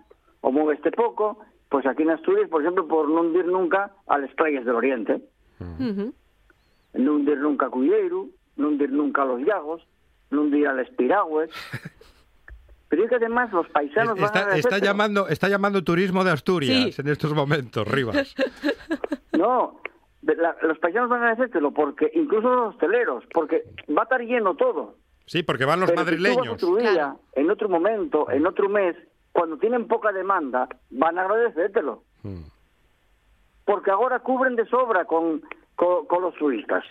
o 0.41 0.51
mueveste 0.51 0.91
poco, 0.93 1.39
pues 1.73 1.85
aquí 1.87 2.03
en 2.03 2.11
Asturias, 2.11 2.49
por 2.49 2.61
ejemplo, 2.63 2.87
por 2.87 3.09
no 3.09 3.25
ir 3.37 3.47
nunca 3.47 3.91
a 4.07 4.19
las 4.19 4.33
playas 4.35 4.65
del 4.65 4.77
Oriente, 4.77 5.23
no 6.95 7.19
ir 7.19 7.39
nunca 7.39 7.67
a 7.67 7.71
Culleiro, 7.71 8.27
no 8.57 8.71
ir 8.73 8.93
nunca 8.93 9.23
a 9.23 9.25
los 9.25 9.41
Llagos, 9.41 9.83
no 10.31 10.45
ir 10.55 10.69
a 10.69 10.75
las 10.75 10.89
Piragües. 10.91 11.51
Pero 12.89 13.05
es 13.05 13.09
que 13.09 13.17
además 13.17 13.51
los 13.55 13.67
paisanos 13.71 14.17
van 14.17 14.25
a 14.25 14.27
Está, 14.27 14.39
está 14.39 14.41
agradecértelo. 14.41 14.85
llamando, 14.85 15.29
está 15.29 15.49
llamando 15.49 15.83
turismo 15.83 16.25
de 16.25 16.31
Asturias 16.31 16.95
Sí. 16.95 17.01
en 17.01 17.09
estos 17.09 17.33
momentos, 17.35 17.89
Rivas. 17.89 18.35
No, 19.33 19.81
la- 20.23 20.57
los 20.63 20.79
paisanos 20.79 21.09
van 21.09 21.21
a 21.23 21.31
agradecértelo, 21.31 21.73
porque 21.73 22.11
incluso 22.15 22.49
los 22.55 22.75
hosteleros, 22.75 23.25
porque 23.33 23.65
va 23.89 24.03
a 24.03 24.05
estar 24.05 24.21
lleno 24.21 24.55
todo. 24.55 24.97
Sí, 25.27 25.43
porque 25.43 25.65
van 25.65 25.81
los 25.81 25.91
Pero 25.91 26.03
si 26.03 26.07
tú 26.07 26.13
vas 26.13 26.21
madrileños. 26.23 26.63
otro 26.63 26.77
día, 26.77 26.93
Claro. 26.93 27.21
en 27.35 27.51
otro 27.51 27.69
momento, 27.71 28.31
en 28.31 28.47
otro 28.47 28.69
mes, 28.69 28.95
cuando 29.33 29.57
tienen 29.59 29.89
poca 29.89 30.13
demanda, 30.13 30.69
van 30.91 31.19
a 31.19 31.23
agradecértelo. 31.23 32.03
Mm. 32.23 32.43
Porque 33.65 33.91
ahora 33.91 34.19
cubren 34.21 34.57
de 34.57 34.67
sobra 34.67 35.05
con, 35.05 35.43
con, 35.77 36.07
con 36.07 36.23
los 36.23 36.35
turistas. 36.35 36.85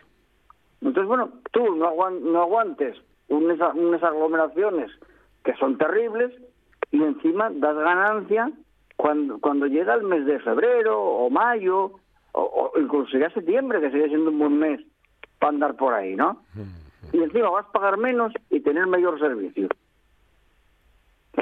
Entonces, 0.81 1.05
bueno, 1.07 1.29
tú 1.51 1.75
no, 1.75 1.85
aguan- 1.87 2.21
no 2.23 2.41
aguantes 2.41 2.97
unas, 3.27 3.59
unas 3.75 4.01
aglomeraciones 4.03 4.91
que 5.43 5.53
son 5.55 5.77
terribles 5.77 6.31
y 6.91 7.01
encima 7.03 7.49
das 7.51 7.75
ganancia 7.77 8.51
cuando, 8.95 9.39
cuando 9.39 9.67
llega 9.67 9.93
el 9.93 10.03
mes 10.03 10.25
de 10.25 10.39
febrero 10.39 10.99
o 11.01 11.29
mayo 11.29 11.91
o, 12.33 12.41
o 12.73 12.79
incluso 12.79 13.17
ya 13.17 13.29
septiembre, 13.31 13.79
que 13.81 13.91
sigue 13.91 14.07
siendo 14.07 14.29
un 14.31 14.39
buen 14.39 14.57
mes 14.59 14.81
para 15.39 15.49
andar 15.53 15.75
por 15.75 15.93
ahí, 15.93 16.15
¿no? 16.15 16.41
Y 17.13 17.17
encima 17.21 17.49
vas 17.49 17.65
a 17.65 17.71
pagar 17.71 17.97
menos 17.97 18.31
y 18.49 18.59
tener 18.61 18.85
mayor 18.87 19.19
servicio. 19.19 19.67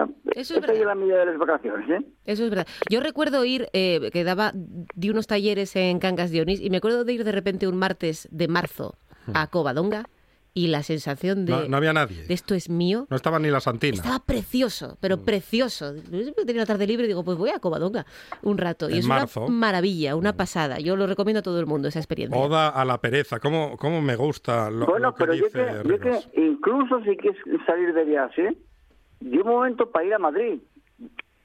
O 0.03 0.31
sea, 0.31 0.41
Eso 0.41 0.41
es 0.41 0.51
esa 0.51 0.59
es 0.59 0.67
verdad. 0.67 0.85
la 0.87 0.95
medida 0.95 1.17
de 1.19 1.25
las 1.25 1.37
vacaciones, 1.37 1.89
¿eh? 1.89 2.05
Eso 2.25 2.43
es 2.43 2.49
verdad. 2.49 2.67
Yo 2.89 2.99
recuerdo 3.01 3.43
ir, 3.45 3.67
eh, 3.73 4.09
que 4.13 4.23
daba, 4.23 4.51
di 4.53 5.09
unos 5.09 5.27
talleres 5.27 5.75
en 5.75 5.99
Cangas 5.99 6.31
de 6.31 6.41
Onís 6.41 6.61
y 6.61 6.69
me 6.69 6.77
acuerdo 6.77 7.03
de 7.03 7.13
ir 7.13 7.23
de 7.23 7.31
repente 7.31 7.67
un 7.67 7.77
martes 7.77 8.27
de 8.31 8.47
marzo 8.47 8.95
a 9.33 9.47
Covadonga 9.47 10.05
y 10.51 10.67
la 10.67 10.81
sensación 10.81 11.45
de, 11.45 11.51
No, 11.51 11.67
no 11.67 11.77
había 11.77 11.93
nadie. 11.93 12.23
de 12.23 12.33
esto 12.33 12.55
es 12.55 12.69
mío. 12.69 13.05
No 13.09 13.15
estaba 13.15 13.37
ni 13.37 13.49
la 13.49 13.59
Santina. 13.59 13.95
Estaba 13.95 14.19
precioso, 14.19 14.97
pero 14.99 15.17
Mm. 15.17 15.23
precioso. 15.25 15.95
Yo 15.95 16.21
siempre 16.23 16.43
tenía 16.43 16.63
la 16.63 16.65
tarde 16.65 16.87
libre 16.87 17.05
y 17.05 17.07
digo, 17.07 17.23
pues 17.23 17.37
voy 17.37 17.51
a 17.51 17.59
Covadonga 17.59 18.05
un 18.41 18.57
rato. 18.57 18.89
Y 18.89 18.93
En 18.93 18.99
es 18.99 19.05
marzo. 19.05 19.41
una 19.45 19.53
maravilla, 19.55 20.15
Mm. 20.15 20.19
una 20.19 20.33
pasada. 20.35 20.79
Yo 20.79 20.95
lo 20.95 21.05
recomiendo 21.05 21.39
a 21.39 21.43
todo 21.43 21.59
el 21.59 21.67
mundo, 21.67 21.87
esa 21.87 21.99
experiencia. 21.99 22.37
Oda 22.37 22.69
a 22.69 22.83
la 22.83 22.99
pereza. 22.99 23.39
¿Cómo, 23.39 23.77
cómo 23.77 24.01
me 24.01 24.15
gusta 24.15 24.71
lo, 24.71 24.87
bueno, 24.87 25.09
lo 25.09 25.13
que 25.15 25.19
pero 25.23 25.33
yo 25.35 25.45
dice 25.45 25.59
que, 25.65 25.71
yo 25.73 25.83
Rivas? 25.83 26.27
que 26.33 26.41
incluso 26.41 26.99
si 27.03 27.15
quieres 27.15 27.39
salir 27.67 27.93
de 27.93 28.05
viaje, 28.05 28.57
dio 29.19 29.41
un 29.43 29.47
momento 29.49 29.89
para 29.91 30.05
ir 30.05 30.13
a 30.13 30.19
Madrid. 30.19 30.59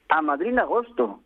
A 0.09 0.21
Madrid 0.21 0.49
en 0.49 0.59
agosto. 0.59 1.21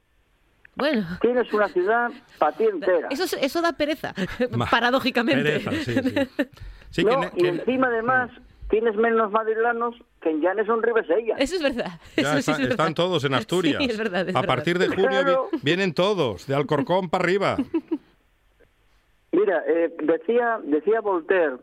Bueno, 0.75 1.05
Tienes 1.19 1.51
una 1.53 1.67
ciudad 1.67 2.09
para 2.37 2.55
ti 2.55 2.63
entera. 2.63 3.09
eso, 3.11 3.23
es- 3.25 3.33
eso 3.41 3.61
da 3.61 3.73
pereza, 3.73 4.13
Ma- 4.55 4.65
paradójicamente. 4.69 5.59
Pereza, 5.59 5.71
sí, 5.71 5.93
sí. 5.93 6.15
Sí, 6.91 7.03
que 7.05 7.11
No, 7.11 7.19
ne- 7.19 7.31
y 7.35 7.41
que- 7.41 7.47
encima 7.49 7.87
además 7.87 8.31
tienes 8.69 8.95
menos 8.95 9.31
madrilanos 9.31 9.95
que 10.21 10.29
en 10.31 10.41
Llanes 10.41 10.65
son 10.65 10.81
Ribesella. 10.81 11.35
Eso 11.37 11.55
es 11.57 11.61
verdad. 11.63 11.99
ya 12.17 12.21
eso 12.23 12.31
sí 12.33 12.39
está- 12.39 12.51
es 12.53 12.57
verdad. 12.59 12.71
están 12.71 12.93
todos 12.95 13.23
en 13.25 13.33
Asturias. 13.35 13.77
Sí, 13.83 13.89
es 13.91 13.97
verdad, 13.97 14.27
es 14.27 14.35
a 14.35 14.41
verdad. 14.41 14.55
partir 14.55 14.79
de 14.79 14.87
vi- 14.89 14.95
Claro. 14.95 15.49
vienen 15.61 15.93
todos, 15.93 16.47
de 16.47 16.55
Alcorcón 16.55 17.09
para 17.09 17.23
arriba. 17.25 17.57
Mira, 19.31 19.63
eh, 19.67 19.93
decía 20.01 20.59
decía 20.63 21.01
Voltaire 21.01 21.57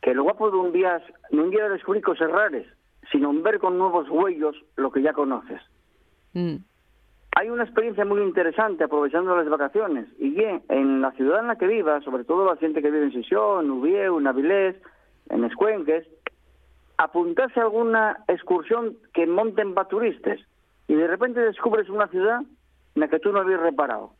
que 0.00 0.14
lo 0.14 0.22
guapo 0.22 0.50
de 0.50 0.56
un 0.56 0.72
viaje 0.72 1.12
no 1.30 1.46
llega 1.50 1.66
a 1.66 1.70
descubrir 1.70 2.02
cosas 2.02 2.30
raras, 2.30 2.64
sino 3.10 3.30
en 3.30 3.42
ver 3.42 3.58
con 3.58 3.78
nuevos 3.78 4.08
huellos 4.08 4.56
lo 4.76 4.90
que 4.90 5.02
ya 5.02 5.12
conoces. 5.12 5.60
Mm. 6.34 6.56
Hay 7.36 7.50
una 7.50 7.64
experiencia 7.64 8.04
muy 8.04 8.22
interesante 8.22 8.84
aprovechando 8.84 9.36
las 9.36 9.48
vacaciones. 9.48 10.08
Y 10.18 10.30
bien, 10.30 10.62
en 10.68 11.00
la 11.00 11.12
ciudad 11.12 11.40
en 11.40 11.48
la 11.48 11.56
que 11.56 11.66
viva, 11.66 12.00
sobre 12.00 12.24
todo 12.24 12.46
la 12.46 12.56
gente 12.56 12.82
que 12.82 12.90
vive 12.90 13.04
en 13.04 13.12
Sisión, 13.12 13.70
Ubieu, 13.70 14.18
en 14.18 14.26
Avilés, 14.26 14.76
en 15.28 15.44
Escuenques, 15.44 16.06
apuntarse 16.96 17.60
a 17.60 17.64
alguna 17.64 18.24
excursión 18.26 18.96
que 19.14 19.26
monten 19.26 19.74
para 19.74 19.88
turistas 19.88 20.40
y 20.88 20.94
de 20.94 21.06
repente 21.06 21.40
descubres 21.40 21.88
una 21.88 22.08
ciudad 22.08 22.40
en 22.40 23.00
la 23.00 23.08
que 23.08 23.20
tú 23.20 23.30
no 23.30 23.40
habías 23.40 23.60
reparado. 23.60 24.14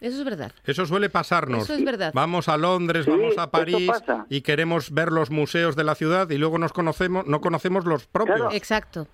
Eso 0.00 0.18
es 0.18 0.24
verdad. 0.24 0.52
Eso 0.64 0.86
suele 0.86 1.10
pasarnos. 1.10 1.64
Eso 1.64 1.74
es 1.74 1.84
verdad. 1.84 2.12
Vamos 2.14 2.48
a 2.48 2.56
Londres, 2.56 3.04
Sí, 3.04 3.10
vamos 3.10 3.36
a 3.38 3.50
París 3.50 3.90
y 4.28 4.42
queremos 4.42 4.92
ver 4.92 5.10
los 5.10 5.30
museos 5.30 5.74
de 5.74 5.84
la 5.84 5.94
ciudad 5.96 6.30
y 6.30 6.38
luego 6.38 6.56
nos 6.58 6.72
conocemos, 6.72 7.26
no 7.26 7.40
conocemos 7.40 7.84
los 7.84 8.06
propios. 8.06 8.36
Claro. 8.36 8.52
Exacto. 8.54 9.06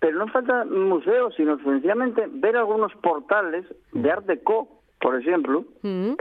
Pero 0.00 0.18
no 0.18 0.28
falta 0.28 0.64
museos, 0.64 1.34
sino 1.36 1.58
sencillamente 1.62 2.26
ver 2.30 2.56
algunos 2.56 2.92
portales 3.02 3.64
de 3.92 4.10
Art 4.10 4.26
Deco, 4.26 4.68
por 5.00 5.18
ejemplo, 5.20 5.64
Mm. 5.82 6.12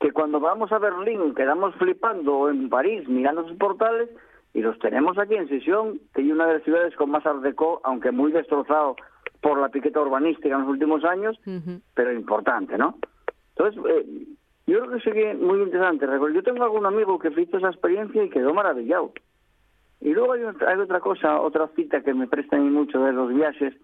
que 0.00 0.12
cuando 0.12 0.40
vamos 0.40 0.70
a 0.72 0.78
Berlín 0.78 1.34
quedamos 1.34 1.74
flipando 1.76 2.34
o 2.36 2.48
en 2.50 2.68
París 2.70 3.08
mirando 3.08 3.42
esos 3.42 3.56
portales 3.56 4.08
y 4.54 4.60
los 4.60 4.78
tenemos 4.78 5.18
aquí 5.18 5.34
en 5.34 5.48
Sisión, 5.48 6.00
que 6.14 6.22
es 6.22 6.30
una 6.30 6.46
de 6.46 6.54
las 6.54 6.62
ciudades 6.64 6.94
con 6.96 7.10
más 7.10 7.24
Art 7.26 7.40
Deco, 7.42 7.80
aunque 7.84 8.12
muy 8.12 8.30
destrozado 8.32 8.96
por 9.40 9.58
la 9.60 9.68
piqueta 9.68 10.00
urbanística 10.00 10.54
en 10.54 10.60
los 10.62 10.70
últimos 10.70 11.04
años, 11.04 11.38
pero 11.94 12.12
importante, 12.12 12.76
¿no? 12.76 12.96
Entonces, 13.56 13.82
eh, 13.88 14.06
yo 14.66 14.80
creo 14.80 14.90
que 14.92 15.00
sería 15.00 15.34
muy 15.34 15.60
interesante. 15.62 16.06
Yo 16.34 16.42
tengo 16.42 16.62
algún 16.64 16.86
amigo 16.86 17.18
que 17.18 17.28
hizo 17.40 17.56
esa 17.58 17.68
experiencia 17.68 18.22
y 18.22 18.30
quedó 18.30 18.52
maravillado. 18.54 19.12
Y 20.00 20.10
luego 20.12 20.32
hay, 20.34 20.42
otra- 20.44 20.70
hay 20.72 20.78
otra 20.78 21.00
cosa, 21.00 21.40
otra 21.40 21.68
cita 21.74 22.02
que 22.02 22.14
me 22.14 22.26
presta 22.28 22.56
a 22.56 22.60
mí 22.60 22.68
mucho 22.70 23.00
de 23.02 23.12
los 23.12 23.32
viajes. 23.34 23.74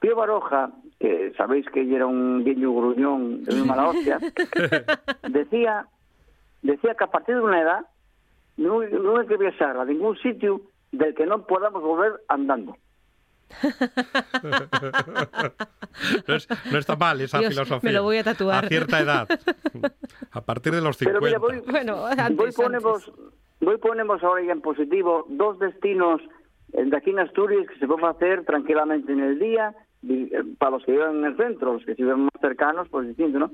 Pío 0.00 0.16
Baroja, 0.16 0.70
que 0.98 1.32
sabéis 1.36 1.66
que 1.70 1.82
ella 1.82 1.96
era 1.96 2.06
un 2.06 2.42
viejo 2.44 2.74
gruñón 2.74 3.44
de 3.44 3.54
muy 3.56 3.68
mala 3.68 3.88
hostia, 3.90 4.18
decía, 5.28 5.86
decía 6.62 6.94
que 6.94 7.04
a 7.04 7.10
partir 7.10 7.34
de 7.36 7.42
una 7.42 7.60
edad 7.60 7.86
no, 8.56 8.82
no 8.82 9.18
hay 9.18 9.26
que 9.26 9.36
viajar 9.36 9.76
a 9.76 9.84
ningún 9.84 10.16
sitio 10.18 10.62
del 10.92 11.14
que 11.14 11.26
no 11.26 11.44
podamos 11.46 11.82
volver 11.82 12.12
andando. 12.28 12.76
No, 16.26 16.34
es- 16.34 16.48
no 16.72 16.78
está 16.78 16.96
mal 16.96 17.20
esa 17.20 17.38
Dios, 17.38 17.52
filosofía. 17.52 17.90
me 17.90 17.92
lo 17.92 18.02
voy 18.02 18.18
a 18.18 18.24
tatuar. 18.24 18.64
A 18.64 18.68
cierta 18.68 19.00
edad. 19.00 19.28
A 20.32 20.40
partir 20.40 20.72
de 20.74 20.80
los 20.80 20.96
50. 20.96 21.20
Pero 21.20 21.26
mira, 21.26 21.38
voy, 21.38 21.70
Bueno, 21.70 22.06
antes, 22.06 22.36
voy 22.36 22.52
ponemos, 22.52 23.12
voy 23.60 23.76
ponemos 23.78 24.22
ahora 24.22 24.42
ya 24.42 24.52
en 24.52 24.60
positivo 24.60 25.26
dos 25.28 25.58
destinos 25.58 26.20
de 26.72 26.96
aquí 26.96 27.10
en 27.10 27.18
Asturias 27.18 27.66
que 27.68 27.78
se 27.78 27.86
pueden 27.86 28.04
hacer 28.06 28.44
tranquilamente 28.44 29.12
en 29.12 29.20
el 29.20 29.38
día, 29.38 29.74
eh, 30.08 30.30
para 30.58 30.72
los 30.72 30.84
que 30.84 30.92
viven 30.92 31.16
en 31.18 31.24
el 31.24 31.36
centro, 31.36 31.72
los 31.74 31.84
que 31.84 31.94
viven 31.94 32.20
más 32.20 32.30
cercanos, 32.40 32.88
pues 32.90 33.08
distinto, 33.08 33.38
¿no? 33.40 33.50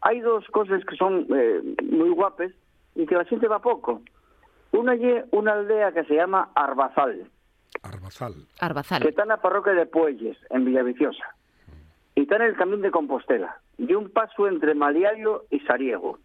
Hay 0.00 0.20
dos 0.20 0.44
cosas 0.48 0.84
que 0.84 0.96
son 0.96 1.26
eh, 1.34 1.60
muy 1.84 2.10
guapes 2.10 2.52
y 2.96 3.06
que 3.06 3.14
la 3.14 3.24
gente 3.24 3.46
va 3.48 3.60
poco. 3.60 4.02
Una 4.72 4.94
es 4.94 5.24
una 5.30 5.52
aldea 5.52 5.92
que 5.92 6.04
se 6.04 6.14
llama 6.14 6.50
Arbazal, 6.54 7.30
Arbazal. 8.06 8.34
que 8.34 8.64
Arbazal. 8.64 9.06
está 9.06 9.22
en 9.22 9.28
la 9.28 9.40
parroquia 9.40 9.72
de 9.72 9.86
Puelles, 9.86 10.36
en 10.50 10.64
Villaviciosa. 10.64 11.24
Y 12.14 12.22
está 12.22 12.36
en 12.36 12.42
el 12.42 12.56
camino 12.56 12.78
de 12.78 12.90
Compostela, 12.90 13.58
y 13.78 13.92
un 13.94 14.10
paso 14.10 14.46
entre 14.46 14.74
Maliario 14.74 15.44
y 15.50 15.60
Sariego. 15.60 16.18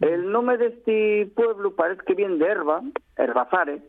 El 0.00 0.30
nombre 0.32 0.58
de 0.58 0.66
este 0.66 1.32
pueblo 1.34 1.74
parece 1.74 2.02
que 2.04 2.14
viene 2.14 2.36
de 2.36 2.46
Herba, 2.46 2.82
Herbazare, 3.16 3.82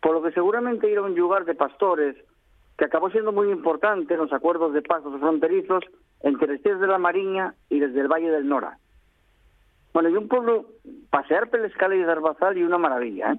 por 0.00 0.14
lo 0.14 0.22
que 0.22 0.32
seguramente 0.32 0.90
era 0.90 1.02
un 1.02 1.14
lugar 1.14 1.44
de 1.44 1.54
pastores 1.54 2.16
que 2.76 2.84
acabó 2.84 3.10
siendo 3.10 3.32
muy 3.32 3.50
importante 3.50 4.14
en 4.14 4.20
los 4.20 4.32
acuerdos 4.32 4.72
de 4.72 4.82
paz 4.82 5.02
fronterizos 5.02 5.84
entre 6.20 6.46
los 6.46 6.56
Esteros 6.56 6.80
de 6.80 6.86
la 6.86 6.98
Mariña 6.98 7.54
y 7.68 7.80
desde 7.80 8.00
el 8.00 8.08
Valle 8.08 8.30
del 8.30 8.48
Nora. 8.48 8.78
Bueno, 9.92 10.08
y 10.08 10.16
un 10.16 10.28
pueblo, 10.28 10.66
pasear 11.10 11.50
por 11.50 11.60
la 11.60 11.66
escala 11.66 11.94
de 11.94 12.02
Herbazal 12.02 12.56
y 12.56 12.62
una 12.62 12.78
maravilla, 12.78 13.32
¿eh? 13.32 13.38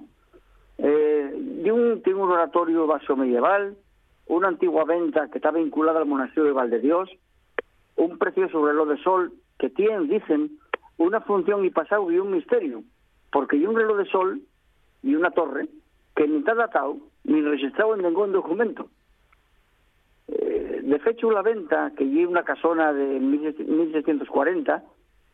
Eh, 0.78 1.13
y 1.36 1.70
un, 1.70 2.02
tiene 2.02 2.20
un 2.20 2.30
oratorio 2.30 2.86
vaso 2.86 3.16
medieval, 3.16 3.76
una 4.26 4.48
antigua 4.48 4.84
venta 4.84 5.28
que 5.28 5.38
está 5.38 5.50
vinculada 5.50 6.00
al 6.00 6.06
monasterio 6.06 6.44
de 6.44 6.52
Valdedios, 6.52 7.10
un 7.96 8.18
precioso 8.18 8.64
reloj 8.64 8.88
de 8.88 9.02
sol 9.02 9.32
que 9.58 9.70
tiene, 9.70 10.06
dicen, 10.06 10.58
una 10.96 11.20
función 11.20 11.64
y 11.64 11.70
pasado 11.70 12.10
y 12.10 12.18
un 12.18 12.32
misterio, 12.32 12.82
porque 13.32 13.56
hay 13.56 13.66
un 13.66 13.76
reloj 13.76 13.98
de 13.98 14.06
sol 14.06 14.40
y 15.02 15.14
una 15.14 15.30
torre 15.30 15.68
que 16.16 16.26
ni 16.26 16.38
está 16.38 16.54
datado 16.54 16.96
ni 17.24 17.40
registrado 17.40 17.94
en 17.94 18.02
ningún 18.02 18.32
documento. 18.32 18.88
Eh, 20.28 20.80
de 20.82 21.10
hecho, 21.10 21.30
la 21.30 21.42
venta, 21.42 21.92
que 21.96 22.04
lleva 22.04 22.30
una 22.30 22.44
casona 22.44 22.92
de 22.92 23.20
1640, 23.20 24.84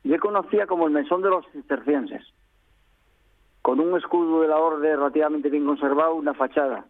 yo 0.04 0.18
conocía 0.18 0.66
como 0.66 0.86
el 0.86 0.92
mesón 0.92 1.22
de 1.22 1.30
los 1.30 1.46
cistercienses 1.52 2.24
con 3.62 3.80
un 3.80 3.96
escudo 3.98 4.42
de 4.42 4.48
la 4.48 4.56
orden 4.58 4.96
relativamente 4.96 5.50
bien 5.50 5.66
conservado, 5.66 6.14
una 6.14 6.34
fachada. 6.34 6.84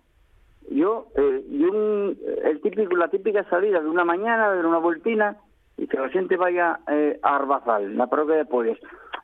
Yo, 0.70 1.06
eh, 1.16 1.44
y 1.50 1.64
un, 1.64 2.16
el 2.44 2.60
típico, 2.60 2.94
la 2.96 3.08
típica 3.08 3.42
salida 3.44 3.80
de 3.80 3.88
una 3.88 4.04
mañana, 4.04 4.52
de 4.52 4.64
una 4.64 4.78
voltina, 4.78 5.36
y 5.76 5.86
que 5.86 5.98
la 5.98 6.08
gente 6.10 6.36
vaya 6.36 6.80
eh, 6.88 7.18
a 7.22 7.36
Arbazal, 7.36 7.96
la 7.96 8.06
parroquia 8.06 8.36
de 8.36 8.44
Polies. 8.44 8.78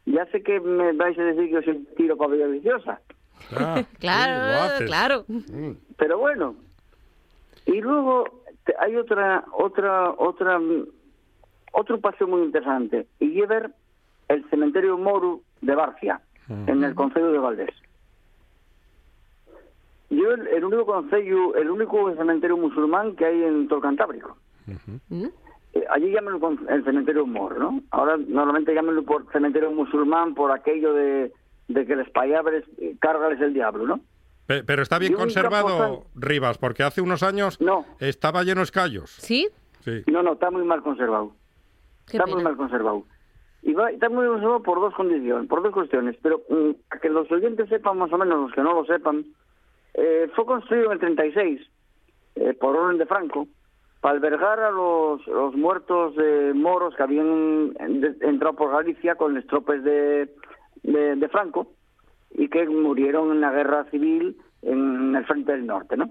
Ya 0.07 0.25
sé 0.27 0.43
que 0.43 0.59
me 0.61 0.93
vais 0.93 1.19
a 1.19 1.23
decir 1.23 1.51
que 1.51 1.59
os 1.59 1.97
tiro 1.97 2.17
para 2.17 2.33
Villa 2.33 2.47
Viciosa, 2.47 3.01
Ah, 3.55 3.83
Claro, 4.01 4.87
claro. 4.87 5.25
Mm. 5.29 5.73
pero 5.97 6.19
bueno. 6.19 6.57
Y 7.67 7.81
luego 7.81 8.43
hay 8.79 8.97
otra, 8.97 9.45
otra, 9.53 10.11
otra, 10.13 10.61
otro 11.73 12.01
paseo 12.01 12.27
muy 12.27 12.43
interesante, 12.43 13.07
y 13.21 13.41
es 13.43 13.49
ver 13.49 13.71
el 14.29 14.49
cementerio 14.51 14.97
Moru 14.99 15.43
de 15.61 15.75
Barcia, 15.75 16.21
en 16.49 16.85
el 16.85 16.95
Concejo 16.95 17.27
de 17.29 17.39
Valdés. 17.39 17.75
Yo 20.11 20.31
el, 20.33 20.47
el 20.49 20.65
único 20.65 20.87
concello, 20.87 21.57
el 21.57 21.69
único 21.71 22.15
cementerio 22.15 22.57
musulmán 22.57 23.17
que 23.17 23.25
hay 23.27 23.43
en 23.43 23.67
todo 23.67 23.79
el 23.79 23.83
Cantábrico. 23.83 24.37
Mm. 25.09 25.25
Eh, 25.75 25.85
allí 25.91 26.13
llaman 26.13 26.35
el, 26.35 26.41
con- 26.41 26.67
el 26.69 26.85
cementerio 26.85 27.27
mor, 27.27 27.59
¿no? 27.59 27.81
Ahora 27.91 28.17
normalmente 28.17 28.73
llámenlo 28.75 29.03
por 29.03 29.31
cementerio 29.33 29.71
musulmán 29.73 30.35
por 30.35 30.53
aquello 30.53 30.93
de, 30.95 31.33
de 31.69 31.87
que 31.87 31.97
les 31.97 32.09
payabres 32.11 32.65
eh, 32.79 32.97
cárgales 33.01 33.41
el 33.41 33.53
diablo, 33.53 33.87
¿no? 33.87 34.01
Pe- 34.47 34.63
Pero 34.63 34.83
está 34.83 34.99
bien 35.01 35.15
conservado, 35.15 36.07
Rivas, 36.15 36.57
porque 36.59 36.85
hace 36.85 37.01
unos 37.01 37.25
años 37.25 37.61
No. 37.61 37.85
estaba 37.99 38.45
lleno 38.45 38.61
de 38.61 38.65
escallos. 38.65 39.11
¿Sí? 39.11 39.49
Sí. 39.81 40.03
No, 40.07 40.23
no, 40.23 40.35
está 40.35 40.51
muy 40.53 40.63
mal 40.65 40.83
conservado. 40.83 41.33
Qué 42.07 42.17
está 42.19 42.27
muy 42.33 42.43
mal 42.45 42.57
conservado. 42.57 43.05
Y 43.63 43.73
va, 43.73 43.91
está 43.91 44.09
muy 44.09 44.27
conservado 44.27 44.63
por 44.63 44.81
dos 44.81 44.95
condiciones, 44.95 45.49
por 45.49 45.63
dos 45.63 45.73
cuestiones. 45.73 46.17
Pero 46.23 46.43
a 46.91 46.99
que 46.99 47.09
los 47.09 47.31
oyentes 47.33 47.69
sepan 47.69 47.99
más 47.99 48.13
o 48.13 48.19
menos, 48.19 48.39
los 48.41 48.53
que 48.53 48.63
no 48.63 48.75
lo 48.75 48.85
sepan, 48.85 49.25
eh, 49.95 50.29
fue 50.35 50.47
construido 50.47 50.87
en 50.87 50.93
el 50.93 50.99
36 51.01 51.61
eh, 52.37 52.55
por 52.55 52.77
orden 52.77 52.99
de 52.99 53.07
Franco 53.07 53.49
para 54.01 54.15
albergar 54.15 54.61
a 54.61 54.71
los, 54.71 55.27
los 55.27 55.55
muertos 55.57 56.15
eh, 56.21 56.53
moros 56.55 56.95
que 56.95 57.03
habían 57.03 57.73
de- 57.73 58.15
entrado 58.21 58.55
por 58.55 58.71
Galicia 58.71 59.15
con 59.17 59.35
los 59.35 59.47
tropes 59.47 59.83
de, 59.83 60.29
de, 60.83 61.17
de 61.17 61.29
Franco 61.29 61.69
y 62.33 62.49
que 62.49 62.69
murieron 62.69 63.33
en 63.33 63.41
la 63.41 63.51
guerra 63.53 63.85
civil 63.91 64.37
en 64.63 65.17
el 65.17 65.25
frente 65.25 65.53
del 65.53 65.67
norte, 65.67 65.97
¿no? 65.97 66.11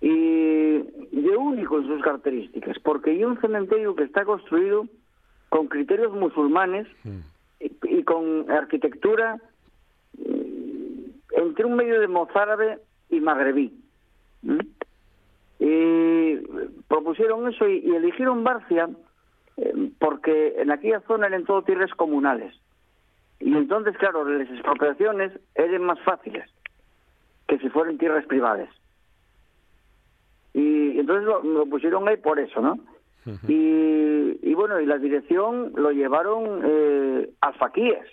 y 0.00 0.78
de 0.78 1.36
único 1.36 1.78
en 1.78 1.86
sus 1.86 2.02
características, 2.02 2.78
porque 2.80 3.10
hay 3.10 3.24
un 3.24 3.40
cementerio 3.40 3.94
que 3.94 4.04
está 4.04 4.24
construido 4.24 4.86
con 5.48 5.68
criterios 5.68 6.12
musulmanes 6.12 6.86
y, 7.60 7.72
y 7.82 8.02
con 8.04 8.50
arquitectura 8.50 9.40
entre 11.36 11.64
un 11.64 11.76
medio 11.76 12.00
de 12.00 12.08
mozárabe 12.08 12.78
y 13.10 13.20
magrebí. 13.20 13.72
Y 15.58 16.36
propusieron 16.88 17.48
eso 17.48 17.68
y, 17.68 17.78
y 17.78 17.94
eligieron 17.94 18.44
Barcia 18.44 18.88
eh, 19.56 19.90
porque 19.98 20.54
en 20.58 20.70
aquella 20.70 21.00
zona 21.00 21.26
eran 21.26 21.44
todo 21.44 21.62
tierras 21.62 21.90
comunales. 21.92 22.54
Y 23.40 23.54
entonces, 23.54 23.96
claro, 23.98 24.24
las 24.24 24.48
expropiaciones 24.50 25.32
eran 25.54 25.82
más 25.82 26.00
fáciles 26.00 26.48
que 27.48 27.58
si 27.58 27.68
fueran 27.68 27.98
tierras 27.98 28.26
privadas. 28.26 28.68
Y 30.52 30.98
entonces 30.98 31.24
lo, 31.24 31.42
lo 31.42 31.66
pusieron 31.66 32.08
ahí 32.08 32.16
por 32.16 32.38
eso, 32.38 32.60
¿no? 32.60 32.78
Y, 33.48 34.38
y 34.42 34.54
bueno, 34.54 34.80
y 34.80 34.86
la 34.86 34.98
dirección 34.98 35.72
lo 35.74 35.90
llevaron 35.90 36.62
eh, 36.64 37.30
alfaquíes. 37.40 38.06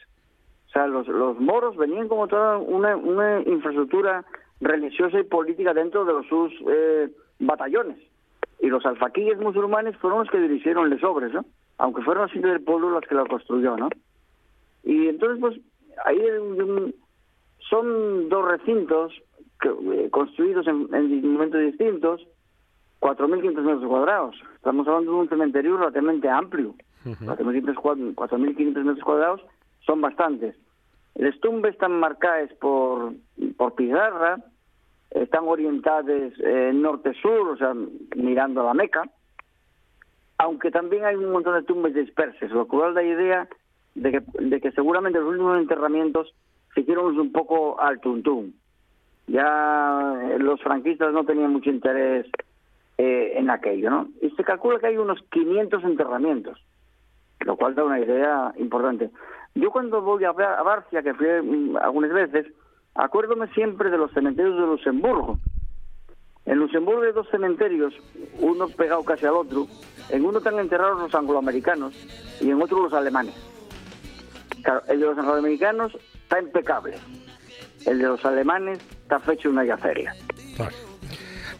O 0.67 0.71
sea, 0.71 0.87
los, 0.87 1.07
los 1.07 1.39
moros 1.39 1.77
venían 1.77 2.07
como 2.07 2.27
toda 2.27 2.57
una, 2.57 3.41
infraestructura 3.45 4.25
religiosa 4.59 5.19
y 5.19 5.23
política 5.23 5.73
dentro 5.73 6.03
de 6.03 6.13
los 6.13 6.25
sus 6.27 6.51
eh, 6.67 7.09
batallones. 7.39 7.99
Y 8.59 8.67
los 8.67 8.83
alfaquíes 8.85 9.37
musulmanes 9.37 9.95
fueron 9.97 10.19
los 10.19 10.29
que 10.29 10.39
dirigieron 10.39 10.89
las 10.89 11.03
obras, 11.03 11.31
¿no? 11.31 11.45
Aunque 11.77 12.01
fueron 12.01 12.29
así 12.29 12.39
del 12.39 12.61
pueblo 12.61 12.89
los 12.89 13.03
que 13.03 13.13
lo 13.13 13.25
construyó, 13.27 13.77
¿no? 13.77 13.89
Y 14.83 15.07
entonces, 15.09 15.39
pues, 15.39 15.59
ahí 16.05 16.19
son 17.69 18.29
dos 18.29 18.47
recintos 18.47 19.13
que, 19.61 19.69
eh, 19.69 20.09
construidos 20.09 20.65
en, 20.67 20.87
en 20.93 21.33
momentos 21.33 21.61
distintos, 21.61 22.25
4.500 23.03 23.61
metros 23.61 23.85
cuadrados. 23.85 24.35
Estamos 24.55 24.87
hablando 24.87 25.11
de 25.11 25.17
un 25.17 25.29
cementerio 25.29 25.75
relativamente 25.77 26.29
amplio. 26.29 26.73
4.500 27.03 27.73
cua- 27.75 28.15
4.500 28.15 28.83
metros 28.83 29.03
cuadrados 29.03 29.41
son 29.85 29.99
bastantes. 29.99 30.55
Las 31.15 31.37
tumbas 31.41 31.73
están 31.73 31.99
marcadas 31.99 32.51
por, 32.61 33.13
por 33.57 33.75
pizarra, 33.75 34.37
están 35.11 35.43
orientadas 35.47 36.05
eh, 36.39 36.71
norte-sur, 36.73 37.49
o 37.49 37.57
sea, 37.57 37.73
mirando 38.15 38.61
a 38.61 38.65
la 38.67 38.73
Meca, 38.73 39.03
aunque 40.37 40.71
también 40.71 41.03
hay 41.05 41.15
un 41.15 41.31
montón 41.31 41.55
de 41.55 41.63
tumbas 41.63 41.93
dispersas, 41.93 42.49
lo 42.51 42.67
cual 42.67 42.93
da 42.93 43.01
la 43.01 43.07
idea 43.07 43.47
de 43.95 44.11
que, 44.11 44.23
de 44.39 44.61
que 44.61 44.71
seguramente 44.71 45.19
los 45.19 45.27
últimos 45.29 45.59
enterramientos 45.59 46.33
se 46.73 46.81
hicieron 46.81 47.19
un 47.19 47.31
poco 47.31 47.79
al 47.79 47.99
tuntún. 47.99 48.55
Ya 49.27 50.35
los 50.39 50.61
franquistas 50.61 51.13
no 51.13 51.23
tenían 51.25 51.51
mucho 51.53 51.69
interés 51.69 52.25
eh, 52.97 53.33
en 53.35 53.49
aquello, 53.49 53.89
¿no? 53.89 54.07
Y 54.21 54.29
se 54.31 54.43
calcula 54.43 54.79
que 54.79 54.87
hay 54.87 54.97
unos 54.97 55.19
500 55.31 55.83
enterramientos, 55.83 56.59
lo 57.39 57.55
cual 57.55 57.75
da 57.75 57.83
una 57.83 57.99
idea 57.99 58.53
importante. 58.57 59.09
Yo 59.55 59.71
cuando 59.71 60.01
voy 60.01 60.23
a, 60.25 60.31
Bar- 60.31 60.57
a 60.59 60.63
Barcia, 60.63 61.01
que 61.03 61.13
fui 61.13 61.27
mm, 61.27 61.77
algunas 61.77 62.11
veces, 62.11 62.47
acuérdome 62.95 63.47
siempre 63.53 63.89
de 63.89 63.97
los 63.97 64.11
cementerios 64.11 64.55
de 64.55 64.61
Luxemburgo. 64.65 65.37
En 66.45 66.59
Luxemburgo 66.59 67.03
hay 67.03 67.13
dos 67.13 67.27
cementerios, 67.29 67.93
uno 68.39 68.67
pegado 68.67 69.03
casi 69.03 69.25
al 69.25 69.33
otro. 69.35 69.65
En 70.09 70.25
uno 70.25 70.39
están 70.39 70.59
enterrados 70.59 70.99
los 70.99 71.15
angloamericanos 71.15 71.93
y 72.41 72.49
en 72.49 72.61
otro 72.61 72.83
los 72.83 72.93
alemanes. 72.93 73.33
Claro, 74.61 74.81
el 74.89 74.99
de 74.99 75.05
los 75.05 75.17
angloamericanos 75.17 75.95
está 75.95 76.39
impecable. 76.41 76.95
El 77.85 77.99
de 77.99 78.05
los 78.07 78.23
alemanes 78.25 78.79
está 79.03 79.19
fecho 79.19 79.49
una 79.49 79.63
yaceria. 79.65 80.13
Claro. 80.57 80.75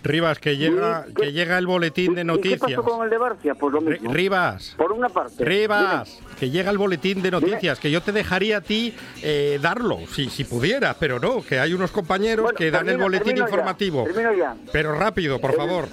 Rivas, 0.03 0.37
que 0.39 0.57
llega, 0.57 1.05
¿Y 1.09 1.13
que 1.13 1.21
qué- 1.23 1.31
llega 1.31 1.57
el 1.57 1.65
boletín 1.65 2.13
de 2.13 2.21
¿Y 2.21 2.23
qué 2.23 2.25
noticias. 2.25 2.59
pasó 2.61 2.83
con 2.83 3.03
el 3.05 3.09
de 3.09 3.17
Barcia? 3.17 3.55
Pues 3.55 3.73
lo 3.73 3.81
Ri- 3.81 3.91
mismo. 3.99 4.13
Rivas, 4.13 4.73
Por 4.77 4.91
una 4.91 5.09
parte. 5.09 5.43
Rivas, 5.45 6.19
que 6.37 6.49
llega 6.49 6.69
el 6.71 6.77
boletín 6.77 7.21
de 7.21 7.31
noticias, 7.31 7.79
que 7.79 7.89
yo 7.89 8.01
te 8.01 8.11
dejaría 8.11 8.57
a 8.57 8.61
ti 8.61 8.93
eh, 9.21 9.59
darlo, 9.61 9.99
si, 10.13 10.29
si 10.29 10.43
pudieras, 10.43 10.95
pero 10.99 11.19
no, 11.19 11.41
que 11.41 11.59
hay 11.59 11.73
unos 11.73 11.91
compañeros 11.91 12.43
Bueno, 12.43 12.57
que 12.57 12.69
dan 12.71 12.89
el 12.89 12.97
boletín 12.97 13.27
termino 13.35 13.45
ya, 13.45 13.49
informativo. 13.49 14.03
termino 14.03 14.33
ya. 14.33 14.55
Pero 14.71 14.93
rápido, 14.93 15.39
por 15.39 15.51
El- 15.51 15.55
favor. 15.57 15.87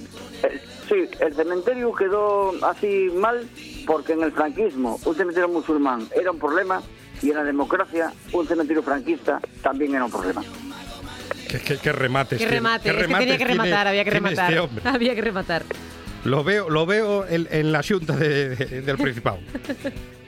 sí, 0.88 1.08
el 1.20 1.34
cementerio 1.34 1.94
quedó 1.94 2.52
así 2.66 3.10
mal 3.14 3.46
porque 3.86 4.12
en 4.14 4.22
el 4.24 4.32
franquismo 4.32 4.98
un 5.04 5.14
cementerio 5.14 5.48
musulmán 5.48 6.08
era 6.14 6.32
un 6.32 6.38
problema 6.38 6.82
y 7.22 7.30
en 7.30 7.36
la 7.36 7.44
democracia 7.44 8.12
un 8.32 8.46
cementerio 8.46 8.82
franquista 8.82 9.40
también 9.62 9.94
era 9.94 10.04
un 10.06 10.10
problema. 10.10 10.42
Qué, 11.50 11.58
qué- 11.58 11.78
qué 11.78 11.92
remates 11.92 12.38
Qué 12.38 12.44
tiene, 12.44 12.52
remate, 12.52 12.82
qué 12.84 12.90
es 12.90 12.96
que 12.96 13.02
tenía 13.02 13.18
remates 13.18 13.38
que 13.38 13.44
rematar, 13.44 13.86
había 13.88 14.04
que 14.04 14.10
rematar. 14.10 14.52
este 14.54 14.88
había 14.88 15.14
que 15.14 15.20
rematar. 15.22 15.62
Lo 16.24 16.44
veo, 16.44 16.68
lo 16.70 16.86
veo 16.86 17.26
en, 17.26 17.48
en 17.50 17.72
la 17.72 17.82
de- 18.16 18.54
de- 18.56 18.82
del 18.82 18.96
Principado. 18.98 19.38